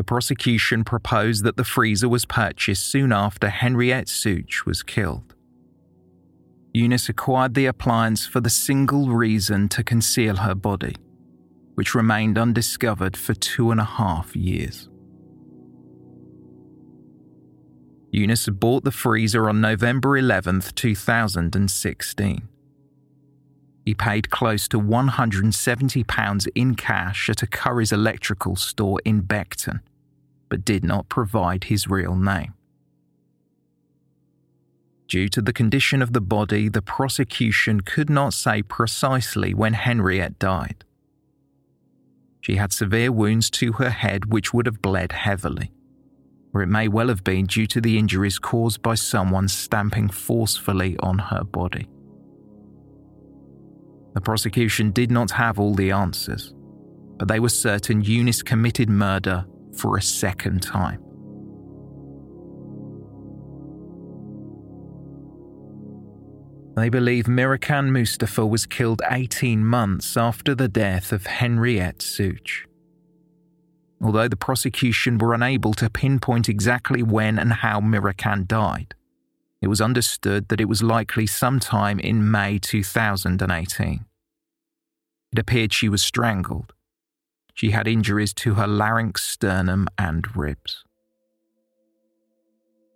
The 0.00 0.04
prosecution 0.04 0.82
proposed 0.82 1.44
that 1.44 1.58
the 1.58 1.62
freezer 1.62 2.08
was 2.08 2.24
purchased 2.24 2.86
soon 2.86 3.12
after 3.12 3.50
Henriette 3.50 4.06
Szucs 4.06 4.64
was 4.64 4.82
killed. 4.82 5.34
Younis 6.74 7.10
acquired 7.10 7.52
the 7.52 7.66
appliance 7.66 8.24
for 8.24 8.40
the 8.40 8.48
single 8.48 9.10
reason 9.10 9.68
to 9.68 9.84
conceal 9.84 10.36
her 10.36 10.54
body, 10.54 10.96
which 11.74 11.94
remained 11.94 12.38
undiscovered 12.38 13.14
for 13.14 13.34
two 13.34 13.70
and 13.70 13.78
a 13.78 13.84
half 13.84 14.34
years. 14.34 14.88
Younis 18.10 18.48
bought 18.58 18.84
the 18.84 18.90
freezer 18.90 19.50
on 19.50 19.60
November 19.60 20.16
11, 20.16 20.62
2016. 20.76 22.48
He 23.84 23.94
paid 23.94 24.30
close 24.30 24.66
to 24.68 24.80
£170 24.80 26.48
in 26.54 26.74
cash 26.74 27.28
at 27.28 27.42
a 27.42 27.46
Curry's 27.46 27.92
electrical 27.92 28.56
store 28.56 28.98
in 29.04 29.24
Beckton, 29.24 29.80
but 30.50 30.64
did 30.64 30.84
not 30.84 31.08
provide 31.08 31.64
his 31.64 31.88
real 31.88 32.14
name. 32.14 32.52
Due 35.08 35.30
to 35.30 35.40
the 35.40 35.52
condition 35.52 36.02
of 36.02 36.12
the 36.12 36.20
body, 36.20 36.68
the 36.68 36.82
prosecution 36.82 37.80
could 37.80 38.10
not 38.10 38.34
say 38.34 38.62
precisely 38.62 39.54
when 39.54 39.72
Henriette 39.72 40.38
died. 40.38 40.84
She 42.42 42.56
had 42.56 42.72
severe 42.72 43.10
wounds 43.10 43.48
to 43.50 43.72
her 43.72 43.90
head 43.90 44.26
which 44.26 44.52
would 44.52 44.66
have 44.66 44.82
bled 44.82 45.12
heavily 45.12 45.72
or 46.52 46.62
it 46.62 46.68
may 46.68 46.88
well 46.88 47.08
have 47.08 47.22
been 47.22 47.46
due 47.46 47.66
to 47.66 47.80
the 47.80 47.98
injuries 47.98 48.38
caused 48.38 48.82
by 48.82 48.94
someone 48.94 49.48
stamping 49.48 50.08
forcefully 50.08 50.96
on 51.00 51.18
her 51.18 51.44
body. 51.44 51.88
The 54.14 54.20
prosecution 54.20 54.90
did 54.90 55.10
not 55.10 55.30
have 55.30 55.60
all 55.60 55.74
the 55.74 55.92
answers, 55.92 56.52
but 57.16 57.28
they 57.28 57.38
were 57.38 57.48
certain 57.48 58.02
Younis 58.02 58.44
committed 58.44 58.88
murder 58.88 59.46
for 59.76 59.96
a 59.96 60.02
second 60.02 60.62
time. 60.62 61.02
They 66.76 66.88
believe 66.88 67.24
Mihrican 67.24 67.90
Mustafa 67.90 68.46
was 68.46 68.64
killed 68.64 69.02
18 69.10 69.64
months 69.64 70.16
after 70.16 70.54
the 70.54 70.68
death 70.68 71.12
of 71.12 71.26
Henriette 71.26 71.98
Szucs 71.98 72.64
although 74.02 74.28
the 74.28 74.36
prosecution 74.36 75.18
were 75.18 75.34
unable 75.34 75.74
to 75.74 75.90
pinpoint 75.90 76.48
exactly 76.48 77.02
when 77.02 77.38
and 77.38 77.52
how 77.52 77.80
Mihrican 77.80 78.46
died. 78.46 78.94
It 79.60 79.68
was 79.68 79.80
understood 79.80 80.48
that 80.48 80.60
it 80.60 80.68
was 80.68 80.82
likely 80.82 81.26
sometime 81.26 82.00
in 82.00 82.30
May 82.30 82.58
2018. 82.58 84.06
It 85.32 85.38
appeared 85.38 85.72
she 85.72 85.88
was 85.88 86.02
strangled. 86.02 86.72
She 87.54 87.70
had 87.70 87.86
injuries 87.86 88.32
to 88.34 88.54
her 88.54 88.66
larynx, 88.66 89.22
sternum, 89.22 89.88
and 89.98 90.36
ribs. 90.36 90.84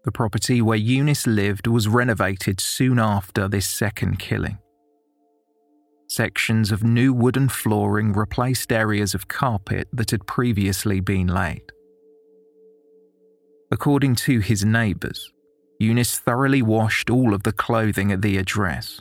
The 0.05 0.13
property 0.13 0.61
where 0.61 0.79
Younis 0.79 1.27
lived 1.27 1.67
was 1.67 1.89
renovated 1.89 2.61
soon 2.61 2.99
after 2.99 3.49
this 3.49 3.67
second 3.67 4.19
killing. 4.19 4.59
Sections 6.09 6.71
of 6.71 6.85
new 6.85 7.13
wooden 7.13 7.49
flooring 7.49 8.13
replaced 8.13 8.71
areas 8.71 9.15
of 9.15 9.29
carpet 9.29 9.89
that 9.93 10.11
had 10.11 10.27
previously 10.27 11.01
been 11.01 11.27
laid. 11.27 11.73
According 13.73 14.17
to 14.17 14.41
his 14.41 14.65
neighbours, 14.65 15.33
Younis 15.83 16.19
thoroughly 16.19 16.63
washed 16.63 17.09
all 17.09 17.35
of 17.35 17.43
the 17.43 17.53
clothing 17.53 18.13
at 18.13 18.23
the 18.23 18.37
address. 18.37 19.01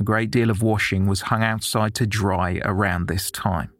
A 0.00 0.04
great 0.04 0.30
deal 0.30 0.50
of 0.50 0.62
washing 0.62 1.06
was 1.06 1.22
hung 1.22 1.42
outside 1.42 1.94
to 1.96 2.06
dry 2.06 2.60
around 2.64 3.08
this 3.08 3.30
time. 3.30 3.73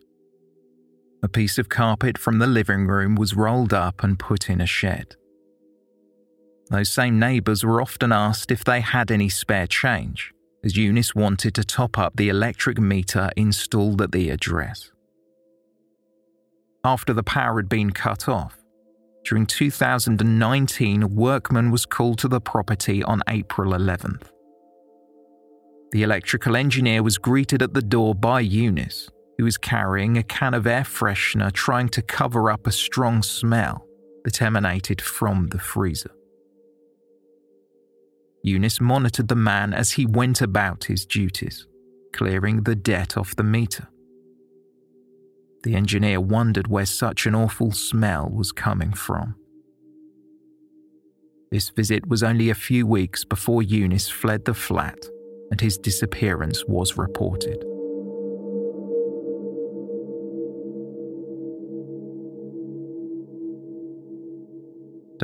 A 1.25 1.29
piece 1.29 1.57
of 1.57 1.71
carpet 1.71 2.19
from 2.19 2.39
the 2.39 2.47
living 2.47 2.87
room 2.87 3.15
was 3.15 3.35
rolled 3.35 3.73
up 3.73 4.05
and 4.05 4.19
put 4.19 4.51
in 4.51 4.61
a 4.61 4.67
shed. 4.67 5.17
Those 6.69 6.91
same 6.91 7.19
neighbours 7.19 7.65
were 7.65 7.81
often 7.81 8.13
asked 8.13 8.51
if 8.51 8.63
they 8.63 8.83
had 8.83 9.11
any 9.11 9.31
spare 9.31 9.67
change, 9.67 10.35
as 10.63 10.75
Younis 10.75 11.15
wanted 11.15 11.55
to 11.55 11.65
top 11.65 11.97
up 11.97 12.17
the 12.17 12.29
electric 12.29 12.79
meter 12.79 13.31
installed 13.39 14.03
at 14.03 14.13
the 14.13 14.29
address. 14.29 14.91
After 16.85 17.15
the 17.15 17.23
power 17.23 17.57
had 17.57 17.71
been 17.71 17.93
cut 17.93 18.29
off, 18.29 18.59
during 19.25 19.47
2019, 19.47 21.03
a 21.03 21.07
workman 21.07 21.71
was 21.71 21.87
called 21.87 22.19
to 22.19 22.29
the 22.29 22.43
property 22.43 23.03
on 23.03 23.23
April 23.31 23.73
11th. 23.73 24.29
The 25.93 26.03
electrical 26.03 26.55
engineer 26.55 27.03
was 27.03 27.17
greeted 27.17 27.63
at 27.63 27.73
the 27.73 27.81
door 27.81 28.15
by 28.15 28.45
Younis, 28.45 29.09
who 29.39 29.45
was 29.45 29.59
carrying 29.59 30.17
a 30.17 30.23
can 30.23 30.55
of 30.55 30.67
air 30.67 30.83
freshener 30.83 31.53
trying 31.53 31.89
to 31.91 32.03
cover 32.03 32.51
up 32.51 32.67
a 32.67 32.73
strong 32.73 33.23
smell 33.23 33.87
that 34.25 34.41
emanated 34.41 35.01
from 35.01 35.49
the 35.49 35.59
freezer. 35.59 36.13
Younis 38.47 38.81
monitored 38.81 39.29
the 39.29 39.35
man 39.35 39.73
as 39.73 39.93
he 39.93 40.07
went 40.07 40.43
about 40.43 40.85
his 40.85 41.07
duties, 41.07 41.67
clearing 42.13 42.63
the 42.63 42.75
debt 42.75 43.17
off 43.17 43.35
the 43.37 43.43
meter. 43.43 43.89
The 45.63 45.75
engineer 45.75 46.21
wondered 46.21 46.69
where 46.69 46.85
such 46.85 47.27
an 47.27 47.35
awful 47.35 47.73
smell 47.73 48.29
was 48.29 48.53
coming 48.53 48.93
from. 48.93 49.35
This 51.51 51.71
visit 51.71 52.07
was 52.07 52.23
only 52.23 52.51
a 52.51 52.55
few 52.55 52.87
weeks 52.87 53.25
before 53.25 53.63
Younis 53.63 54.11
fled 54.11 54.45
the 54.45 54.55
flat 54.55 54.99
and 55.51 55.61
his 55.61 55.79
disappearance 55.79 56.65
was 56.67 56.99
reported. 56.99 57.65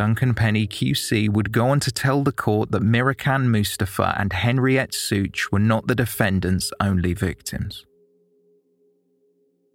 Duncan 0.01 0.32
Penny 0.32 0.66
QC 0.66 1.28
would 1.28 1.53
go 1.53 1.68
on 1.68 1.78
to 1.80 1.92
tell 1.92 2.24
the 2.24 2.32
court 2.32 2.70
that 2.70 2.80
Mihrican 2.80 3.48
Mustafa 3.48 4.14
and 4.18 4.32
Henriette 4.32 4.92
Szucs 4.92 5.53
were 5.53 5.59
not 5.59 5.88
the 5.88 5.94
defendant's 5.94 6.72
only 6.80 7.12
victims. 7.12 7.84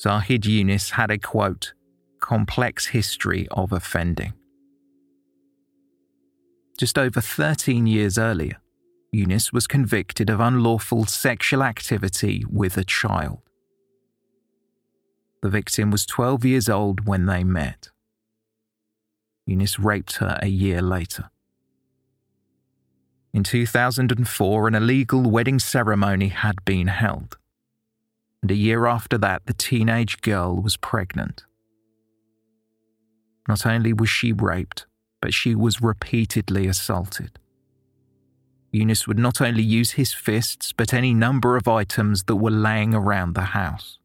Zahid 0.02 0.42
Younis 0.42 0.90
had 0.90 1.12
a 1.12 1.20
quote, 1.20 1.76
complex 2.22 2.88
history 2.88 3.48
of 3.52 3.72
offending. 3.72 4.34
Just 6.80 6.98
over 6.98 7.22
13 7.22 7.86
years 7.86 8.18
earlier, 8.18 8.58
Younis 9.16 9.54
was 9.54 9.68
convicted 9.68 10.32
of 10.32 10.40
unlawful 10.40 11.06
sexual 11.06 11.62
activity 11.62 12.44
with 12.50 12.78
a 12.78 12.84
child. 12.84 13.42
The 15.44 15.50
victim 15.50 15.92
was 15.92 16.04
12 16.08 16.46
years 16.46 16.68
old 16.68 17.06
when 17.06 17.28
they 17.28 17.44
met. 17.44 17.90
Younis 19.48 19.84
raped 19.84 20.18
her 20.18 20.40
a 20.42 20.48
year 20.48 20.82
later. 20.82 21.30
In 23.34 23.44
2004, 23.44 24.68
an 24.68 24.76
illegal 24.76 25.22
wedding 25.22 25.60
ceremony 25.60 26.30
had 26.30 26.64
been 26.66 26.88
held. 26.88 27.38
And 28.42 28.50
a 28.50 28.56
year 28.56 28.86
after 28.86 29.18
that, 29.18 29.46
the 29.46 29.54
teenage 29.54 30.22
girl 30.22 30.56
was 30.56 30.78
pregnant. 30.78 31.44
Not 33.48 33.66
only 33.66 33.94
was 33.94 34.10
she 34.10 34.32
raped, 34.32 34.86
but 35.22 35.34
she 35.34 35.54
was 35.54 35.82
repeatedly 35.82 36.68
assaulted. 36.68 37.40
Younis 38.74 39.08
would 39.08 39.20
not 39.20 39.42
only 39.42 39.64
use 39.64 39.92
his 39.92 40.14
fists, 40.14 40.74
but 40.74 40.94
any 40.94 41.14
number 41.14 41.56
of 41.56 41.68
items 41.68 42.24
that 42.24 42.36
were 42.36 42.52
laying 42.52 42.94
around 42.94 43.34
the 43.34 43.42
house. 43.42 44.00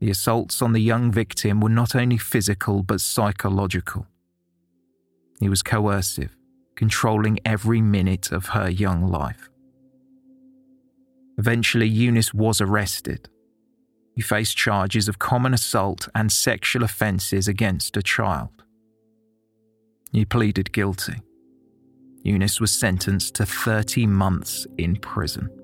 The 0.00 0.10
assaults 0.10 0.62
on 0.62 0.72
the 0.72 0.80
young 0.80 1.12
victim 1.12 1.60
were 1.60 1.68
not 1.68 1.94
only 1.94 2.16
physical 2.16 2.82
but 2.82 3.02
psychological. 3.02 4.06
He 5.40 5.48
was 5.48 5.62
coercive, 5.62 6.34
controlling 6.74 7.38
every 7.44 7.82
minute 7.82 8.32
of 8.32 8.46
her 8.46 8.68
young 8.68 9.06
life. 9.06 9.50
Eventually, 11.36 11.90
Younis 11.90 12.32
was 12.34 12.60
arrested. 12.60 13.28
He 14.14 14.22
faced 14.22 14.56
charges 14.56 15.08
of 15.08 15.18
common 15.18 15.54
assault 15.54 16.08
and 16.14 16.32
sexual 16.32 16.82
offences 16.82 17.46
against 17.46 17.96
a 17.96 18.02
child, 18.02 18.64
He 20.12 20.24
pleaded 20.24 20.72
guilty. 20.72 21.22
Younis 22.24 22.60
was 22.60 22.72
sentenced 22.72 23.34
to 23.36 23.46
30 23.46 24.06
months 24.06 24.66
in 24.76 24.96
prison. 24.96 25.59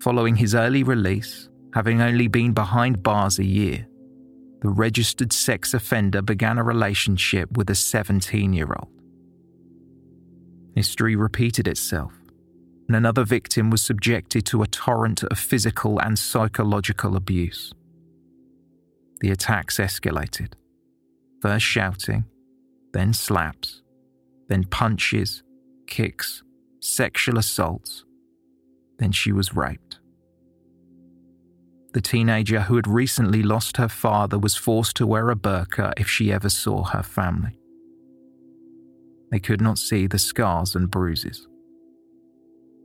Following 0.00 0.36
his 0.36 0.54
early 0.54 0.82
release, 0.82 1.48
having 1.74 2.00
only 2.00 2.28
been 2.28 2.52
behind 2.52 3.02
bars 3.02 3.38
a 3.38 3.44
year, 3.44 3.86
the 4.60 4.68
registered 4.68 5.32
sex 5.32 5.74
offender 5.74 6.22
began 6.22 6.58
a 6.58 6.64
relationship 6.64 7.56
with 7.56 7.70
a 7.70 7.74
17 7.74 8.52
year 8.52 8.68
old. 8.78 8.92
History 10.74 11.16
repeated 11.16 11.66
itself, 11.66 12.12
and 12.86 12.96
another 12.96 13.24
victim 13.24 13.70
was 13.70 13.82
subjected 13.82 14.46
to 14.46 14.62
a 14.62 14.66
torrent 14.66 15.24
of 15.24 15.38
physical 15.38 16.00
and 16.00 16.18
psychological 16.18 17.16
abuse. 17.16 17.72
The 19.20 19.30
attacks 19.30 19.78
escalated, 19.78 20.52
first 21.42 21.64
shouting, 21.64 22.24
then 22.92 23.12
slaps, 23.12 23.82
then 24.48 24.64
punches, 24.64 25.42
kicks, 25.88 26.42
sexual 26.80 27.38
assaults. 27.38 28.04
Then 28.98 29.12
she 29.12 29.32
was 29.32 29.54
raped. 29.54 29.87
The 31.94 32.00
teenager 32.02 32.60
who 32.60 32.76
had 32.76 32.86
recently 32.86 33.42
lost 33.42 33.78
her 33.78 33.88
father 33.88 34.38
was 34.38 34.56
forced 34.56 34.96
to 34.96 35.06
wear 35.06 35.30
a 35.30 35.36
burqa 35.36 35.94
if 35.96 36.08
she 36.08 36.32
ever 36.32 36.50
saw 36.50 36.84
her 36.84 37.02
family. 37.02 37.58
They 39.30 39.38
could 39.38 39.60
not 39.60 39.78
see 39.78 40.06
the 40.06 40.18
scars 40.18 40.74
and 40.74 40.90
bruises. 40.90 41.46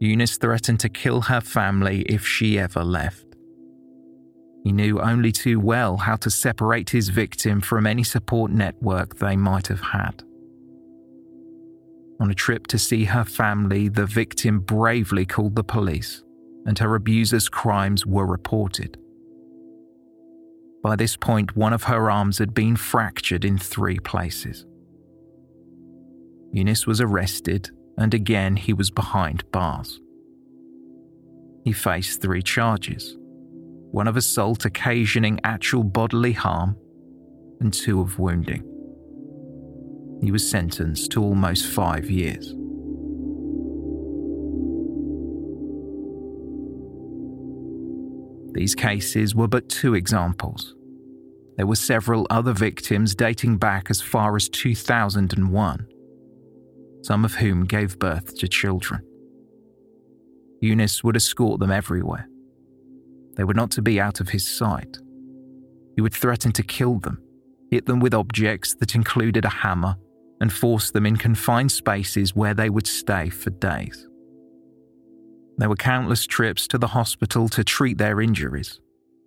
Younis 0.02 0.40
threatened 0.40 0.80
to 0.82 0.90
kill 0.90 1.22
her 1.22 1.42
family 1.42 2.02
if 2.04 2.26
she 2.26 2.60
ever 2.60 2.84
left. 2.84 3.26
He 4.64 4.72
knew 4.72 5.02
only 5.02 5.32
too 5.32 5.60
well 5.60 5.98
how 5.98 6.16
to 6.18 6.30
separate 6.30 6.90
his 6.90 7.10
victim 7.10 7.60
from 7.60 7.86
any 7.86 8.04
support 8.04 8.52
network 8.52 9.18
they 9.18 9.36
might 9.36 9.68
have 9.68 9.82
had. 9.82 10.24
On 12.20 12.32
a 12.32 12.34
trip 12.34 12.68
to 12.68 12.80
see 12.80 13.04
her 13.06 13.26
family, 13.26 13.90
the 13.90 14.06
victim 14.06 14.60
bravely 14.62 15.26
called 15.26 15.56
the 15.56 15.64
police, 15.64 16.24
and 16.66 16.80
her 16.80 16.96
abuser's 16.96 17.50
crimes 17.50 18.06
were 18.06 18.26
reported. 18.26 18.98
By 20.82 20.96
this 20.96 21.16
point, 21.16 21.56
one 21.56 21.74
of 21.74 21.84
her 21.84 22.12
arms 22.12 22.38
had 22.38 22.54
been 22.54 22.76
fractured 22.76 23.46
in 23.46 23.58
three 23.58 24.00
places. 24.00 24.66
Younis 26.54 26.86
was 26.86 27.02
arrested, 27.02 27.72
and 27.98 28.14
again 28.14 28.58
he 28.58 28.74
was 28.74 28.92
behind 28.92 29.50
bars. 29.52 30.00
He 31.64 31.72
faced 31.72 32.22
three 32.22 32.42
charges 32.42 33.18
one 33.92 34.08
of 34.08 34.18
assault 34.18 34.66
occasioning 34.66 35.40
actual 35.44 35.84
bodily 35.84 36.32
harm, 36.32 36.76
and 37.60 37.72
two 37.72 38.02
of 38.02 38.18
wounding. 38.18 38.64
He 40.20 40.32
was 40.32 40.50
sentenced 40.50 41.12
to 41.12 41.22
almost 41.22 41.68
five 41.68 42.10
years. 42.10 42.56
These 48.54 48.76
cases 48.76 49.34
were 49.36 49.48
but 49.48 49.68
two 49.68 49.96
examples. 49.96 50.76
There 51.58 51.68
were 51.68 51.76
several 51.76 52.28
other 52.30 52.54
victims 52.54 53.16
dating 53.16 53.58
back 53.58 53.90
as 53.90 54.02
far 54.02 54.36
as 54.36 54.50
2001, 54.50 55.88
some 57.02 57.26
of 57.26 57.36
whom 57.36 57.66
gave 57.66 58.00
birth 58.00 58.38
to 58.38 58.48
children. 58.48 59.02
Younis 60.64 61.04
would 61.04 61.16
escort 61.16 61.60
them 61.60 61.72
everywhere. 61.72 62.28
They 63.36 63.44
were 63.44 63.54
not 63.54 63.72
to 63.72 63.82
be 63.82 64.00
out 64.00 64.20
of 64.20 64.30
his 64.30 64.48
sight. 64.48 64.98
He 65.96 66.02
would 66.02 66.14
threaten 66.14 66.52
to 66.54 66.64
kill 66.64 67.00
them, 67.00 67.22
hit 67.72 67.86
them 67.86 68.00
with 68.00 68.14
objects 68.14 68.76
that 68.76 68.96
included 68.96 69.46
a 69.46 69.50
hammer, 69.50 69.96
and 70.42 70.52
force 70.52 70.92
them 70.92 71.06
in 71.06 71.18
confined 71.18 71.72
spaces 71.72 72.36
where 72.36 72.54
they 72.54 72.70
would 72.70 72.88
stay 72.88 73.30
for 73.30 73.50
days. 73.50 74.08
There 75.58 75.70
were 75.70 75.76
countless 75.76 76.26
trips 76.26 76.68
to 76.68 76.78
the 76.78 76.88
hospital 76.88 77.48
to 77.50 77.64
treat 77.64 77.98
their 77.98 78.20
injuries, 78.22 78.80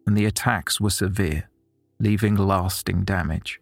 and 0.06 0.16
the 0.16 0.26
attacks 0.26 0.80
were 0.80 0.90
severe, 0.90 1.48
leaving 2.00 2.34
lasting 2.34 3.04
damage. 3.04 3.60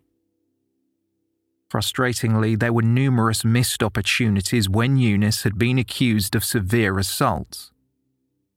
Frustratingly, 1.71 2.59
there 2.59 2.73
were 2.73 2.83
numerous 2.83 3.45
missed 3.45 3.83
opportunities 3.83 4.69
when 4.69 4.97
Younis 4.97 5.43
had 5.43 5.59
been 5.59 5.79
accused 5.79 6.35
of 6.35 6.45
severe 6.45 6.99
assaults. 6.99 7.73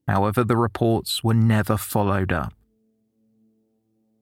However, 0.07 0.43
the 0.43 0.55
reports 0.55 1.23
were 1.23 1.33
never 1.33 1.77
followed 1.77 2.31
up. 2.31 2.53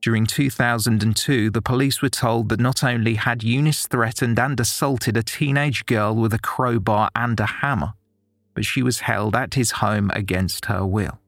During 0.01 0.25
2002, 0.25 1.49
the 1.49 1.61
police 1.61 2.01
were 2.01 2.09
told 2.09 2.49
that 2.49 2.59
not 2.59 2.83
only 2.83 3.15
had 3.15 3.39
Younis 3.39 3.87
threatened 3.87 4.39
and 4.39 4.59
assaulted 4.59 5.17
a 5.17 5.23
teenage 5.23 5.85
girl 5.85 6.15
with 6.15 6.33
a 6.33 6.39
crowbar 6.39 7.09
and 7.15 7.39
a 7.39 7.45
hammer, 7.45 7.93
but 8.55 8.65
she 8.65 8.81
was 8.81 9.01
held 9.01 9.35
at 9.35 9.53
his 9.53 9.71
home 9.71 10.09
against 10.13 10.65
her 10.65 10.85
will. 10.85 11.19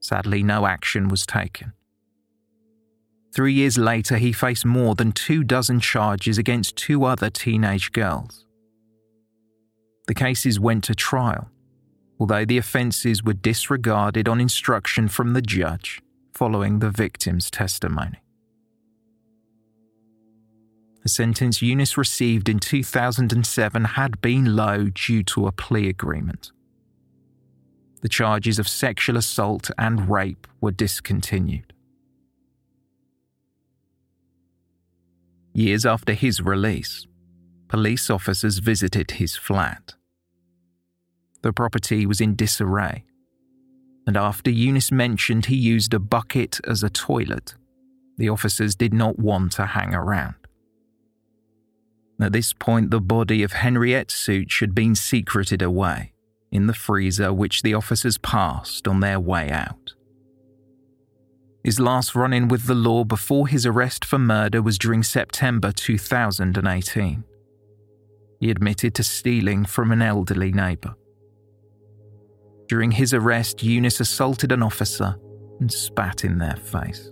Sadly, 0.00 0.42
no 0.42 0.66
action 0.66 1.08
was 1.08 1.26
taken. 1.26 1.72
Three 3.34 3.52
years 3.52 3.76
later, 3.76 4.16
he 4.16 4.32
faced 4.32 4.64
more 4.64 4.94
than 4.94 5.12
two 5.12 5.42
dozen 5.42 5.80
charges 5.80 6.38
against 6.38 6.76
two 6.76 7.04
other 7.04 7.30
teenage 7.30 7.90
girls. 7.90 8.46
The 10.06 10.14
cases 10.14 10.60
went 10.60 10.84
to 10.84 10.94
trial, 10.94 11.50
although 12.20 12.44
the 12.44 12.58
offences 12.58 13.24
were 13.24 13.32
disregarded 13.32 14.28
on 14.28 14.40
instruction 14.40 15.08
from 15.08 15.32
the 15.32 15.42
judge 15.42 16.00
following 16.32 16.78
the 16.78 16.90
victim's 16.90 17.50
testimony. 17.50 18.23
The 21.04 21.10
sentence 21.10 21.58
Younis 21.58 21.98
received 21.98 22.48
in 22.48 22.58
2007 22.58 23.84
had 23.84 24.22
been 24.22 24.56
low 24.56 24.88
due 24.88 25.22
to 25.24 25.46
a 25.46 25.52
plea 25.52 25.90
agreement. 25.90 26.50
The 28.00 28.08
charges 28.08 28.58
of 28.58 28.66
sexual 28.66 29.18
assault 29.18 29.70
and 29.76 30.08
rape 30.08 30.46
were 30.62 30.70
discontinued. 30.70 31.74
Years 35.52 35.84
after 35.84 36.14
his 36.14 36.40
release, 36.40 37.06
police 37.68 38.08
officers 38.08 38.58
visited 38.58 39.12
his 39.12 39.36
flat. 39.36 39.94
The 41.42 41.52
property 41.52 42.06
was 42.06 42.22
in 42.22 42.34
disarray, 42.34 43.04
and 44.06 44.16
after 44.16 44.50
Younis 44.50 44.90
mentioned 44.90 45.46
he 45.46 45.56
used 45.56 45.92
a 45.92 45.98
bucket 45.98 46.60
as 46.66 46.82
a 46.82 46.88
toilet, 46.88 47.56
the 48.16 48.30
officers 48.30 48.74
did 48.74 48.94
not 48.94 49.18
want 49.18 49.52
to 49.52 49.66
hang 49.66 49.94
around. 49.94 50.36
At 52.20 52.32
this 52.32 52.52
point, 52.52 52.90
the 52.90 53.00
body 53.00 53.42
of 53.42 53.52
Henriette 53.52 54.08
Szucs 54.08 54.60
had 54.60 54.74
been 54.74 54.94
secreted 54.94 55.62
away 55.62 56.12
in 56.52 56.66
the 56.68 56.74
freezer 56.74 57.32
which 57.32 57.62
the 57.62 57.74
officers 57.74 58.18
passed 58.18 58.86
on 58.86 59.00
their 59.00 59.18
way 59.18 59.50
out. 59.50 59.94
His 61.64 61.80
last 61.80 62.14
run 62.14 62.32
in 62.32 62.48
with 62.48 62.66
the 62.66 62.74
law 62.74 63.04
before 63.04 63.48
his 63.48 63.66
arrest 63.66 64.04
for 64.04 64.18
murder 64.18 64.62
was 64.62 64.78
during 64.78 65.02
September 65.02 65.72
2018. 65.72 67.24
He 68.38 68.50
admitted 68.50 68.94
to 68.94 69.02
stealing 69.02 69.64
from 69.64 69.90
an 69.90 70.02
elderly 70.02 70.52
neighbour. 70.52 70.94
During 72.68 72.92
his 72.92 73.14
arrest, 73.14 73.58
Younis 73.58 74.00
assaulted 74.00 74.52
an 74.52 74.62
officer 74.62 75.16
and 75.60 75.72
spat 75.72 76.24
in 76.24 76.38
their 76.38 76.56
face. 76.56 77.10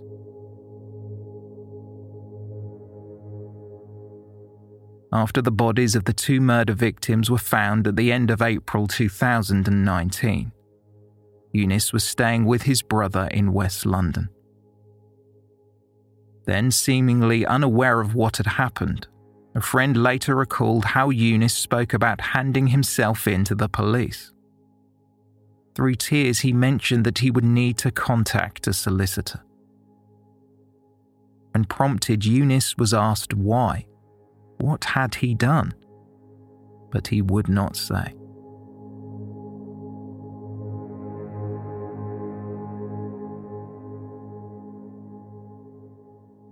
After 5.15 5.43
the 5.43 5.51
bodies 5.51 5.95
of 5.95 6.05
the 6.05 6.11
two 6.11 6.41
murder 6.41 6.73
victims 6.73 7.29
were 7.29 7.37
found 7.37 7.85
at 7.85 7.95
the 7.95 8.11
end 8.11 8.31
of 8.31 8.41
April 8.41 8.87
2019, 8.87 10.51
Younis 11.55 11.93
was 11.93 12.03
staying 12.03 12.45
with 12.45 12.63
his 12.63 12.81
brother 12.81 13.27
in 13.29 13.53
West 13.53 13.85
London. 13.85 14.27
Then, 16.45 16.71
seemingly 16.71 17.45
unaware 17.45 18.01
of 18.01 18.15
what 18.15 18.37
had 18.37 18.47
happened, 18.47 19.05
a 19.53 19.61
friend 19.61 19.95
later 19.95 20.33
recalled 20.33 20.83
how 20.83 21.11
Younis 21.11 21.51
spoke 21.51 21.93
about 21.93 22.19
handing 22.19 22.65
himself 22.65 23.27
in 23.27 23.43
to 23.43 23.53
the 23.53 23.69
police. 23.69 24.31
Through 25.75 25.95
tears, 25.95 26.39
he 26.39 26.53
mentioned 26.53 27.05
that 27.05 27.19
he 27.19 27.29
would 27.29 27.45
need 27.45 27.77
to 27.77 27.91
contact 27.91 28.65
a 28.65 28.73
solicitor. 28.73 29.43
When 31.51 31.65
prompted, 31.65 32.21
Younis 32.21 32.79
was 32.79 32.95
asked 32.95 33.35
why. 33.35 33.85
What 34.63 34.85
had 34.85 35.15
he 35.15 35.33
done? 35.33 35.73
But 36.89 37.07
he 37.07 37.21
would 37.21 37.49
not 37.49 37.75
say. 37.75 38.13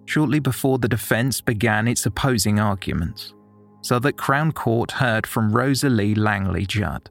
Shortly 0.06 0.40
before 0.40 0.78
the 0.78 0.90
defence 0.90 1.40
began 1.40 1.88
its 1.88 2.06
opposing 2.06 2.60
arguments, 2.60 3.34
so 3.80 3.98
that 4.00 4.18
Crown 4.18 4.52
Court 4.52 4.92
heard 4.92 5.26
from 5.26 5.54
Rosalie 5.54 6.14
Langley 6.14 6.66
Judd 6.66 7.10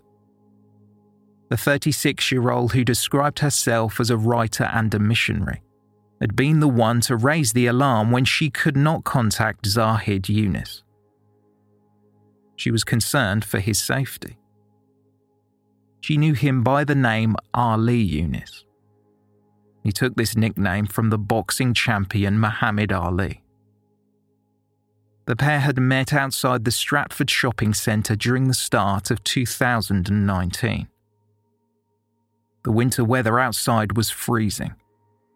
the 1.50 1.56
36 1.56 2.30
year 2.30 2.50
old 2.50 2.72
who 2.72 2.84
described 2.84 3.40
herself 3.40 3.98
as 3.98 4.08
a 4.08 4.16
writer 4.16 4.70
and 4.72 4.94
a 4.94 5.00
missionary, 5.00 5.62
had 6.20 6.36
been 6.36 6.60
the 6.60 6.68
one 6.68 7.00
to 7.00 7.16
raise 7.16 7.52
the 7.52 7.66
alarm 7.66 8.12
when 8.12 8.24
she 8.24 8.50
could 8.50 8.76
not 8.76 9.02
contact 9.02 9.66
Zahid 9.66 10.24
Younis. 10.24 10.82
She 12.60 12.70
was 12.70 12.84
concerned 12.84 13.42
for 13.42 13.58
his 13.58 13.78
safety. 13.78 14.36
She 16.02 16.18
knew 16.18 16.34
him 16.34 16.62
by 16.62 16.84
the 16.84 16.94
name 16.94 17.34
Ali 17.54 18.06
Younis. 18.06 18.64
He 19.82 19.92
took 19.92 20.14
this 20.14 20.36
nickname 20.36 20.84
from 20.84 21.08
the 21.08 21.16
boxing 21.16 21.72
champion 21.72 22.38
Muhammad 22.38 22.92
Ali. 22.92 23.42
The 25.24 25.36
pair 25.36 25.60
had 25.60 25.80
met 25.80 26.12
outside 26.12 26.66
the 26.66 26.70
Stratford 26.70 27.30
shopping 27.30 27.72
centre 27.72 28.14
during 28.14 28.46
the 28.46 28.52
start 28.52 29.10
of 29.10 29.24
2019. 29.24 30.86
The 32.62 32.72
winter 32.72 33.04
weather 33.04 33.40
outside 33.40 33.96
was 33.96 34.10
freezing, 34.10 34.74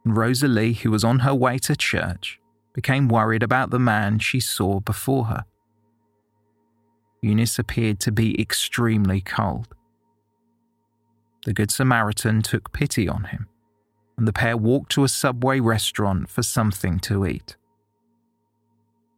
and 0.04 0.14
Rosalie, 0.14 0.74
who 0.74 0.90
was 0.90 1.04
on 1.04 1.20
her 1.20 1.34
way 1.34 1.56
to 1.60 1.74
church, 1.74 2.38
became 2.74 3.08
worried 3.08 3.42
about 3.42 3.70
the 3.70 3.78
man 3.78 4.18
she 4.18 4.40
saw 4.40 4.80
before 4.80 5.24
her. 5.24 5.46
Younis 7.24 7.58
appeared 7.58 8.00
to 8.00 8.12
be 8.12 8.38
extremely 8.38 9.22
cold. 9.22 9.74
The 11.46 11.54
Good 11.54 11.70
Samaritan 11.70 12.42
took 12.42 12.72
pity 12.72 13.08
on 13.08 13.24
him, 13.24 13.48
and 14.18 14.28
the 14.28 14.32
pair 14.32 14.56
walked 14.56 14.92
to 14.92 15.04
a 15.04 15.08
subway 15.08 15.60
restaurant 15.60 16.28
for 16.28 16.42
something 16.42 16.98
to 17.00 17.26
eat. 17.26 17.56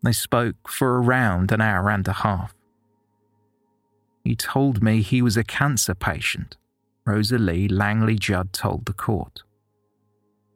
They 0.02 0.12
spoke 0.12 0.68
for 0.68 1.02
around 1.02 1.50
an 1.50 1.60
hour 1.60 1.90
and 1.90 2.06
a 2.06 2.12
half. 2.12 2.54
He 4.22 4.36
told 4.36 4.82
me 4.82 5.02
he 5.02 5.20
was 5.20 5.36
a 5.36 5.44
cancer 5.44 5.94
patient, 5.94 6.56
Rosalie 7.04 7.68
Langley 7.68 8.16
Judd 8.16 8.52
told 8.52 8.86
the 8.86 8.92
court. 8.92 9.42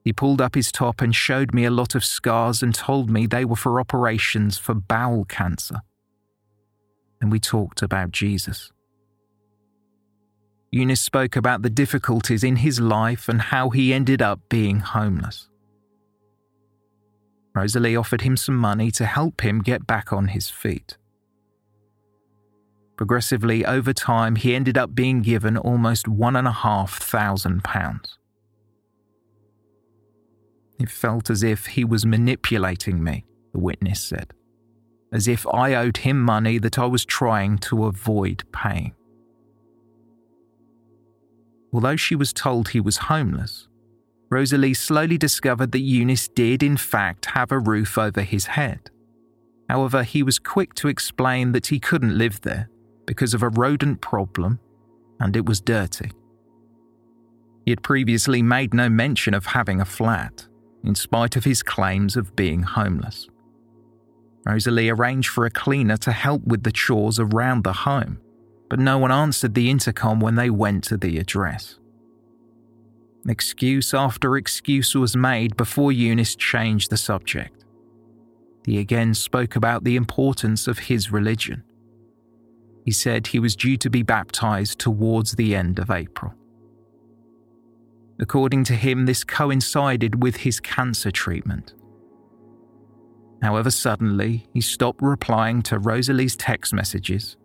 He 0.05 0.13
pulled 0.13 0.41
up 0.41 0.55
his 0.55 0.73
top 0.73 1.01
and 1.01 1.15
showed 1.15 1.53
me 1.53 1.65
a 1.65 1.71
lot 1.71 1.95
of 1.95 2.05
scars 2.05 2.63
and 2.63 2.75
told 2.75 3.11
me 3.11 3.27
they 3.27 3.45
were 3.45 3.57
for 3.57 3.81
operations 3.81 4.57
for 4.57 4.75
bowel 4.75 5.25
cancer. 5.25 5.83
And 7.21 7.31
we 7.31 7.39
talked 7.39 7.83
about 7.83 8.11
Jesus. 8.11 8.73
Younis 10.75 10.99
spoke 10.99 11.37
about 11.37 11.63
the 11.63 11.71
difficulties 11.71 12.45
in 12.45 12.57
his 12.57 12.81
life 12.81 13.29
and 13.29 13.41
how 13.43 13.71
he 13.71 13.93
ended 13.93 14.23
up 14.23 14.41
being 14.49 14.81
homeless. 14.81 15.49
Rosalie 17.55 17.97
offered 17.97 18.21
him 18.21 18.37
some 18.37 18.57
money 18.57 18.91
to 18.93 19.05
help 19.05 19.41
him 19.41 19.61
get 19.61 19.87
back 19.87 20.13
on 20.13 20.29
his 20.29 20.49
feet. 20.49 20.97
Progressively, 22.97 23.65
over 23.65 23.93
time, 23.93 24.37
he 24.37 24.55
ended 24.55 24.79
up 24.79 24.95
being 24.95 25.23
given 25.23 25.57
almost 25.57 26.07
one 26.07 26.37
and 26.37 26.47
a 26.47 26.53
half 26.53 26.99
thousand 26.99 27.65
pounds. 27.65 28.19
It 30.79 30.91
felt 30.91 31.31
as 31.31 31.43
if 31.43 31.67
he 31.67 31.85
was 31.85 32.07
manipulating 32.07 33.03
me, 33.03 33.25
the 33.53 33.59
witness 33.59 34.01
said, 34.01 34.33
as 35.13 35.27
if 35.29 35.47
I 35.47 35.75
owed 35.75 35.99
him 35.99 36.21
money 36.21 36.59
that 36.59 36.79
I 36.79 36.87
was 36.87 37.05
trying 37.05 37.59
to 37.59 37.87
avoid 37.87 38.45
paying. 38.53 38.95
Although 41.73 41.97
she 41.97 42.17
was 42.17 42.33
told 42.33 42.69
he 42.69 42.81
was 42.81 42.97
homeless, 42.97 43.69
Rosalie 44.31 44.75
slowly 44.75 45.19
discovered 45.19 45.73
that 45.73 45.85
Younis 45.85 46.33
did, 46.33 46.63
in 46.63 46.77
fact, 46.77 47.27
have 47.27 47.51
a 47.51 47.59
roof 47.59 47.99
over 47.99 48.23
his 48.23 48.47
head. 48.47 48.91
However, 49.69 50.03
he 50.03 50.23
was 50.23 50.39
quick 50.39 50.75
to 50.75 50.89
explain 50.89 51.53
that 51.53 51.69
he 51.69 51.79
couldn't 51.79 52.17
live 52.17 52.41
there 52.41 52.69
because 53.07 53.35
of 53.35 53.43
a 53.43 53.49
rodent 53.49 54.01
problem 54.01 54.59
and 55.21 55.37
it 55.37 55.47
was 55.47 55.61
dirty. 55.61 56.11
He 57.65 57.71
had 57.71 57.83
previously 57.83 58.43
made 58.43 58.75
no 58.75 58.89
mention 58.89 59.35
of 59.35 59.47
having 59.47 59.81
a 59.81 59.85
flat, 59.85 60.47
in 60.83 60.95
spite 60.95 61.37
of 61.37 61.45
his 61.45 61.63
claims 61.63 62.17
of 62.17 62.35
being 62.35 62.63
homeless. 62.63 63.29
Rosalie 64.45 64.89
arranged 64.89 65.29
for 65.29 65.45
a 65.45 65.51
cleaner 65.51 65.97
to 65.99 66.13
help 66.13 66.45
with 66.45 66.63
the 66.63 66.73
chores 66.73 67.19
around 67.19 67.65
the 67.65 67.73
home, 67.73 68.21
but 68.69 68.79
no 68.79 68.99
one 68.99 69.13
answered 69.13 69.55
the 69.55 69.71
intercom 69.71 70.21
when 70.21 70.37
they 70.37 70.51
went 70.51 70.85
to 70.85 70.97
the 70.97 71.19
address. 71.19 71.79
Excuse 73.29 73.93
after 73.93 74.37
excuse 74.37 74.95
was 74.95 75.15
made 75.15 75.57
before 75.57 75.91
Younis 75.91 76.37
changed 76.37 76.91
the 76.91 76.97
subject. 76.97 77.65
He 78.65 78.79
again 78.79 79.15
spoke 79.15 79.57
about 79.57 79.85
the 79.85 79.97
importance 79.97 80.67
of 80.67 80.79
his 80.79 81.13
religion. 81.13 81.63
He 82.85 82.93
said 82.93 83.27
he 83.27 83.39
was 83.39 83.57
due 83.57 83.77
to 83.77 83.91
be 83.91 84.03
baptized 84.03 84.79
towards 84.79 85.33
the 85.33 85.55
end 85.55 85.79
of 85.79 85.91
April. 85.91 86.35
According 88.19 88.65
to 88.65 88.75
him, 88.75 89.07
this 89.07 89.25
coincided 89.25 90.23
with 90.23 90.37
his 90.37 90.61
cancer 90.61 91.11
treatment. 91.11 91.75
However, 93.43 93.71
suddenly, 93.71 94.47
he 94.53 94.61
stopped 94.61 95.01
replying 95.01 95.63
to 95.63 95.79
Rosalie's 95.79 96.37
text 96.37 96.75
messages 96.75 97.37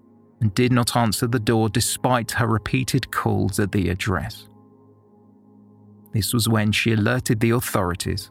and 0.41 0.53
did 0.53 0.71
not 0.71 0.95
answer 0.95 1.27
the 1.27 1.39
door 1.39 1.69
despite 1.69 2.31
her 2.31 2.47
repeated 2.47 3.11
calls 3.11 3.59
at 3.59 3.71
the 3.71 3.89
address. 3.89 4.47
This 6.11 6.33
was 6.33 6.49
when 6.49 6.71
she 6.71 6.93
alerted 6.93 7.39
the 7.39 7.51
authorities 7.51 8.29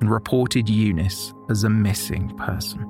and 0.00 0.10
reported 0.10 0.66
Younis 0.66 1.32
as 1.50 1.64
a 1.64 1.70
missing 1.70 2.36
person. 2.36 2.82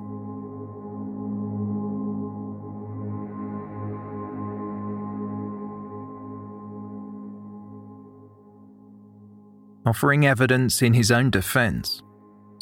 Offering 9.85 10.25
evidence 10.25 10.81
in 10.81 10.93
his 10.93 11.11
own 11.11 11.29
defense, 11.29 12.01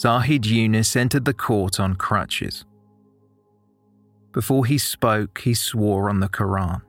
Zahid 0.03 0.43
Younis 0.43 0.97
entered 0.97 1.23
the 1.23 1.33
court 1.33 1.79
on 1.79 1.95
crutches. 1.95 2.65
Before 4.33 4.65
he 4.65 4.77
spoke, 4.77 5.39
he 5.39 5.53
swore 5.53 6.09
on 6.09 6.19
the 6.19 6.27
Quran. 6.27 6.81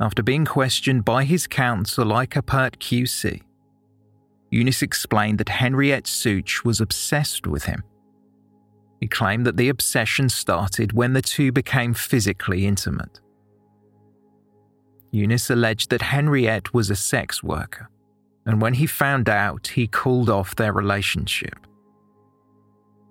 After 0.00 0.22
being 0.22 0.46
questioned 0.46 1.04
by 1.04 1.24
his 1.24 1.46
counsel, 1.46 2.14
Icah 2.14 2.40
Peart 2.40 2.78
QC, 2.78 3.42
Younis 4.50 4.80
explained 4.80 5.36
that 5.36 5.50
Henriette 5.50 6.06
Szucs 6.06 6.64
was 6.64 6.80
obsessed 6.80 7.46
with 7.46 7.64
him. 7.64 7.82
He 9.00 9.06
claimed 9.06 9.44
that 9.44 9.58
the 9.58 9.68
obsession 9.68 10.30
started 10.30 10.94
when 10.94 11.12
the 11.12 11.20
two 11.20 11.52
became 11.52 11.92
physically 11.92 12.66
intimate. 12.66 13.20
Younis 15.12 15.50
alleged 15.50 15.90
that 15.90 16.00
Henriette 16.00 16.72
was 16.72 16.88
a 16.88 16.96
sex 16.96 17.42
worker, 17.42 17.90
and 18.46 18.60
when 18.60 18.74
he 18.74 18.86
found 18.86 19.28
out, 19.28 19.68
he 19.68 19.86
called 19.86 20.30
off 20.30 20.56
their 20.56 20.72
relationship. 20.72 21.66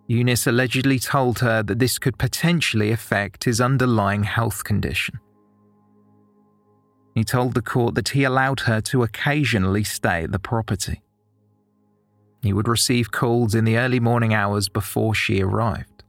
Younis 0.10 0.48
allegedly 0.48 0.98
told 0.98 1.40
her 1.40 1.62
that 1.62 1.78
this 1.78 2.00
could 2.00 2.18
potentially 2.18 2.92
affect 2.92 3.44
his 3.44 3.62
underlying 3.62 4.24
health 4.24 4.64
condition. 4.64 5.20
He 7.14 7.24
told 7.24 7.54
the 7.54 7.62
court 7.62 7.96
that 7.96 8.10
he 8.10 8.24
allowed 8.24 8.62
her 8.62 8.82
to 8.82 9.04
occasionally 9.04 9.84
stay 9.84 10.24
at 10.24 10.32
the 10.32 10.40
property. 10.40 11.02
He 12.42 12.54
would 12.54 12.68
receive 12.68 13.12
calls 13.12 13.54
in 13.54 13.66
the 13.66 13.78
early 13.78 14.00
morning 14.00 14.34
hours 14.34 14.70
before 14.70 15.14
she 15.14 15.42
arrived. 15.42 16.04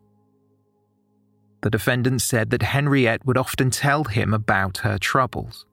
The 1.62 1.71
defendant 1.71 2.23
said 2.23 2.51
that 2.51 2.62
Henriette 2.62 3.27
would 3.27 3.37
often 3.37 3.71
tell 3.71 4.05
him 4.05 4.33
about 4.33 4.79
her 4.79 4.97
troubles. 4.97 5.66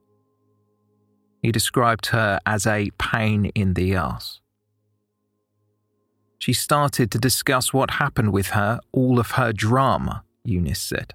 He 1.42 1.52
described 1.52 2.08
her 2.08 2.40
as 2.46 2.66
a 2.66 2.92
pain 2.98 3.46
in 3.56 3.74
the 3.74 3.96
ass. 3.96 4.40
She 6.40 6.54
started 6.54 7.12
to 7.12 7.18
discuss 7.18 7.74
what 7.74 7.92
happened 7.92 8.32
with 8.32 8.48
her, 8.50 8.80
all 8.92 9.20
of 9.20 9.32
her 9.32 9.52
drama, 9.52 10.24
Younis 10.46 10.78
said. 10.78 11.14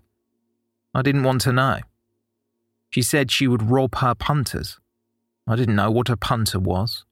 I 0.94 1.02
didn't 1.02 1.22
want 1.22 1.40
to 1.42 1.52
know. 1.52 1.80
She 2.90 3.02
said 3.02 3.30
she 3.30 3.48
would 3.48 3.70
rob 3.70 3.94
her 3.96 4.14
punters. 4.14 4.78
I 5.46 5.56
didn't 5.56 5.76
know 5.76 5.90
what 5.90 6.10
a 6.10 6.16
punter 6.16 6.58
was. 6.58 7.04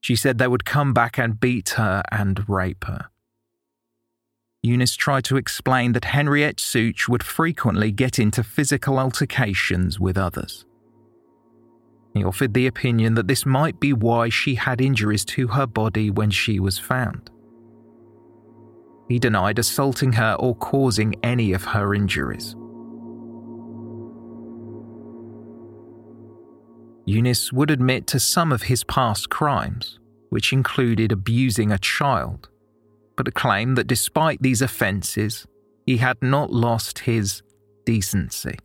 She 0.00 0.16
said 0.16 0.38
they 0.38 0.48
would 0.48 0.64
come 0.64 0.92
back 0.92 1.18
and 1.18 1.40
beat 1.40 1.70
her 1.70 2.02
and 2.10 2.48
rape 2.48 2.84
her. 2.84 3.10
Younis 4.64 4.96
tried 4.96 5.24
to 5.24 5.36
explain 5.36 5.92
that 5.92 6.06
Henriette 6.06 6.56
Szucs 6.56 7.06
would 7.08 7.22
frequently 7.22 7.90
get 7.90 8.18
into 8.18 8.42
physical 8.42 8.98
altercations 8.98 10.00
with 10.00 10.16
others. 10.16 10.64
He 12.14 12.24
offered 12.24 12.54
the 12.54 12.68
opinion 12.68 13.14
that 13.14 13.26
this 13.26 13.44
might 13.44 13.80
be 13.80 13.92
why 13.92 14.28
she 14.28 14.54
had 14.54 14.80
injuries 14.80 15.24
to 15.26 15.48
her 15.48 15.66
body 15.66 16.10
when 16.10 16.30
she 16.30 16.60
was 16.60 16.78
found. 16.78 17.30
He 19.08 19.18
denied 19.18 19.58
assaulting 19.58 20.12
her 20.12 20.34
or 20.38 20.54
causing 20.56 21.16
any 21.22 21.52
of 21.52 21.64
her 21.64 21.92
injuries. 21.94 22.54
Younis 27.06 27.52
would 27.52 27.70
admit 27.70 28.06
to 28.06 28.20
some 28.20 28.50
of 28.52 28.62
his 28.62 28.84
past 28.84 29.28
crimes, 29.28 29.98
which 30.30 30.52
included 30.52 31.12
abusing 31.12 31.70
a 31.70 31.78
child, 31.78 32.48
but 33.16 33.34
claimed 33.34 33.76
that 33.76 33.88
despite 33.88 34.40
these 34.40 34.62
offences, 34.62 35.46
he 35.84 35.98
had 35.98 36.16
not 36.22 36.50
lost 36.50 37.00
his 37.00 37.42
decency. 37.84 38.56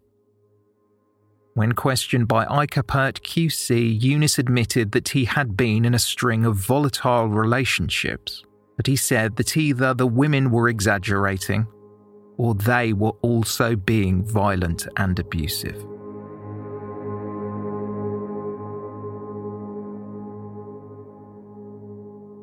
When 1.56 1.74
questioned 1.74 2.28
by 2.28 2.46
Icah 2.46 2.84
Peart 2.84 3.22
QC, 3.24 4.00
Younis 4.00 4.38
admitted 4.38 4.92
that 4.92 5.10
he 5.10 5.26
had 5.26 5.58
been 5.58 5.84
in 5.84 5.94
a 5.94 6.00
string 6.00 6.46
of 6.46 6.56
volatile 6.56 7.28
relationships, 7.28 8.44
but 8.78 8.88
he 8.88 8.96
said 8.96 9.36
that 9.38 9.58
either 9.58 9.94
the 9.94 10.08
women 10.08 10.52
were 10.52 10.70
exaggerating 10.70 11.68
or 12.38 12.54
they 12.56 12.94
were 12.94 13.14
also 13.22 13.76
being 13.76 14.24
violent 14.24 14.88
and 14.96 15.20
abusive. 15.20 15.86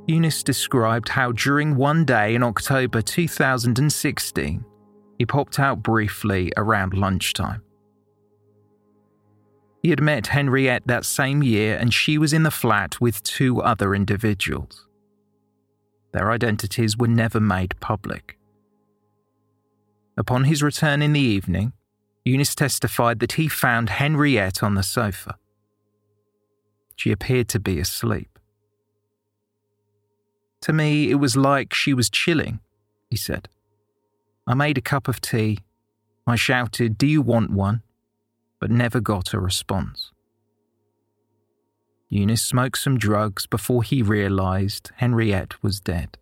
Younis 0.08 0.44
described 0.44 1.08
how 1.08 1.32
during 1.32 1.74
one 1.74 2.04
day 2.04 2.34
in 2.34 2.42
October 2.42 3.02
2016, 3.02 4.64
he 5.18 5.26
popped 5.26 5.58
out 5.58 5.82
briefly 5.82 6.52
around 6.56 6.94
lunchtime. 6.94 7.62
He 9.86 9.90
had 9.90 10.02
met 10.02 10.26
Henriette 10.26 10.82
that 10.86 11.04
same 11.04 11.44
year 11.44 11.76
and 11.76 11.94
she 11.94 12.18
was 12.18 12.32
in 12.32 12.42
the 12.42 12.50
flat 12.50 13.00
with 13.00 13.22
two 13.22 13.62
other 13.62 13.94
individuals. 13.94 14.84
Their 16.10 16.32
identities 16.32 16.98
were 16.98 17.06
never 17.06 17.38
made 17.38 17.78
public. 17.78 18.36
Upon 20.16 20.42
his 20.42 20.60
return 20.60 21.02
in 21.02 21.12
the 21.12 21.20
evening, 21.20 21.72
Younis 22.26 22.56
testified 22.56 23.20
that 23.20 23.34
he 23.34 23.46
found 23.46 23.90
Henriette 23.90 24.60
on 24.60 24.74
the 24.74 24.82
sofa. 24.82 25.36
She 26.96 27.12
appeared 27.12 27.46
to 27.50 27.60
be 27.60 27.78
asleep. 27.78 28.40
To 30.62 30.72
me, 30.72 31.12
it 31.12 31.20
was 31.20 31.36
like 31.36 31.72
she 31.72 31.94
was 31.94 32.10
chilling, 32.10 32.58
he 33.08 33.16
said. 33.16 33.48
I 34.48 34.54
made 34.54 34.78
a 34.78 34.88
cup 34.92 35.06
of 35.06 35.20
tea. 35.20 35.60
I 36.26 36.34
shouted, 36.34 36.98
Do 36.98 37.06
you 37.06 37.22
want 37.22 37.52
one? 37.52 37.82
But 38.60 38.70
never 38.70 39.00
got 39.00 39.34
a 39.34 39.40
response. 39.40 40.12
Younis 42.10 42.38
smoked 42.38 42.78
some 42.78 42.98
drugs 42.98 43.46
before 43.46 43.82
he 43.82 44.02
realised 44.02 44.90
Henriette 44.96 45.62
was 45.62 45.80
dead. 45.80 46.18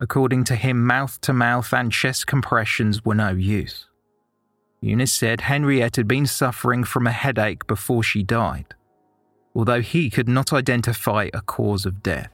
According 0.00 0.44
to 0.44 0.56
him, 0.56 0.84
mouth 0.86 1.20
to 1.22 1.32
mouth 1.32 1.72
and 1.72 1.92
chest 1.92 2.26
compressions 2.26 3.04
were 3.04 3.14
no 3.14 3.30
use. 3.30 3.86
Younis 4.82 5.10
said 5.10 5.42
Henriette 5.42 5.96
had 5.96 6.08
been 6.08 6.26
suffering 6.26 6.82
from 6.82 7.06
a 7.06 7.12
headache 7.12 7.66
before 7.66 8.02
she 8.02 8.22
died, 8.24 8.74
although 9.54 9.80
he 9.80 10.10
could 10.10 10.28
not 10.28 10.52
identify 10.52 11.28
a 11.32 11.40
cause 11.40 11.86
of 11.86 12.02
death. 12.02 12.32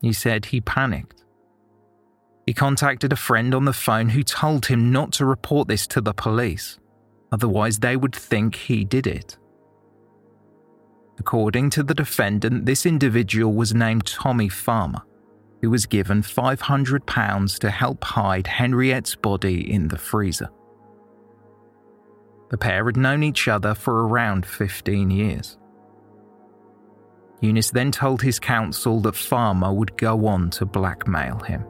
He 0.00 0.12
said 0.12 0.46
he 0.46 0.60
panicked. 0.60 1.21
He 2.46 2.54
contacted 2.54 3.12
a 3.12 3.16
friend 3.16 3.54
on 3.54 3.64
the 3.64 3.72
phone 3.72 4.08
who 4.08 4.22
told 4.22 4.66
him 4.66 4.90
not 4.90 5.12
to 5.12 5.26
report 5.26 5.68
this 5.68 5.86
to 5.88 6.00
the 6.00 6.12
police, 6.12 6.78
otherwise, 7.30 7.78
they 7.78 7.96
would 7.96 8.14
think 8.14 8.54
he 8.54 8.84
did 8.84 9.06
it. 9.06 9.38
According 11.18 11.70
to 11.70 11.82
the 11.82 11.94
defendant, 11.94 12.66
this 12.66 12.84
individual 12.84 13.52
was 13.52 13.74
named 13.74 14.06
Tommy 14.06 14.48
Farmer 14.48 15.02
who 15.62 15.70
was 15.70 15.86
given 15.86 16.22
£500 16.22 17.58
to 17.60 17.70
help 17.70 18.04
hide 18.04 18.48
Henriette's 18.48 19.14
body 19.14 19.72
in 19.72 19.88
the 19.88 19.96
freezer. 19.96 20.50
The 22.50 22.58
pair 22.58 22.84
had 22.84 22.96
known 22.96 23.22
each 23.22 23.48
other 23.48 23.74
for 23.74 24.08
around 24.08 24.44
15 24.44 25.10
years. 25.10 25.56
Younis 27.40 27.72
then 27.72 27.92
told 27.92 28.22
his 28.22 28.38
counsel 28.38 29.00
that 29.00 29.14
Farmer 29.14 29.72
would 29.72 29.96
go 29.96 30.26
on 30.26 30.50
to 30.50 30.66
blackmail 30.66 31.38
him. 31.38 31.64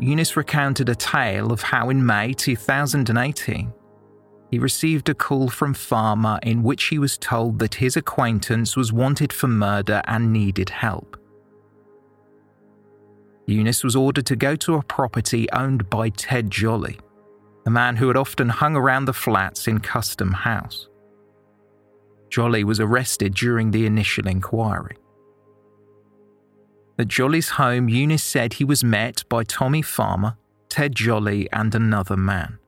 Younis 0.00 0.34
recounted 0.34 0.88
a 0.88 0.94
tale 0.94 1.52
of 1.52 1.60
how 1.60 1.90
in 1.90 2.04
May 2.04 2.32
2018, 2.32 3.72
he 4.50 4.58
received 4.58 5.08
a 5.10 5.14
call 5.14 5.48
from 5.48 5.74
Farmer 5.74 6.38
in 6.42 6.62
which 6.62 6.84
he 6.84 6.98
was 6.98 7.18
told 7.18 7.58
that 7.58 7.74
his 7.74 7.96
acquaintance 7.96 8.76
was 8.76 8.92
wanted 8.92 9.30
for 9.32 9.46
murder 9.46 10.00
and 10.06 10.32
needed 10.32 10.70
help. 10.70 11.18
Younis 13.46 13.84
was 13.84 13.94
ordered 13.94 14.26
to 14.26 14.36
go 14.36 14.56
to 14.56 14.74
a 14.74 14.82
property 14.82 15.50
owned 15.52 15.90
by 15.90 16.08
Ted 16.08 16.50
Jolly, 16.50 16.98
a 17.66 17.70
man 17.70 17.96
who 17.96 18.08
had 18.08 18.16
often 18.16 18.48
hung 18.48 18.76
around 18.76 19.04
the 19.04 19.12
flats 19.12 19.68
in 19.68 19.80
Custom 19.80 20.32
House. 20.32 20.88
Jolly 22.30 22.64
was 22.64 22.80
arrested 22.80 23.34
during 23.34 23.70
the 23.70 23.84
initial 23.84 24.26
inquiry. 24.26 24.96
At 27.00 27.08
Jolly's 27.08 27.48
home, 27.48 27.88
Younis 27.88 28.20
said 28.20 28.52
he 28.52 28.64
was 28.64 28.84
met 28.84 29.24
by 29.30 29.42
Tommy 29.42 29.80
Farmer, 29.80 30.36
Ted 30.68 30.94
Jolly, 30.94 31.48
and 31.50 31.74
another 31.74 32.14
man. 32.14 32.58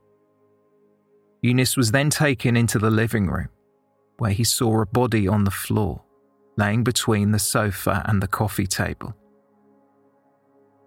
Younis 1.45 1.77
was 1.77 1.91
then 1.91 2.09
taken 2.09 2.57
into 2.57 2.79
the 2.79 2.91
living 2.91 3.27
room, 3.27 3.51
where 4.17 4.31
he 4.31 4.43
saw 4.43 4.81
a 4.81 4.87
body 4.87 5.29
on 5.29 5.45
the 5.45 5.51
floor, 5.51 6.03
laying 6.57 6.83
between 6.83 7.33
the 7.33 7.39
sofa 7.39 8.03
and 8.07 8.23
the 8.23 8.27
coffee 8.27 8.67
table. 8.67 9.15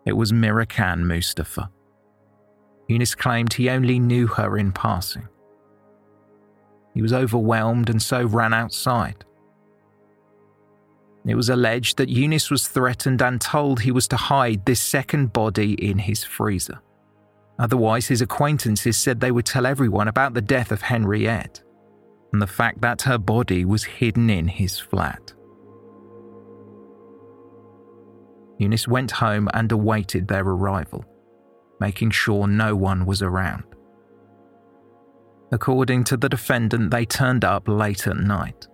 It 0.08 0.14
was 0.14 0.32
Mihrican 0.32 1.02
Mustafa. 1.02 1.70
Younis 2.90 3.16
claimed 3.16 3.54
he 3.54 3.70
only 3.70 4.00
knew 4.00 4.26
her 4.26 4.58
in 4.58 4.72
passing. 4.72 5.30
He 6.96 7.04
was 7.04 7.14
overwhelmed 7.14 7.92
and 7.92 8.02
so 8.02 8.26
ran 8.26 8.56
outside. 8.56 9.24
It 11.28 11.36
was 11.36 11.50
alleged 11.50 11.98
that 11.98 12.10
Younis 12.10 12.52
was 12.52 12.68
threatened 12.68 13.22
and 13.22 13.42
told 13.42 13.80
he 13.80 13.92
was 13.92 14.08
to 14.10 14.18
hide 14.18 14.66
this 14.66 14.80
second 14.80 15.34
body 15.34 15.74
in 15.74 15.98
his 15.98 16.24
freezer. 16.24 16.80
Otherwise, 17.58 18.08
his 18.08 18.22
acquaintances 18.22 18.98
said 18.98 19.20
they 19.20 19.32
would 19.32 19.46
tell 19.46 19.66
everyone 19.66 20.08
about 20.08 20.34
the 20.34 20.42
death 20.42 20.72
of 20.72 20.82
Henriette 20.82 21.64
and 22.32 22.42
the 22.42 22.48
fact 22.48 22.82
that 22.82 23.04
her 23.04 23.18
body 23.18 23.66
was 23.66 23.86
hidden 23.86 24.30
in 24.30 24.48
his 24.48 24.80
flat. 24.80 25.34
Younis 28.60 28.88
went 28.88 29.12
home 29.12 29.50
and 29.54 29.72
awaited 29.72 30.28
their 30.28 30.44
arrival, 30.44 31.06
making 31.80 32.12
sure 32.12 32.48
no 32.48 32.76
one 32.76 33.06
was 33.06 33.22
around. 33.22 33.64
According 35.52 36.04
to 36.06 36.18
the 36.18 36.30
defendant, 36.30 36.92
they 36.92 37.06
turned 37.06 37.46
up 37.46 37.68
late 37.68 38.08
at 38.08 38.18
night. 38.18 38.68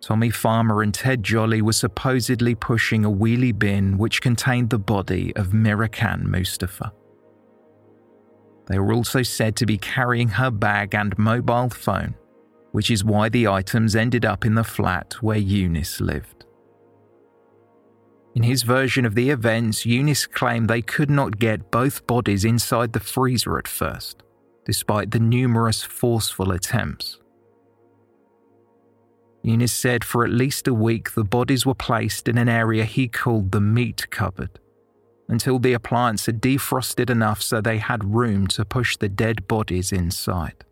Tommy 0.00 0.30
Farmer 0.30 0.82
and 0.82 0.94
Ted 0.94 1.22
Jolly 1.22 1.60
were 1.60 1.72
supposedly 1.72 2.54
pushing 2.54 3.04
a 3.04 3.10
wheelie 3.10 3.56
bin 3.56 3.98
which 3.98 4.22
contained 4.22 4.70
the 4.70 4.78
body 4.78 5.34
of 5.36 5.48
Mihrican 5.48 6.24
Mustafa. 6.24 6.92
They 8.66 8.78
were 8.78 8.92
also 8.92 9.22
said 9.22 9.56
to 9.56 9.66
be 9.66 9.78
carrying 9.78 10.28
her 10.28 10.50
bag 10.50 10.94
and 10.94 11.18
mobile 11.18 11.68
phone, 11.68 12.14
which 12.72 12.90
is 12.90 13.04
why 13.04 13.28
the 13.28 13.48
items 13.48 13.94
ended 13.94 14.24
up 14.24 14.46
in 14.46 14.54
the 14.54 14.64
flat 14.64 15.14
where 15.20 15.40
Younis 15.40 16.00
lived. 16.00 16.46
In 18.34 18.44
his 18.44 18.62
version 18.62 19.04
of 19.04 19.16
the 19.16 19.30
events, 19.30 19.84
Younis 19.84 20.30
claimed 20.30 20.68
they 20.70 20.82
could 20.82 21.10
not 21.10 21.38
get 21.38 21.70
both 21.70 22.06
bodies 22.06 22.44
inside 22.44 22.92
the 22.92 23.00
freezer 23.00 23.58
at 23.58 23.66
first, 23.66 24.22
despite 24.64 25.10
the 25.10 25.18
numerous 25.18 25.82
forceful 25.82 26.52
attempts. 26.52 27.19
Younis 29.44 29.70
said 29.70 30.04
for 30.04 30.24
at 30.24 30.30
least 30.30 30.68
a 30.68 30.74
week 30.74 31.12
the 31.12 31.24
bodies 31.24 31.64
were 31.64 31.74
placed 31.74 32.28
in 32.28 32.36
an 32.36 32.48
area 32.48 32.84
he 32.84 33.08
called 33.08 33.52
the 33.52 33.60
meat 33.60 34.10
cupboard 34.10 34.60
until 35.28 35.58
the 35.58 35.72
appliance 35.72 36.26
had 36.26 36.40
defrosted 36.40 37.08
enough 37.08 37.40
so 37.40 37.60
they 37.60 37.78
had 37.78 38.14
room 38.14 38.46
to 38.48 38.64
push 38.64 38.96
the 38.96 39.08
dead 39.08 39.46
bodies 39.46 39.92
inside. 39.92 40.64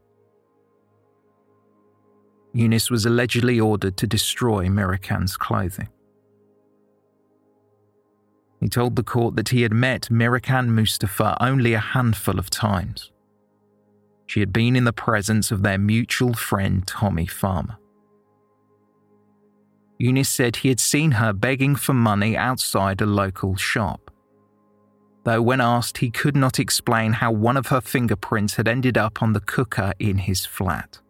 Younis 2.55 2.91
was 2.91 3.07
allegedly 3.07 3.61
ordered 3.61 3.97
to 3.99 4.07
destroy 4.07 4.67
Mihrican's 4.67 5.37
clothing. 5.37 5.89
He 8.59 8.69
told 8.69 8.97
the 8.97 9.05
court 9.05 9.37
that 9.37 9.51
he 9.51 9.63
had 9.63 9.73
met 9.73 10.09
Mihrican 10.11 10.69
Mustafa 10.71 11.37
only 11.41 11.75
a 11.75 11.79
handful 11.79 12.39
of 12.39 12.51
times. 12.51 13.13
She 14.27 14.41
had 14.41 14.53
been 14.53 14.75
in 14.75 14.85
the 14.85 14.93
presence 14.93 15.53
of 15.53 15.63
their 15.63 15.79
mutual 15.79 16.35
friend 16.35 16.85
Tommy 16.87 17.27
Farmer. 17.27 17.79
Younis 20.01 20.27
said 20.27 20.57
he 20.57 20.69
had 20.69 20.81
seen 20.81 21.13
her 21.13 21.33
begging 21.33 21.75
for 21.75 21.93
money 21.93 22.37
outside 22.37 23.01
a 23.01 23.07
local 23.07 23.57
shop 23.57 24.09
though 25.29 25.43
when 25.43 25.61
asked, 25.61 25.99
he 25.99 26.11
could 26.11 26.35
not 26.35 26.59
explain 26.59 27.13
how 27.13 27.31
one 27.31 27.59
of 27.59 27.67
her 27.67 27.83
fingerprints 27.83 28.55
had 28.57 28.67
ended 28.67 28.97
up 28.97 29.23
on 29.23 29.35
the 29.35 29.41
cooker 29.41 29.93
in 29.99 30.17
his 30.17 30.47
flat. 30.47 31.01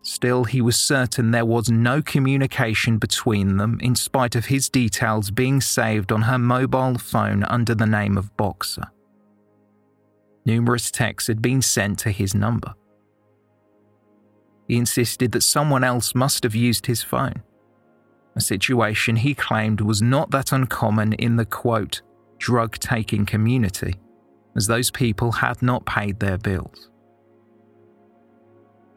Still, 0.00 0.44
he 0.44 0.62
was 0.62 0.76
certain 0.76 1.30
there 1.30 1.44
was 1.44 1.70
no 1.70 2.00
communication 2.00 2.96
between 2.96 3.58
them, 3.58 3.78
in 3.82 3.94
spite 3.94 4.34
of 4.34 4.46
his 4.46 4.70
details 4.70 5.30
being 5.30 5.60
saved 5.60 6.10
on 6.10 6.22
her 6.22 6.38
mobile 6.38 6.96
phone 6.96 7.44
under 7.44 7.74
the 7.74 7.86
name 7.86 8.16
of 8.16 8.34
Boxer. 8.38 8.90
Numerous 10.46 10.90
texts 10.90 11.28
had 11.28 11.42
been 11.42 11.60
sent 11.60 11.98
to 12.00 12.10
his 12.10 12.34
number. 12.34 12.74
He 14.72 14.78
insisted 14.78 15.32
that 15.32 15.42
someone 15.42 15.84
else 15.84 16.14
must 16.14 16.44
have 16.44 16.54
used 16.54 16.86
his 16.86 17.02
phone. 17.02 17.42
a 18.34 18.40
situation 18.40 19.16
he 19.16 19.34
claimed 19.34 19.82
was 19.82 20.00
not 20.00 20.30
that 20.30 20.50
uncommon 20.50 21.12
in 21.12 21.36
the 21.36 21.44
quote, 21.44 22.00
drug 22.38 22.78
taking 22.78 23.26
community, 23.26 23.96
as 24.56 24.66
those 24.66 24.90
people 24.90 25.30
had 25.30 25.60
not 25.60 25.84
paid 25.84 26.20
their 26.20 26.38
bills. 26.38 26.88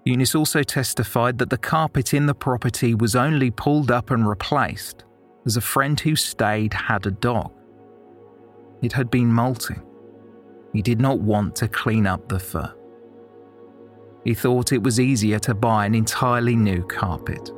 Younis 0.07 0.33
also 0.33 0.63
testified 0.63 1.39
that 1.39 1.49
the 1.49 1.57
carpet 1.57 2.13
in 2.13 2.25
the 2.25 2.33
property 2.33 2.95
was 2.95 3.13
only 3.13 3.51
pulled 3.51 3.91
up 3.91 4.11
and 4.11 4.25
replaced 4.25 5.03
as 5.45 5.57
a 5.57 5.61
friend 5.73 5.99
who 5.99 6.15
stayed 6.15 6.73
had 6.73 7.05
a 7.05 7.11
dog. 7.11 7.51
It 8.81 8.93
had 8.93 9.11
been 9.11 9.27
molting. 9.27 9.83
He 10.71 10.81
did 10.81 11.01
not 11.01 11.19
want 11.19 11.53
to 11.57 11.67
clean 11.67 12.07
up 12.07 12.29
the 12.29 12.39
fur. 12.39 12.73
He 14.25 14.33
thought 14.33 14.71
it 14.71 14.81
was 14.81 14.99
easier 14.99 15.37
to 15.39 15.53
buy 15.53 15.85
an 15.85 15.93
entirely 15.93 16.55
new 16.55 16.83
carpet. 16.83 17.51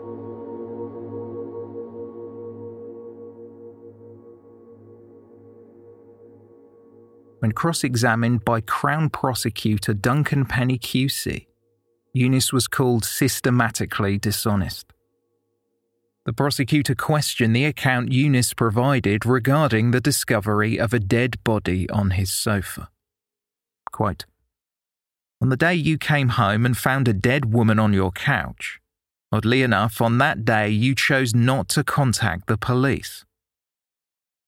When 7.40 7.54
cross 7.54 7.86
examined 7.86 8.44
by 8.44 8.62
Crown 8.62 9.10
Prosecutor 9.10 9.94
Duncan 9.94 10.46
Penny 10.46 10.78
QC, 10.78 11.48
Younis 12.14 12.52
was 12.52 12.68
called 12.68 13.06
systematically 13.06 14.18
dishonest. 14.18 14.92
The 16.26 16.34
prosecutor 16.34 16.96
questioned 16.96 17.56
the 17.56 17.64
account 17.64 18.10
Younis 18.10 18.54
provided 18.54 19.26
regarding 19.26 19.92
the 19.92 20.02
discovery 20.02 20.78
of 20.78 20.94
a 20.94 21.00
dead 21.00 21.42
body 21.46 21.90
on 21.90 22.12
his 22.12 22.30
sofa. 22.30 22.90
Quote, 23.94 24.26
On 25.40 25.50
the 25.50 25.58
day 25.58 25.76
you 25.76 25.98
came 25.98 26.30
home 26.30 26.66
and 26.66 26.78
found 26.78 27.08
a 27.08 27.14
dead 27.14 27.54
woman 27.54 27.78
on 27.78 27.94
your 27.94 28.12
couch, 28.12 28.80
oddly 29.32 29.62
enough, 29.62 30.02
on 30.02 30.18
that 30.18 30.46
day 30.46 30.70
you 30.70 30.96
chose 30.96 31.36
not 31.36 31.70
to 31.70 31.84
contact 31.84 32.48
the 32.48 32.58
police. 32.58 33.24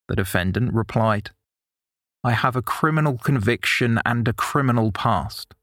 The 0.07 0.15
defendant 0.15 0.73
replied, 0.73 1.29
I 2.23 2.31
have 2.31 2.55
a 2.55 2.61
criminal 2.61 3.17
conviction 3.17 3.99
and 4.03 4.27
a 4.27 4.33
criminal 4.33 4.91
past. 4.91 5.53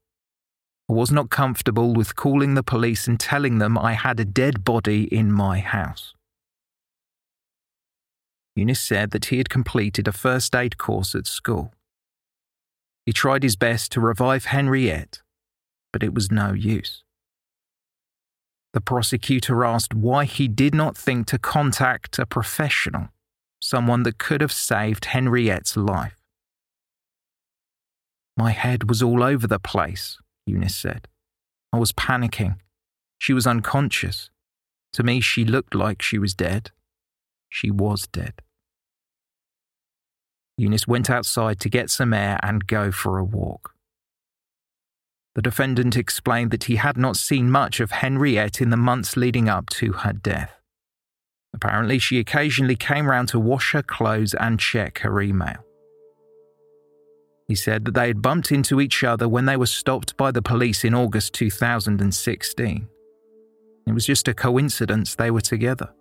I 0.89 0.93
was 0.93 1.11
not 1.11 1.29
comfortable 1.29 1.93
with 1.93 2.15
calling 2.15 2.53
the 2.53 2.63
police 2.63 3.07
and 3.07 3.19
telling 3.19 3.57
them 3.57 3.77
I 3.77 3.93
had 3.93 4.19
a 4.21 4.25
dead 4.25 4.63
body 4.63 5.03
in 5.03 5.31
my 5.33 5.59
house. 5.59 6.13
Younis 8.57 8.77
said 8.77 9.11
that 9.11 9.25
he 9.25 9.37
had 9.37 9.49
completed 9.49 10.07
a 10.07 10.13
first 10.13 10.55
aid 10.55 10.77
course 10.77 11.13
at 11.13 11.27
school. 11.27 11.73
He 13.07 13.13
tried 13.13 13.41
his 13.41 13.55
best 13.55 13.93
to 13.93 14.01
revive 14.01 14.45
Henriette, 14.45 15.21
but 15.93 16.03
it 16.03 16.13
was 16.13 16.29
no 16.29 16.51
use. 16.51 17.05
The 18.73 18.81
prosecutor 18.81 19.63
asked 19.63 19.93
why 19.93 20.25
he 20.25 20.49
did 20.49 20.75
not 20.75 20.97
think 20.97 21.25
to 21.27 21.39
contact 21.39 22.19
a 22.19 22.25
professional, 22.25 23.07
someone 23.61 24.03
that 24.03 24.17
could 24.17 24.41
have 24.41 24.51
saved 24.51 25.05
Henriette's 25.05 25.77
life. 25.77 26.17
My 28.35 28.51
head 28.51 28.89
was 28.89 29.01
all 29.01 29.23
over 29.23 29.47
the 29.47 29.57
place, 29.57 30.19
Younis 30.45 30.71
said. 30.71 31.07
I 31.71 31.77
was 31.77 31.93
panicking. 31.93 32.57
She 33.17 33.31
was 33.31 33.47
unconscious. 33.47 34.29
To 34.91 35.03
me, 35.03 35.21
she 35.21 35.45
looked 35.45 35.73
like 35.73 36.01
she 36.01 36.19
was 36.19 36.33
dead. 36.33 36.71
She 37.47 37.71
was 37.71 38.05
dead. 38.07 38.41
Younis 40.59 40.87
went 40.87 41.09
outside 41.09 41.59
to 41.59 41.69
get 41.69 41.89
some 41.89 42.13
air 42.13 42.39
and 42.41 42.67
go 42.67 42.91
for 42.91 43.17
a 43.17 43.23
walk. 43.23 43.73
The 45.35 45.41
defendant 45.43 45.95
explained 45.95 46.49
that 46.49 46.63
he 46.63 46.77
had 46.77 46.97
not 46.97 47.15
seen 47.15 47.51
much 47.51 47.79
of 47.79 47.91
Henriette 47.91 48.59
in 48.59 48.71
the 48.71 48.77
months 48.77 49.15
leading 49.15 49.47
up 49.47 49.69
to 49.71 49.93
her 49.93 50.13
death. 50.13 50.59
Apparently, 51.53 51.99
she 51.99 52.17
occasionally 52.17 52.75
came 52.75 53.07
round 53.07 53.29
to 53.29 53.39
wash 53.39 53.73
her 53.73 53.83
clothes 53.83 54.33
and 54.33 54.59
check 54.59 54.99
her 54.99 55.21
email. 55.21 55.63
He 57.47 57.55
said 57.55 57.85
that 57.85 57.93
they 57.93 58.07
had 58.07 58.21
bumped 58.21 58.51
into 58.51 58.81
each 58.81 59.03
other 59.03 59.29
when 59.29 59.45
they 59.45 59.57
were 59.57 59.67
stopped 59.67 60.17
by 60.17 60.31
the 60.31 60.41
police 60.41 60.83
in 60.83 60.93
August 60.93 61.33
2016. 61.33 62.87
It 63.85 63.93
was 63.93 64.05
just 64.05 64.27
a 64.27 64.33
coincidence 64.33 65.15
they 65.15 65.31
were 65.31 65.41
together. 65.41 65.93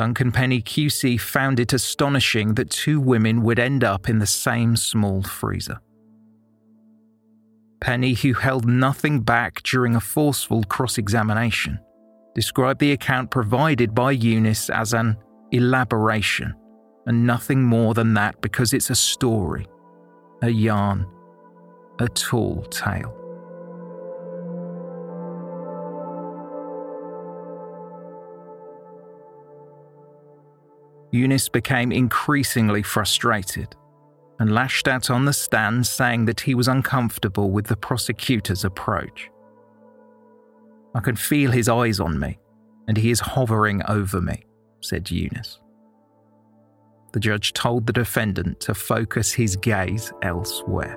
Duncan 0.00 0.32
Penny 0.32 0.62
QC 0.62 1.20
found 1.20 1.60
it 1.60 1.74
astonishing 1.74 2.54
that 2.54 2.70
two 2.70 2.98
women 2.98 3.42
would 3.42 3.58
end 3.58 3.84
up 3.84 4.08
in 4.08 4.18
the 4.18 4.26
same 4.26 4.74
small 4.74 5.22
freezer. 5.22 5.78
Penny, 7.82 8.14
who 8.14 8.32
held 8.32 8.66
nothing 8.66 9.20
back 9.20 9.62
during 9.62 9.94
a 9.94 10.00
forceful 10.00 10.64
cross 10.64 10.96
examination, 10.96 11.78
described 12.34 12.80
the 12.80 12.92
account 12.92 13.30
provided 13.30 13.94
by 13.94 14.16
Younis 14.16 14.74
as 14.74 14.94
an 14.94 15.18
elaboration 15.50 16.54
and 17.06 17.26
nothing 17.26 17.62
more 17.62 17.92
than 17.92 18.14
that 18.14 18.40
because 18.40 18.72
it's 18.72 18.88
a 18.88 18.94
story, 18.94 19.66
a 20.40 20.48
yarn, 20.48 21.06
a 21.98 22.08
tall 22.08 22.62
tale. 22.70 23.19
Younis 31.12 31.50
became 31.50 31.92
increasingly 31.92 32.82
frustrated 32.82 33.74
and 34.38 34.54
lashed 34.54 34.88
out 34.88 35.10
on 35.10 35.24
the 35.24 35.32
stand, 35.32 35.86
saying 35.86 36.24
that 36.24 36.40
he 36.40 36.54
was 36.54 36.68
uncomfortable 36.68 37.50
with 37.50 37.66
the 37.66 37.76
prosecutor's 37.76 38.64
approach. 38.64 39.30
I 40.94 41.00
can 41.00 41.16
feel 41.16 41.50
his 41.50 41.68
eyes 41.68 42.00
on 42.00 42.18
me, 42.18 42.38
and 42.88 42.96
he 42.96 43.10
is 43.10 43.20
hovering 43.20 43.82
over 43.86 44.20
me, 44.20 44.44
said 44.80 45.04
Younis 45.04 45.58
the 47.12 47.20
judge 47.20 47.52
told 47.52 47.86
the 47.86 47.92
defendant 47.92 48.60
to 48.60 48.74
focus 48.74 49.32
his 49.32 49.56
gaze 49.56 50.12
elsewhere. 50.22 50.96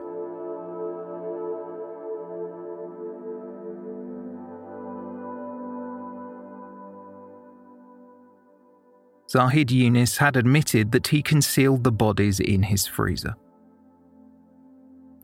Zahid 9.33 9.69
Younis 9.69 10.17
had 10.17 10.37
admitted 10.37 10.91
that 10.91 11.07
he 11.07 11.23
concealed 11.23 11.83
the 11.83 11.91
bodies 11.91 12.39
in 12.39 12.61
his 12.61 12.85
freezer. 12.85 13.33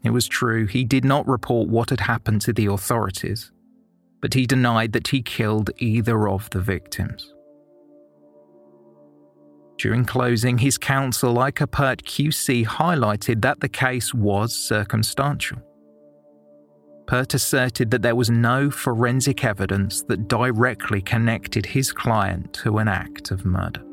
It 0.03 0.09
was 0.09 0.27
true, 0.27 0.65
he 0.65 0.83
did 0.83 1.05
not 1.05 1.27
report 1.27 1.69
what 1.69 1.91
had 1.91 1.99
happened 1.99 2.41
to 2.41 2.53
the 2.53 2.65
authorities, 2.65 3.51
but 4.19 4.33
he 4.33 4.47
denied 4.47 4.93
that 4.93 5.09
he 5.09 5.21
killed 5.21 5.69
either 5.77 6.27
of 6.27 6.49
the 6.49 6.59
victims. 6.59 7.35
During 9.77 10.05
closing, 10.05 10.57
his 10.57 10.79
counsel, 10.79 11.37
Icah 11.37 11.67
Peart 11.67 12.03
QC, 12.03 12.65
highlighted 12.65 13.43
that 13.43 13.59
the 13.59 13.69
case 13.69 14.11
was 14.11 14.55
circumstantial. 14.55 15.59
Peart 17.05 17.35
asserted 17.35 17.91
that 17.91 18.01
there 18.01 18.15
was 18.15 18.31
no 18.31 18.71
forensic 18.71 19.45
evidence 19.45 20.01
that 20.03 20.27
directly 20.27 20.99
connected 20.99 21.67
his 21.67 21.91
client 21.91 22.51
to 22.53 22.79
an 22.79 22.87
act 22.87 23.29
of 23.29 23.45
murder. 23.45 23.83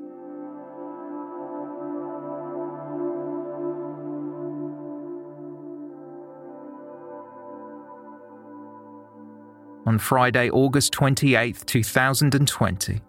On 9.86 9.98
Friday, 9.98 10.50
August 10.50 10.92
28, 10.92 11.64
2020, 11.64 13.00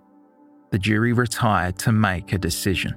the 0.69 0.77
jury 0.77 1.11
retired 1.11 1.79
to 1.79 1.91
make 1.91 2.33
a 2.33 2.37
decision. 2.37 2.91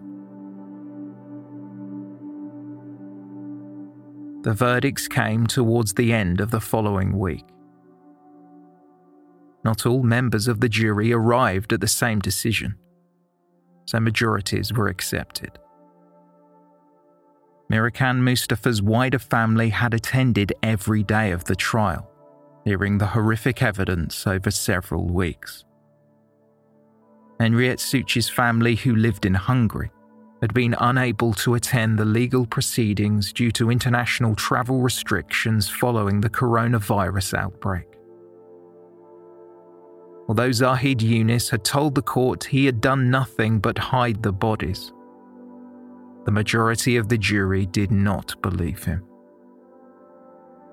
The 4.42 4.52
verdicts 4.52 5.08
came 5.08 5.46
towards 5.46 5.94
the 5.94 6.12
end 6.12 6.42
of 6.42 6.50
the 6.50 6.60
following 6.60 7.18
week. 7.18 7.44
Not 9.64 9.86
all 9.86 10.02
members 10.02 10.46
of 10.46 10.60
the 10.60 10.68
jury 10.68 11.12
arrived 11.12 11.72
at 11.72 11.80
the 11.80 11.88
same 11.88 12.18
decision, 12.18 12.76
so 13.86 13.98
majorities 13.98 14.74
were 14.74 14.88
accepted. 14.88 15.58
Mihrican 17.70 18.18
Mustafa's 18.18 18.82
wider 18.82 19.18
family 19.18 19.70
had 19.70 19.94
attended 19.94 20.52
every 20.62 21.02
day 21.02 21.30
of 21.30 21.44
the 21.44 21.54
trial, 21.54 22.09
hearing 22.64 22.98
the 22.98 23.06
horrific 23.06 23.62
evidence 23.62 24.26
over 24.26 24.50
several 24.50 25.06
weeks. 25.06 25.64
Henriette 27.38 27.78
Szucs's 27.78 28.28
family, 28.28 28.74
who 28.74 28.94
lived 28.94 29.24
in 29.24 29.34
Hungary, 29.34 29.90
had 30.42 30.52
been 30.54 30.74
unable 30.78 31.32
to 31.34 31.54
attend 31.54 31.98
the 31.98 32.04
legal 32.04 32.46
proceedings 32.46 33.32
due 33.32 33.50
to 33.52 33.70
international 33.70 34.34
travel 34.34 34.80
restrictions 34.80 35.68
following 35.68 36.20
the 36.20 36.30
coronavirus 36.30 37.34
outbreak. 37.34 37.86
Although 40.28 40.52
Zahid 40.52 41.00
Younis 41.00 41.50
had 41.50 41.64
told 41.64 41.94
the 41.94 42.02
court 42.02 42.44
he 42.44 42.64
had 42.66 42.80
done 42.80 43.10
nothing 43.10 43.58
but 43.58 43.76
hide 43.76 44.22
the 44.22 44.32
bodies, 44.32 44.92
the 46.24 46.30
majority 46.30 46.96
of 46.96 47.08
the 47.08 47.18
jury 47.18 47.66
did 47.66 47.90
not 47.90 48.40
believe 48.42 48.84
him. 48.84 49.04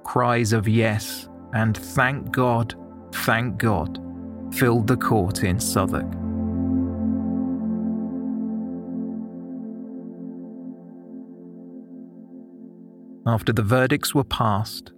Cries 0.03 0.53
of 0.53 0.67
yes 0.67 1.27
and 1.53 1.77
thank 1.77 2.31
God, 2.31 2.75
thank 3.11 3.57
God 3.57 4.03
filled 4.53 4.87
the 4.87 4.97
court 4.97 5.43
in 5.43 5.59
Southwark. 5.59 6.05
After 13.25 13.51
the 13.51 13.61
verdicts 13.61 14.15
were 14.15 14.23
passed, 14.23 14.93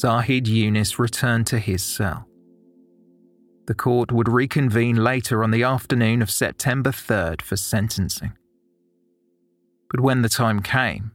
Zahid 0.00 0.46
Younis 0.46 0.98
returned 0.98 1.46
to 1.48 1.58
his 1.58 1.84
cell. 1.84 2.26
The 3.66 3.74
court 3.74 4.10
would 4.10 4.28
reconvene 4.28 4.96
later 4.96 5.44
on 5.44 5.50
the 5.50 5.62
afternoon 5.62 6.22
of 6.22 6.30
September 6.30 6.90
3rd 6.90 7.42
for 7.42 7.56
sentencing. 7.56 8.32
But 9.90 10.00
when 10.00 10.22
the 10.22 10.28
time 10.28 10.60
came, 10.60 11.12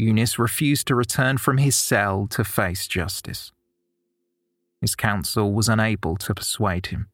Younis 0.00 0.38
refused 0.38 0.86
to 0.86 0.94
return 0.94 1.38
from 1.38 1.58
his 1.58 1.76
cell 1.76 2.26
to 2.28 2.44
face 2.44 2.86
justice. 2.86 3.52
His 4.82 4.94
counsel 4.96 5.52
was 5.52 5.68
unable 5.68 6.16
to 6.16 6.34
persuade 6.34 6.86
him. 6.86 7.08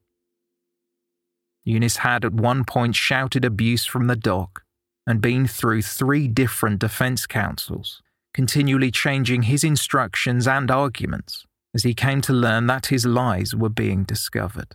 Younis 1.67 1.99
had 1.99 2.25
at 2.25 2.33
one 2.33 2.65
point 2.65 2.97
shouted 2.97 3.45
abuse 3.45 3.85
from 3.85 4.07
the 4.07 4.17
dock 4.17 4.65
and 5.07 5.21
been 5.21 5.47
through 5.47 5.83
three 5.83 6.27
different 6.27 6.81
defense 6.81 7.27
counsels, 7.27 8.03
continually 8.33 8.91
changing 8.91 9.43
his 9.43 9.63
instructions 9.63 10.49
and 10.49 10.71
arguments 10.71 11.45
as 11.75 11.83
he 11.83 11.93
came 11.93 12.23
to 12.23 12.33
learn 12.33 12.67
that 12.69 12.87
his 12.87 13.05
lies 13.05 13.55
were 13.55 13.69
being 13.69 14.03
discovered. 14.05 14.75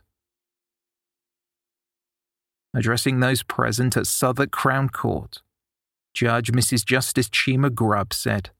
Addressing 2.75 3.19
those 3.19 3.41
present 3.41 3.97
at 3.97 4.05
Southwark 4.05 4.51
Crown 4.51 4.89
Court, 4.89 5.41
Judge 6.13 6.51
Mrs. 6.51 6.85
Justice 6.85 7.29
Cheema-Grubb 7.29 8.13
said, 8.13 8.51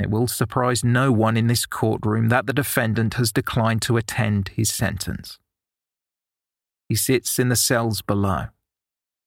It 0.00 0.10
will 0.10 0.28
surprise 0.28 0.84
no 0.84 1.10
one 1.10 1.36
in 1.36 1.46
this 1.46 1.66
courtroom 1.66 2.28
that 2.28 2.46
the 2.46 2.52
defendant 2.52 3.14
has 3.14 3.32
declined 3.32 3.82
to 3.82 3.96
attend 3.96 4.48
his 4.48 4.70
sentence. 4.70 5.38
He 6.88 6.94
sits 6.94 7.38
in 7.38 7.48
the 7.48 7.56
cells 7.56 8.00
below, 8.00 8.46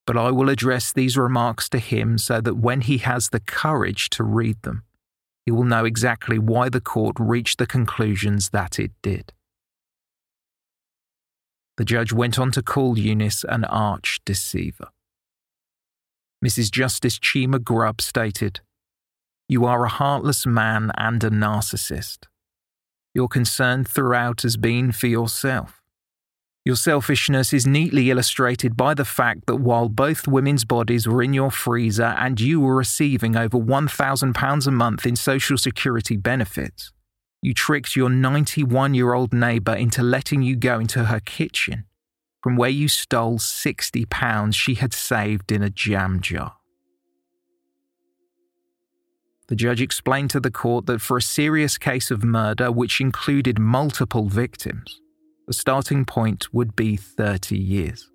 but 0.07 0.17
I 0.17 0.31
will 0.31 0.49
address 0.49 0.91
these 0.91 1.17
remarks 1.17 1.69
to 1.69 1.79
him 1.79 2.17
so 2.17 2.41
that 2.41 2.55
when 2.55 2.81
he 2.81 2.99
has 2.99 3.29
the 3.29 3.39
courage 3.39 4.09
to 4.11 4.23
read 4.23 4.61
them, 4.63 4.83
he 5.45 5.51
will 5.51 5.63
know 5.63 5.85
exactly 5.85 6.39
why 6.39 6.69
the 6.69 6.81
court 6.81 7.15
reached 7.19 7.57
the 7.57 7.67
conclusions 7.67 8.49
that 8.49 8.79
it 8.79 8.91
did. 9.01 9.33
The 11.77 11.85
judge 11.85 12.13
went 12.13 12.37
on 12.37 12.51
to 12.51 12.61
call 12.61 12.95
Younis 12.95 13.43
an 13.43 13.65
arch 13.65 14.21
deceiver. 14.25 14.89
Mrs. 16.43 16.71
Justice 16.71 17.19
Cheema-Grubb 17.19 18.01
stated, 18.01 18.61
You 19.51 19.65
are 19.65 19.83
a 19.83 19.89
heartless 19.89 20.45
man 20.45 20.93
and 20.97 21.21
a 21.25 21.29
narcissist. 21.29 22.19
Your 23.13 23.27
concern 23.27 23.83
throughout 23.83 24.43
has 24.43 24.55
been 24.55 24.93
for 24.93 25.07
yourself. 25.07 25.81
Your 26.63 26.77
selfishness 26.77 27.51
is 27.51 27.67
neatly 27.67 28.09
illustrated 28.09 28.77
by 28.77 28.93
the 28.93 29.03
fact 29.03 29.47
that 29.47 29.57
while 29.57 29.89
both 29.89 30.25
women's 30.25 30.63
bodies 30.63 31.05
were 31.05 31.21
in 31.21 31.33
your 31.33 31.51
freezer 31.51 32.15
and 32.17 32.39
you 32.39 32.61
were 32.61 32.77
receiving 32.77 33.35
over 33.35 33.57
£1,000 33.57 34.67
a 34.67 34.71
month 34.71 35.05
in 35.05 35.17
Social 35.17 35.57
Security 35.57 36.15
benefits, 36.15 36.93
you 37.41 37.53
tricked 37.53 37.93
your 37.93 38.09
91 38.09 38.93
year 38.93 39.13
old 39.13 39.33
neighbour 39.33 39.75
into 39.75 40.01
letting 40.01 40.41
you 40.41 40.55
go 40.55 40.79
into 40.79 41.03
her 41.03 41.19
kitchen 41.19 41.83
from 42.41 42.55
where 42.55 42.69
you 42.69 42.87
stole 42.87 43.37
£60 43.37 44.55
she 44.55 44.75
had 44.75 44.93
saved 44.93 45.51
in 45.51 45.61
a 45.61 45.69
jam 45.69 46.21
jar. 46.21 46.53
The 49.51 49.57
judge 49.57 49.81
explained 49.81 50.29
to 50.29 50.39
the 50.39 50.49
court 50.49 50.85
that 50.85 51.01
for 51.01 51.17
a 51.17 51.21
serious 51.21 51.77
case 51.77 52.09
of 52.09 52.23
murder 52.23 52.71
which 52.71 53.01
included 53.01 53.59
multiple 53.59 54.29
victims, 54.29 55.01
the 55.45 55.51
starting 55.51 56.05
point 56.05 56.53
would 56.53 56.73
be 56.73 56.95
30 56.95 57.57
years. 57.57 58.09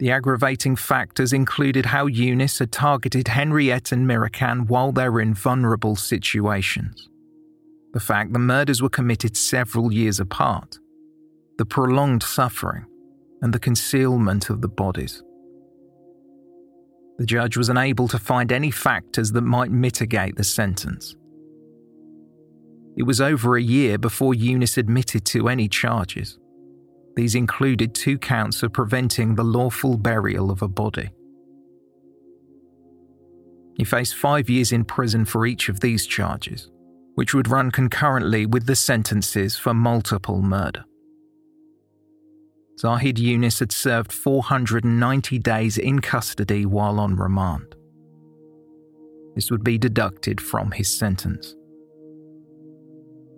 The 0.00 0.10
aggravating 0.10 0.74
factors 0.74 1.32
included 1.32 1.86
how 1.86 2.08
Younis 2.08 2.58
had 2.58 2.72
targeted 2.72 3.28
Henriette 3.28 3.92
and 3.92 4.08
Mihrican 4.08 4.68
while 4.68 4.90
they 4.90 5.08
were 5.08 5.20
in 5.20 5.34
vulnerable 5.34 5.94
situations, 5.94 7.08
the 7.92 8.00
fact 8.00 8.32
the 8.32 8.40
murders 8.40 8.82
were 8.82 8.88
committed 8.88 9.36
several 9.36 9.92
years 9.92 10.18
apart, 10.18 10.80
the 11.58 11.64
prolonged 11.64 12.24
suffering, 12.24 12.86
and 13.40 13.54
the 13.54 13.60
concealment 13.60 14.50
of 14.50 14.62
the 14.62 14.68
bodies. 14.68 15.22
The 17.20 17.26
judge 17.26 17.58
was 17.58 17.68
unable 17.68 18.08
to 18.08 18.18
find 18.18 18.50
any 18.50 18.70
factors 18.70 19.30
that 19.32 19.42
might 19.42 19.70
mitigate 19.70 20.36
the 20.36 20.42
sentence. 20.42 21.14
It 22.96 23.02
was 23.02 23.20
over 23.20 23.58
a 23.58 23.62
year 23.62 23.98
before 23.98 24.32
Younis 24.32 24.78
admitted 24.78 25.26
to 25.26 25.50
any 25.50 25.68
charges. 25.68 26.38
These 27.16 27.34
included 27.34 27.94
two 27.94 28.16
counts 28.16 28.62
of 28.62 28.72
preventing 28.72 29.34
the 29.34 29.44
lawful 29.44 29.98
burial 29.98 30.50
of 30.50 30.62
a 30.62 30.68
body. 30.68 31.10
He 33.74 33.84
faced 33.84 34.14
five 34.14 34.48
years 34.48 34.72
in 34.72 34.86
prison 34.86 35.26
for 35.26 35.44
each 35.44 35.68
of 35.68 35.80
these 35.80 36.06
charges, 36.06 36.70
which 37.16 37.34
would 37.34 37.48
run 37.48 37.70
concurrently 37.70 38.46
with 38.46 38.64
the 38.64 38.76
sentences 38.76 39.58
for 39.58 39.74
multiple 39.74 40.40
murder. 40.40 40.86
Zahid 42.80 43.16
Younis 43.16 43.58
had 43.60 43.72
served 43.72 44.10
490 44.10 45.38
days 45.38 45.76
in 45.76 46.00
custody 46.00 46.64
while 46.64 46.98
on 46.98 47.14
remand. 47.14 47.74
This 49.34 49.50
would 49.50 49.62
be 49.62 49.76
deducted 49.76 50.40
from 50.40 50.70
his 50.70 50.90
sentence. 50.90 51.54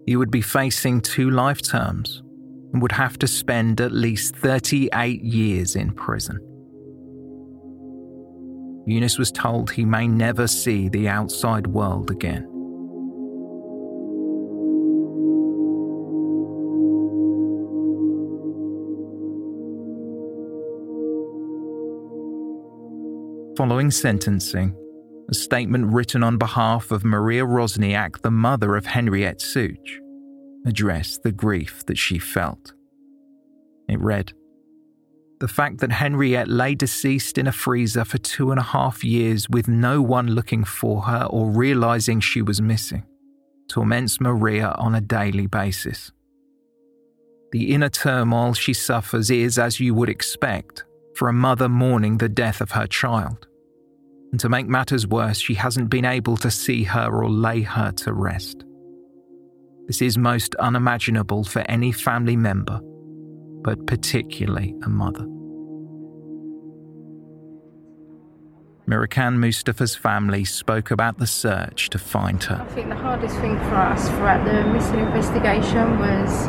He 0.06 0.14
would 0.14 0.30
be 0.30 0.42
facing 0.42 1.00
two 1.00 1.30
life 1.30 1.60
terms 1.60 2.22
and 2.72 2.80
would 2.80 2.92
have 2.92 3.18
to 3.18 3.26
spend 3.26 3.80
at 3.80 3.90
least 3.90 4.36
38 4.36 5.22
years 5.24 5.74
in 5.74 5.92
prison. 5.92 6.38
Younis 8.88 9.18
was 9.18 9.32
told 9.32 9.72
he 9.72 9.84
may 9.84 10.06
never 10.06 10.46
see 10.46 10.88
the 10.88 11.08
outside 11.08 11.66
world 11.66 12.12
again. 12.12 12.51
Following 23.56 23.90
sentencing, 23.90 24.74
a 25.28 25.34
statement 25.34 25.92
written 25.92 26.22
on 26.22 26.38
behalf 26.38 26.90
of 26.90 27.04
Maria 27.04 27.44
Rosniak, 27.44 28.22
the 28.22 28.30
mother 28.30 28.76
of 28.76 28.86
Henriette 28.86 29.40
Szucs, 29.40 29.98
addressed 30.66 31.22
the 31.22 31.32
grief 31.32 31.84
that 31.84 31.98
she 31.98 32.18
felt. 32.18 32.72
It 33.88 34.00
read 34.00 34.32
The 35.40 35.48
fact 35.48 35.78
that 35.78 35.92
Henriette 35.92 36.48
lay 36.48 36.74
deceased 36.74 37.36
in 37.36 37.46
a 37.46 37.52
freezer 37.52 38.06
for 38.06 38.16
two 38.16 38.52
and 38.52 38.58
a 38.58 38.64
half 38.64 39.04
years 39.04 39.50
with 39.50 39.68
no 39.68 40.00
one 40.00 40.28
looking 40.28 40.64
for 40.64 41.02
her 41.02 41.24
or 41.24 41.50
realizing 41.50 42.20
she 42.20 42.40
was 42.40 42.62
missing 42.62 43.04
torments 43.68 44.20
Maria 44.20 44.74
on 44.78 44.94
a 44.94 45.00
daily 45.00 45.46
basis. 45.46 46.12
The 47.52 47.72
inner 47.74 47.88
turmoil 47.88 48.54
she 48.54 48.72
suffers 48.74 49.30
is, 49.30 49.58
as 49.58 49.80
you 49.80 49.94
would 49.94 50.08
expect, 50.08 50.84
for 51.16 51.28
a 51.28 51.32
mother 51.32 51.68
mourning 51.68 52.18
the 52.18 52.28
death 52.28 52.60
of 52.60 52.72
her 52.72 52.86
child. 52.86 53.46
And 54.30 54.40
to 54.40 54.48
make 54.48 54.66
matters 54.66 55.06
worse, 55.06 55.38
she 55.38 55.54
hasn't 55.54 55.90
been 55.90 56.06
able 56.06 56.36
to 56.38 56.50
see 56.50 56.84
her 56.84 57.10
or 57.10 57.28
lay 57.28 57.62
her 57.62 57.92
to 57.92 58.12
rest. 58.12 58.64
This 59.86 60.00
is 60.00 60.16
most 60.16 60.54
unimaginable 60.54 61.44
for 61.44 61.60
any 61.68 61.92
family 61.92 62.36
member, 62.36 62.80
but 63.62 63.86
particularly 63.86 64.74
a 64.84 64.88
mother. 64.88 65.26
Mihrican 68.88 69.36
Mustafa's 69.36 69.94
family 69.94 70.44
spoke 70.44 70.90
about 70.90 71.18
the 71.18 71.26
search 71.26 71.88
to 71.90 71.98
find 71.98 72.42
her. 72.44 72.56
I 72.68 72.72
think 72.72 72.88
the 72.88 72.96
hardest 72.96 73.36
thing 73.36 73.56
for 73.56 73.76
us 73.76 74.08
throughout 74.08 74.44
the 74.44 74.64
missing 74.72 74.98
investigation 74.98 75.98
was 75.98 76.48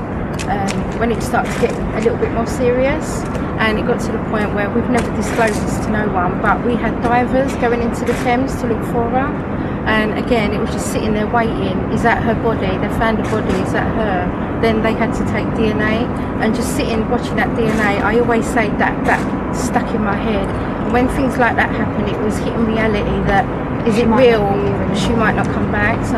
um, 0.49 0.99
when 0.99 1.11
it 1.11 1.22
started 1.22 1.51
to 1.53 1.60
get 1.61 1.73
a 1.73 1.99
little 2.01 2.18
bit 2.18 2.31
more 2.31 2.47
serious. 2.47 3.23
And 3.64 3.80
it 3.80 3.85
got 3.85 3.99
to 4.01 4.11
the 4.11 4.23
point 4.30 4.53
where 4.53 4.69
we've 4.69 4.89
never 4.89 5.10
disclosed 5.15 5.61
this 5.61 5.77
to 5.85 5.91
no 5.91 6.10
one 6.10 6.41
but 6.41 6.65
we 6.65 6.76
had 6.76 7.01
divers 7.01 7.53
going 7.57 7.81
into 7.81 8.03
the 8.03 8.14
Thames 8.26 8.60
to 8.61 8.68
look 8.68 8.84
for 8.91 9.07
her. 9.10 9.27
And 9.85 10.18
again 10.18 10.53
it 10.53 10.60
was 10.60 10.72
just 10.72 10.91
sitting 10.91 11.14
there 11.14 11.27
waiting. 11.27 11.77
Is 11.91 12.03
that 12.03 12.23
her 12.23 12.35
body? 12.35 12.65
They 12.65 12.91
found 12.99 13.19
the 13.19 13.23
body. 13.30 13.53
Is 13.61 13.72
that 13.73 13.88
her? 13.95 14.60
Then 14.61 14.81
they 14.81 14.93
had 14.93 15.14
to 15.14 15.23
take 15.31 15.47
DNA 15.55 16.07
and 16.41 16.55
just 16.55 16.76
sitting 16.76 17.07
watching 17.10 17.35
that 17.35 17.49
DNA 17.55 18.01
I 18.01 18.19
always 18.19 18.45
say 18.45 18.69
that 18.81 18.95
that 19.05 19.55
stuck 19.55 19.88
in 19.93 20.03
my 20.03 20.15
head. 20.15 20.47
When 20.91 21.07
things 21.10 21.38
like 21.38 21.55
that 21.55 21.69
happen 21.69 22.14
it 22.14 22.19
was 22.22 22.38
hitting 22.39 22.65
reality 22.65 23.18
that 23.27 23.45
is 23.88 23.97
it 23.97 24.07
real? 24.07 24.47
she 24.95 25.10
might 25.10 25.35
not 25.35 25.47
come 25.47 25.72
back. 25.72 26.03
So 26.05 26.18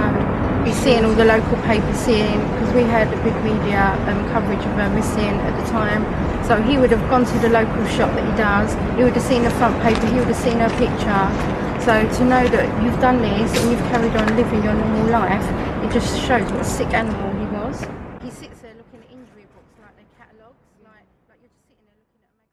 seeing 0.73 1.05
all 1.05 1.13
the 1.13 1.25
local 1.25 1.57
papers 1.63 1.97
seeing 1.97 2.39
because 2.51 2.73
we 2.73 2.83
had 2.83 3.07
a 3.13 3.23
big 3.23 3.35
media 3.43 3.93
um, 4.07 4.23
coverage 4.29 4.59
of 4.59 4.73
her 4.73 4.89
missing 4.89 5.35
at 5.45 5.53
the 5.59 5.71
time. 5.71 6.03
So 6.45 6.61
he 6.61 6.77
would 6.77 6.91
have 6.91 7.09
gone 7.09 7.25
to 7.25 7.39
the 7.39 7.49
local 7.49 7.85
shop 7.87 8.13
that 8.15 8.25
he 8.29 8.37
does. 8.37 8.73
He 8.97 9.03
would 9.03 9.13
have 9.13 9.23
seen 9.23 9.43
the 9.43 9.51
front 9.51 9.81
paper. 9.81 10.05
He 10.07 10.19
would 10.19 10.27
have 10.27 10.35
seen 10.35 10.59
her 10.59 10.69
picture. 10.77 11.23
So 11.85 12.01
to 12.17 12.25
know 12.25 12.47
that 12.47 12.83
you've 12.83 12.99
done 12.99 13.21
this 13.21 13.55
and 13.57 13.71
you've 13.71 13.85
carried 13.91 14.15
on 14.15 14.35
living 14.35 14.63
your 14.63 14.73
normal 14.73 15.07
life 15.07 15.45
it 15.85 15.91
just 15.91 16.19
shows 16.19 16.51
what 16.51 16.61
a 16.61 16.63
sick 16.63 16.91
animal 16.95 17.31
he 17.39 17.45
was. 17.53 17.81
He 18.23 18.31
sits 18.31 18.61
there 18.61 18.73
looking 18.73 19.01
at 19.03 19.11
injury 19.11 19.45
books 19.53 19.77
like 19.79 19.95
they 19.97 20.03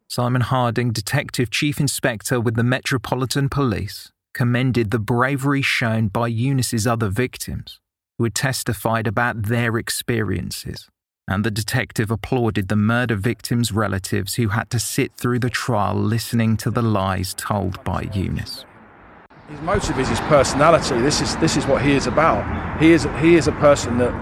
Simon 0.07 0.43
Harding, 0.43 0.93
Detective 0.93 1.51
Chief 1.51 1.81
Inspector 1.81 2.39
with 2.41 2.57
the 2.57 2.63
Metropolitan 2.63 3.49
Police, 3.49 4.13
commended 4.35 4.91
the 4.91 4.99
bravery 4.99 5.63
shown 5.63 6.09
by 6.09 6.31
Younis's 6.31 6.87
other 6.87 7.09
victims, 7.09 7.81
who 8.19 8.25
had 8.25 8.35
testified 8.35 9.07
about 9.07 9.43
their 9.43 9.79
experiences, 9.79 10.89
and 11.29 11.45
the 11.45 11.51
detective 11.51 12.11
applauded 12.11 12.69
the 12.69 12.77
murder 12.77 13.17
victims' 13.17 13.73
relatives 13.73 14.35
who 14.35 14.49
had 14.49 14.71
to 14.71 14.79
sit 14.79 15.13
through 15.15 15.39
the 15.39 15.51
trial 15.51 15.95
listening 15.95 16.57
to 16.59 16.71
the 16.71 16.83
lies 16.83 17.35
told 17.35 17.83
by 17.85 18.05
Younis. 18.05 18.65
His 19.49 19.61
motive 19.61 19.99
is 19.99 20.09
his 20.09 20.21
personality. 20.21 21.01
This 21.01 21.21
is 21.21 21.37
this 21.37 21.57
is 21.57 21.67
what 21.67 21.83
he 21.83 21.93
is 21.93 22.07
about. 22.07 22.81
He 22.81 22.93
is 22.93 23.07
he 23.21 23.37
is 23.37 23.49
a 23.49 23.53
person 23.53 23.99
that 23.99 24.13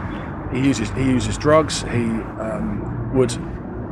he 0.52 0.60
uses 0.60 0.90
he 0.90 1.04
uses 1.04 1.38
drugs. 1.38 1.82
He 1.82 2.04
um, 2.40 3.12
would 3.14 3.36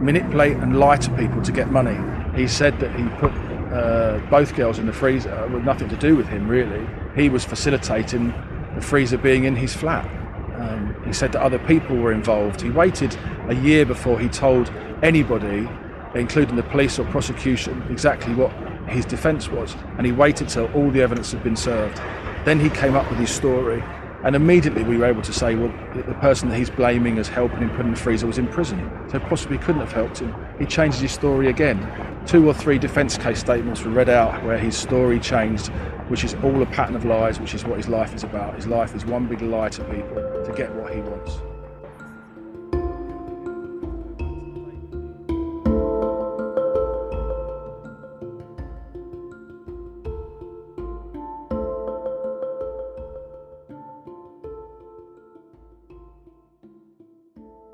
manipulate 0.01 0.57
and 0.57 0.79
lie 0.79 0.97
to 0.97 1.11
people 1.17 1.43
to 1.43 1.53
get 1.53 1.71
money. 1.71 1.97
He 2.37 2.49
said 2.49 2.79
that 2.81 2.95
he 2.95 3.09
put 3.21 3.33
uh, 3.73 4.19
both 4.31 4.55
girls 4.55 4.79
in 4.79 4.87
the 4.87 4.93
freezer 4.93 5.49
with 5.53 5.65
nothing 5.65 5.89
to 5.91 5.97
do 5.97 6.17
with 6.17 6.27
him 6.27 6.49
really. 6.49 6.87
He 7.15 7.29
was 7.29 7.45
facilitating 7.45 8.33
the 8.79 8.87
freezer 8.87 9.19
being 9.19 9.43
in 9.43 9.57
his 9.57 9.75
flat. 9.75 10.07
Um, 10.55 10.95
he 11.05 11.13
said 11.13 11.33
that 11.33 11.43
other 11.43 11.59
people 11.59 11.97
were 11.97 12.13
involved. 12.13 12.61
He 12.61 12.71
waited 12.71 13.17
a 13.49 13.55
year 13.55 13.85
before 13.85 14.21
he 14.21 14.29
told 14.29 14.71
anybody, 15.03 15.69
including 16.15 16.55
the 16.55 16.63
police 16.63 16.97
or 16.99 17.05
prosecution, 17.07 17.83
exactly 17.91 18.35
what 18.35 18.53
his 18.89 19.05
defence 19.05 19.49
was, 19.49 19.75
and 19.97 20.07
he 20.07 20.13
waited 20.13 20.49
till 20.49 20.67
all 20.75 20.91
the 20.91 21.03
evidence 21.03 21.33
had 21.33 21.43
been 21.43 21.57
served. 21.57 21.97
Then 22.45 22.61
he 22.61 22.71
came 22.71 22.95
up 22.95 23.09
with 23.11 23.19
his 23.19 23.31
story, 23.31 23.83
and 24.23 24.37
immediately 24.37 24.85
we 24.85 24.97
were 24.97 25.07
able 25.07 25.23
to 25.23 25.33
say, 25.33 25.57
well, 25.57 25.73
the 25.95 26.15
person 26.15 26.49
that 26.49 26.57
he's 26.57 26.71
blaming 26.71 27.19
as 27.19 27.27
helping 27.27 27.59
him 27.59 27.71
put 27.71 27.85
in 27.85 27.91
the 27.91 27.97
freezer 27.97 28.29
was 28.29 28.39
in 28.39 28.47
prison, 28.47 28.91
so 29.11 29.19
possibly 29.19 29.59
couldn't 29.59 29.81
have 29.81 29.93
helped 29.93 30.21
him. 30.21 30.33
He 30.59 30.67
changed 30.67 31.01
his 31.01 31.11
story 31.11 31.49
again. 31.49 31.79
Two 32.27 32.47
or 32.49 32.55
three 32.55 32.79
defence 32.79 33.19
case 33.19 33.41
statements 33.41 33.83
were 33.83 33.91
read 33.91 34.09
out 34.09 34.45
where 34.45 34.59
his 34.59 34.77
story 34.77 35.19
changed, 35.19 35.73
which 36.09 36.25
is 36.25 36.35
all 36.43 36.63
a 36.63 36.67
pattern 36.67 36.97
of 36.97 37.05
lies, 37.05 37.39
which 37.39 37.55
is 37.55 37.65
what 37.65 37.77
his 37.77 37.89
life 37.89 38.15
is 38.15 38.25
about. 38.25 38.55
His 38.55 38.67
life 38.67 38.95
is 38.95 39.05
one 39.05 39.27
big 39.27 39.43
lie 39.43 39.69
to 39.69 39.85
people 39.85 40.45
to 40.45 40.53
get 40.57 40.75
what 40.75 40.95
he 40.95 41.01
wants. 41.01 41.41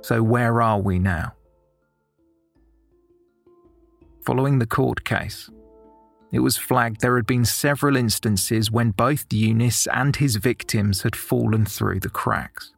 So, 0.03 0.23
where 0.23 0.61
are 0.61 0.79
we 0.79 0.99
now? 0.99 1.33
Following 4.21 4.59
the 4.59 4.67
court 4.67 5.05
case, 5.05 5.49
it 6.35 6.41
was 6.41 6.57
flagged 6.57 7.01
there 7.01 7.17
had 7.17 7.27
been 7.27 7.45
several 7.45 7.97
instances 7.97 8.71
when 8.71 8.91
both 8.91 9.29
Younis 9.29 9.87
and 9.93 10.17
his 10.17 10.37
victims 10.37 11.03
had 11.03 11.15
fallen 11.15 11.65
through 11.65 12.01
the 12.01 12.11
cracks. 12.11 12.73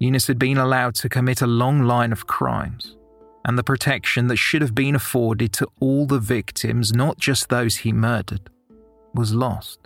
Younis 0.00 0.26
had 0.26 0.38
been 0.38 0.56
allowed 0.56 0.94
to 0.96 1.08
commit 1.08 1.42
a 1.42 1.46
long 1.46 1.82
line 1.82 2.10
of 2.10 2.26
crimes, 2.26 2.96
and 3.44 3.58
the 3.58 3.62
protection 3.62 4.28
that 4.28 4.36
should 4.36 4.62
have 4.62 4.74
been 4.74 4.94
afforded 4.94 5.52
to 5.52 5.68
all 5.78 6.06
the 6.06 6.18
victims, 6.18 6.92
not 6.94 7.18
just 7.18 7.48
those 7.48 7.76
he 7.76 7.92
murdered, 7.92 8.48
was 9.14 9.34
lost. 9.34 9.80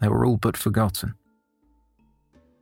They 0.00 0.08
were 0.08 0.26
all 0.26 0.38
but 0.38 0.56
forgotten 0.56 1.14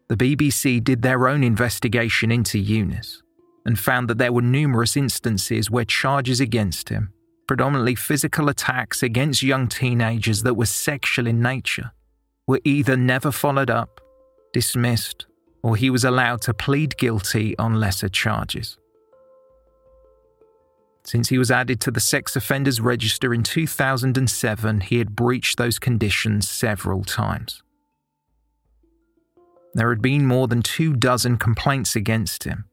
the 0.08 0.16
BBC 0.16 0.82
did 0.82 1.02
their 1.02 1.28
own 1.28 1.44
investigation 1.44 2.32
into 2.32 2.62
Younis 2.62 3.22
and 3.66 3.78
found 3.78 4.08
that 4.08 4.16
there 4.16 4.32
were 4.32 4.42
numerous 4.42 4.96
instances 4.96 5.70
where 5.70 5.84
charges 5.84 6.40
against 6.40 6.88
him, 6.88 7.12
predominantly 7.48 7.94
physical 7.94 8.48
attacks 8.50 9.02
against 9.02 9.42
young 9.42 9.66
teenagers 9.66 10.42
that 10.42 10.54
were 10.54 10.66
sexual 10.66 11.26
in 11.26 11.40
nature, 11.40 11.90
were 12.46 12.60
either 12.62 12.96
never 12.96 13.32
followed 13.32 13.70
up, 13.70 14.00
dismissed, 14.52 15.26
or 15.62 15.74
he 15.74 15.90
was 15.90 16.04
allowed 16.04 16.42
to 16.42 16.54
plead 16.54 16.96
guilty 16.98 17.58
on 17.58 17.80
lesser 17.80 18.08
charges. 18.08 18.78
Since 21.04 21.30
he 21.30 21.38
was 21.38 21.50
added 21.50 21.80
to 21.80 21.90
the 21.90 22.00
sex 22.00 22.36
offenders 22.36 22.82
register 22.82 23.32
in 23.32 23.42
2007, 23.42 24.82
he 24.82 24.98
had 24.98 25.16
breached 25.16 25.56
those 25.56 25.78
conditions 25.78 26.46
several 26.46 27.02
times. 27.02 27.62
There 29.72 29.88
had 29.88 30.02
been 30.02 30.26
more 30.26 30.48
than 30.48 30.60
two 30.60 30.94
dozen 30.94 31.38
complaints 31.38 31.96
against 31.96 32.44
him, 32.44 32.66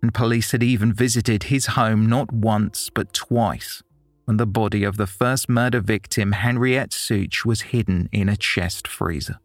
and 0.00 0.14
police 0.14 0.52
had 0.52 0.62
even 0.62 0.94
visited 0.94 1.44
his 1.44 1.66
home 1.66 2.06
not 2.06 2.32
once 2.32 2.88
but 2.88 3.12
twice 3.12 3.82
when 4.24 4.36
the 4.36 4.46
body 4.46 4.84
of 4.84 4.96
the 4.96 5.06
first 5.06 5.48
murder 5.48 5.80
victim, 5.80 6.32
Henriette 6.32 6.90
Szucs, 6.90 7.44
was 7.44 7.62
hidden 7.62 8.08
in 8.12 8.28
a 8.28 8.36
chest 8.36 8.86
freezer. 8.86 9.38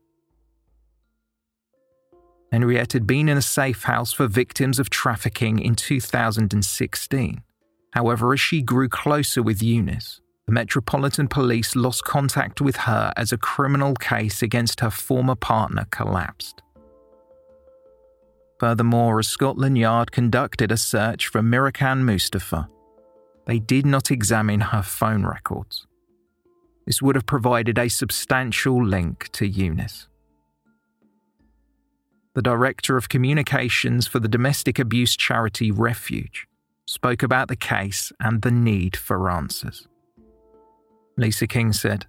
Henriette 2.52 2.94
had 2.94 3.06
been 3.06 3.28
in 3.28 3.38
a 3.38 3.42
safe 3.42 3.84
house 3.84 4.14
for 4.14 4.28
victims 4.28 4.80
of 4.80 4.90
trafficking 4.90 5.60
in 5.60 5.76
2016. 5.76 7.42
However, 7.92 8.34
as 8.34 8.40
she 8.40 8.62
grew 8.62 8.88
closer 8.88 9.44
with 9.44 9.60
Younis, 9.60 10.22
the 10.46 10.54
Metropolitan 10.54 11.28
Police 11.28 11.76
lost 11.76 12.06
contact 12.06 12.62
with 12.62 12.78
her 12.78 13.12
as 13.18 13.34
a 13.34 13.38
criminal 13.38 13.96
case 13.96 14.42
against 14.42 14.80
her 14.80 14.90
former 14.90 15.36
partner 15.36 15.86
collapsed. 15.92 16.62
Furthermore, 18.60 19.20
as 19.20 19.28
Scotland 19.28 19.78
Yard 19.78 20.12
conducted 20.12 20.72
a 20.72 20.78
search 20.78 21.28
for 21.28 21.42
Mihrican 21.42 22.04
Mustafa, 22.04 22.70
they 23.48 23.60
did 23.60 23.86
not 23.86 24.12
examine 24.12 24.60
her 24.60 24.84
phone 24.84 25.26
records. 25.26 25.88
This 26.86 27.02
would 27.02 27.16
have 27.16 27.26
provided 27.26 27.78
a 27.78 27.90
substantial 27.90 28.86
link 28.86 29.30
to 29.32 29.50
Younis. 29.50 30.08
The 32.36 32.42
Director 32.42 32.98
of 32.98 33.10
Communications 33.10 34.06
for 34.06 34.20
the 34.20 34.28
domestic 34.28 34.78
abuse 34.78 35.16
charity 35.16 35.72
Refuge 35.72 36.48
spoke 36.86 37.24
about 37.24 37.48
the 37.48 37.56
case 37.56 38.12
and 38.20 38.42
the 38.44 38.52
need 38.52 38.96
for 38.96 39.30
answers. 39.30 39.88
Lisa 41.18 41.48
King 41.48 41.74
said, 41.74 42.06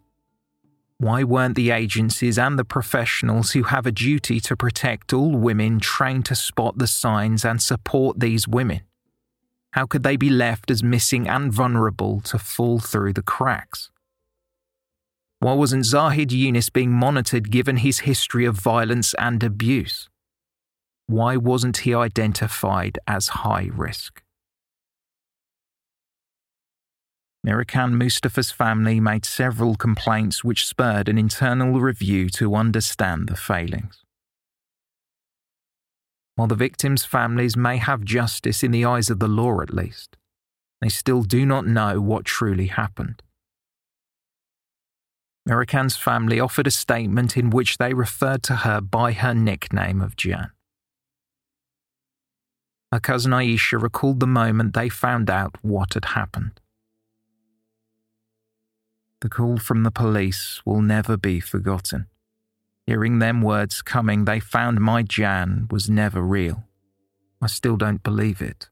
why 1.00 1.22
weren't 1.22 1.54
the 1.54 1.70
agencies 1.70 2.38
and 2.40 2.58
the 2.58 2.64
professionals 2.64 3.52
who 3.52 3.62
have 3.62 3.86
a 3.86 3.92
duty 3.92 4.40
to 4.40 4.56
protect 4.56 5.12
all 5.12 5.30
women 5.30 5.78
trained 5.78 6.24
to 6.26 6.34
spot 6.34 6.78
the 6.78 6.88
signs 6.88 7.44
and 7.44 7.62
support 7.62 8.18
these 8.18 8.48
women? 8.48 8.80
How 9.72 9.86
could 9.86 10.02
they 10.02 10.16
be 10.16 10.30
left 10.30 10.70
as 10.70 10.82
missing 10.82 11.28
and 11.28 11.52
vulnerable 11.52 12.20
to 12.22 12.38
fall 12.38 12.78
through 12.78 13.12
the 13.12 13.22
cracks? 13.22 13.90
Why 15.40 15.52
wasn't 15.52 15.84
Zahid 15.84 16.30
Younis 16.30 16.72
being 16.72 16.90
monitored 16.90 17.50
given 17.50 17.76
his 17.76 18.00
history 18.00 18.44
of 18.44 18.56
violence 18.56 19.14
and 19.14 19.42
abuse? 19.42 20.08
Why 21.06 21.36
wasn't 21.36 21.78
he 21.78 21.94
identified 21.94 22.98
as 23.06 23.28
high 23.28 23.70
risk? 23.72 24.22
Mihrican 27.46 27.92
Mustafa's 27.92 28.50
family 28.50 29.00
made 29.00 29.24
several 29.24 29.76
complaints 29.76 30.42
which 30.42 30.66
spurred 30.66 31.08
an 31.08 31.16
internal 31.16 31.80
review 31.80 32.28
to 32.30 32.54
understand 32.56 33.28
the 33.28 33.36
failings. 33.36 34.04
While 36.38 36.46
the 36.46 36.54
victims' 36.54 37.04
families 37.04 37.56
may 37.56 37.78
have 37.78 38.04
justice 38.04 38.62
in 38.62 38.70
the 38.70 38.84
eyes 38.84 39.10
of 39.10 39.18
the 39.18 39.26
law 39.26 39.60
at 39.60 39.74
least, 39.74 40.16
they 40.80 40.88
still 40.88 41.24
do 41.24 41.44
not 41.44 41.66
know 41.66 42.00
what 42.00 42.26
truly 42.26 42.68
happened. 42.68 43.24
Mihrican's 45.44 45.96
family 45.96 46.38
offered 46.38 46.68
a 46.68 46.70
statement 46.70 47.36
in 47.36 47.50
which 47.50 47.78
they 47.78 47.92
referred 47.92 48.44
to 48.44 48.54
her 48.54 48.80
by 48.80 49.10
her 49.10 49.34
nickname 49.34 50.00
of 50.00 50.14
Jan. 50.14 50.52
Her 52.92 53.00
cousin 53.00 53.32
Aisha 53.32 53.82
recalled 53.82 54.20
the 54.20 54.28
moment 54.28 54.74
they 54.74 54.88
found 54.88 55.28
out 55.28 55.56
what 55.62 55.94
had 55.94 56.04
happened. 56.04 56.60
The 59.22 59.28
call 59.28 59.58
from 59.58 59.82
the 59.82 59.90
police 59.90 60.62
will 60.64 60.82
never 60.82 61.16
be 61.16 61.40
forgotten. 61.40 62.06
Hearing 62.88 63.18
them 63.18 63.42
words 63.42 63.82
coming, 63.82 64.24
they 64.24 64.40
found 64.40 64.80
my 64.80 65.02
Jan 65.02 65.66
was 65.70 65.90
never 65.90 66.22
real. 66.22 66.64
I 67.38 67.46
still 67.46 67.76
don't 67.76 68.02
believe 68.02 68.40
it. 68.40 68.70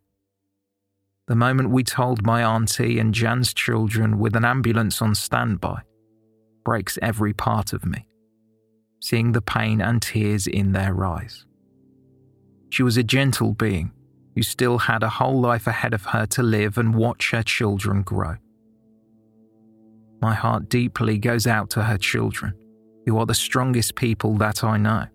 The 1.28 1.36
moment 1.36 1.68
we 1.68 1.84
told 1.84 2.24
my 2.24 2.42
auntie 2.42 2.98
and 2.98 3.12
Jan's 3.12 3.52
children 3.52 4.18
with 4.18 4.34
an 4.34 4.42
ambulance 4.42 5.02
on 5.02 5.14
standby 5.14 5.82
breaks 6.64 6.98
every 7.02 7.34
part 7.34 7.74
of 7.74 7.84
me, 7.84 8.08
seeing 9.02 9.32
the 9.32 9.42
pain 9.42 9.82
and 9.82 10.00
tears 10.00 10.46
in 10.46 10.72
their 10.72 11.04
eyes. 11.04 11.44
She 12.70 12.82
was 12.82 12.96
a 12.96 13.02
gentle 13.02 13.52
being 13.52 13.92
who 14.34 14.42
still 14.42 14.78
had 14.78 15.02
a 15.02 15.10
whole 15.10 15.42
life 15.42 15.66
ahead 15.66 15.92
of 15.92 16.06
her 16.06 16.24
to 16.28 16.42
live 16.42 16.78
and 16.78 16.94
watch 16.94 17.32
her 17.32 17.42
children 17.42 18.00
grow. 18.00 18.36
My 20.22 20.32
heart 20.32 20.70
deeply 20.70 21.18
goes 21.18 21.46
out 21.46 21.68
to 21.70 21.82
her 21.82 21.98
children, 21.98 22.54
you 23.06 23.16
are 23.18 23.26
the 23.26 23.34
strongest 23.34 23.94
people 23.94 24.34
that 24.34 24.64
I 24.64 24.76
know. 24.76 25.06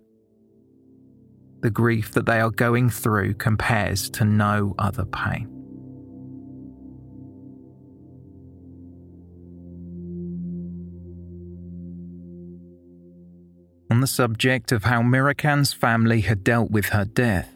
The 1.60 1.70
grief 1.70 2.14
that 2.14 2.26
they 2.26 2.40
are 2.40 2.50
going 2.50 2.90
through 2.90 3.36
compares 3.36 4.10
to 4.12 4.26
no 4.26 4.74
other 4.80 5.06
pain. 5.06 5.50
On 13.92 14.00
the 14.00 14.08
subject 14.08 14.72
of 14.72 14.86
how 14.86 15.02
Mihrican's 15.02 15.74
family 15.74 16.22
had 16.22 16.46
dealt 16.46 16.72
with 16.72 16.86
her 16.88 17.04
death, 17.04 17.54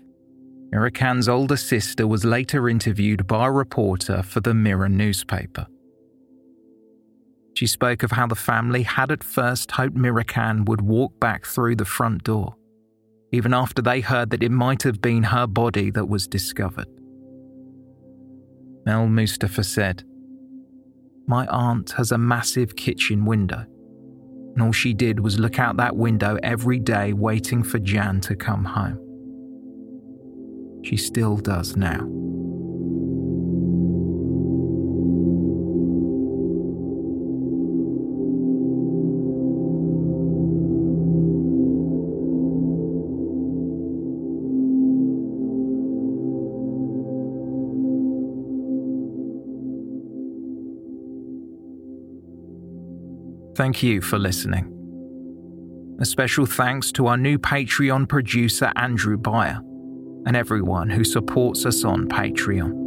Mihrican's 0.70 1.30
older 1.30 1.56
sister 1.56 2.06
was 2.06 2.26
later 2.26 2.68
interviewed 2.68 3.26
by 3.26 3.48
a 3.48 3.52
reporter 3.52 4.22
for 4.22 4.41
the 4.41 4.53
Mirror 4.53 4.90
newspaper. 4.90 5.66
She 7.56 7.68
spoke 7.68 8.03
of 8.03 8.11
how 8.11 8.27
the 8.27 8.36
family 8.36 8.84
had 8.84 9.11
at 9.11 9.23
first 9.23 9.72
hoped 9.72 9.95
Mihrican 9.95 10.68
would 10.68 10.82
walk 10.82 11.18
back 11.22 11.45
through 11.45 11.77
the 11.77 11.86
front 11.86 12.26
door, 12.26 12.56
even 13.32 13.53
after 13.53 13.82
they 13.82 14.02
heard 14.02 14.30
that 14.32 14.44
it 14.44 14.52
might 14.52 14.84
have 14.84 15.02
been 15.02 15.23
her 15.23 15.48
body 15.48 15.90
that 15.91 16.10
was 16.10 16.27
discovered. 16.27 16.88
Mel 18.86 19.07
Mustafa 19.07 19.64
said, 19.64 20.03
My 21.27 21.48
aunt 21.48 21.91
has 21.91 22.11
a 22.11 22.18
massive 22.18 22.76
kitchen 22.76 23.23
window, 23.26 23.65
and 24.53 24.61
all 24.61 24.73
she 24.73 24.94
did 24.94 25.22
was 25.22 25.40
look 25.40 25.57
out 25.57 25.77
that 25.77 25.95
window 25.95 26.38
every 26.44 26.80
day 26.80 27.14
waiting 27.14 27.64
for 27.64 27.80
Jan 27.80 28.19
to 28.22 28.36
come 28.36 28.65
home. 28.65 28.99
She 30.84 30.98
still 30.98 31.38
does 31.38 31.77
now. 31.77 32.25
Thank 53.56 53.82
you 53.82 54.02
for 54.02 54.19
listening. 54.19 54.72
A 56.02 56.06
special 56.06 56.45
thanks 56.45 56.91
to 56.94 57.07
our 57.07 57.15
new 57.15 57.38
Patreon 57.40 58.10
producer, 58.10 58.73
Andrew 58.76 59.18
Beyer, 59.18 59.61
and 60.26 60.36
everyone 60.36 60.90
who 60.90 61.06
supports 61.06 61.65
us 61.65 61.86
on 61.86 62.10
Patreon. 62.10 62.84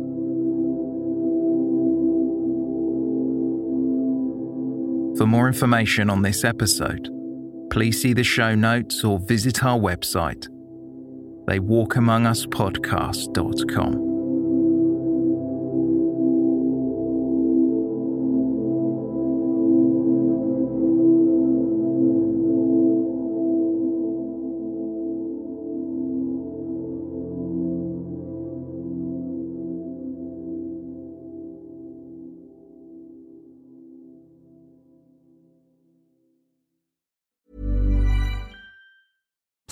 For 5.17 5.27
more 5.27 5.49
information 5.49 6.11
on 6.11 6.21
this 6.21 6.45
episode, 6.45 7.09
please 7.71 8.03
see 8.03 8.13
the 8.13 8.23
show 8.23 8.55
notes 8.55 9.03
or 9.03 9.19
visit 9.21 9.65
our 9.65 9.79
website, 9.79 10.49
theywalkamonguspodcast.com. 11.49 14.08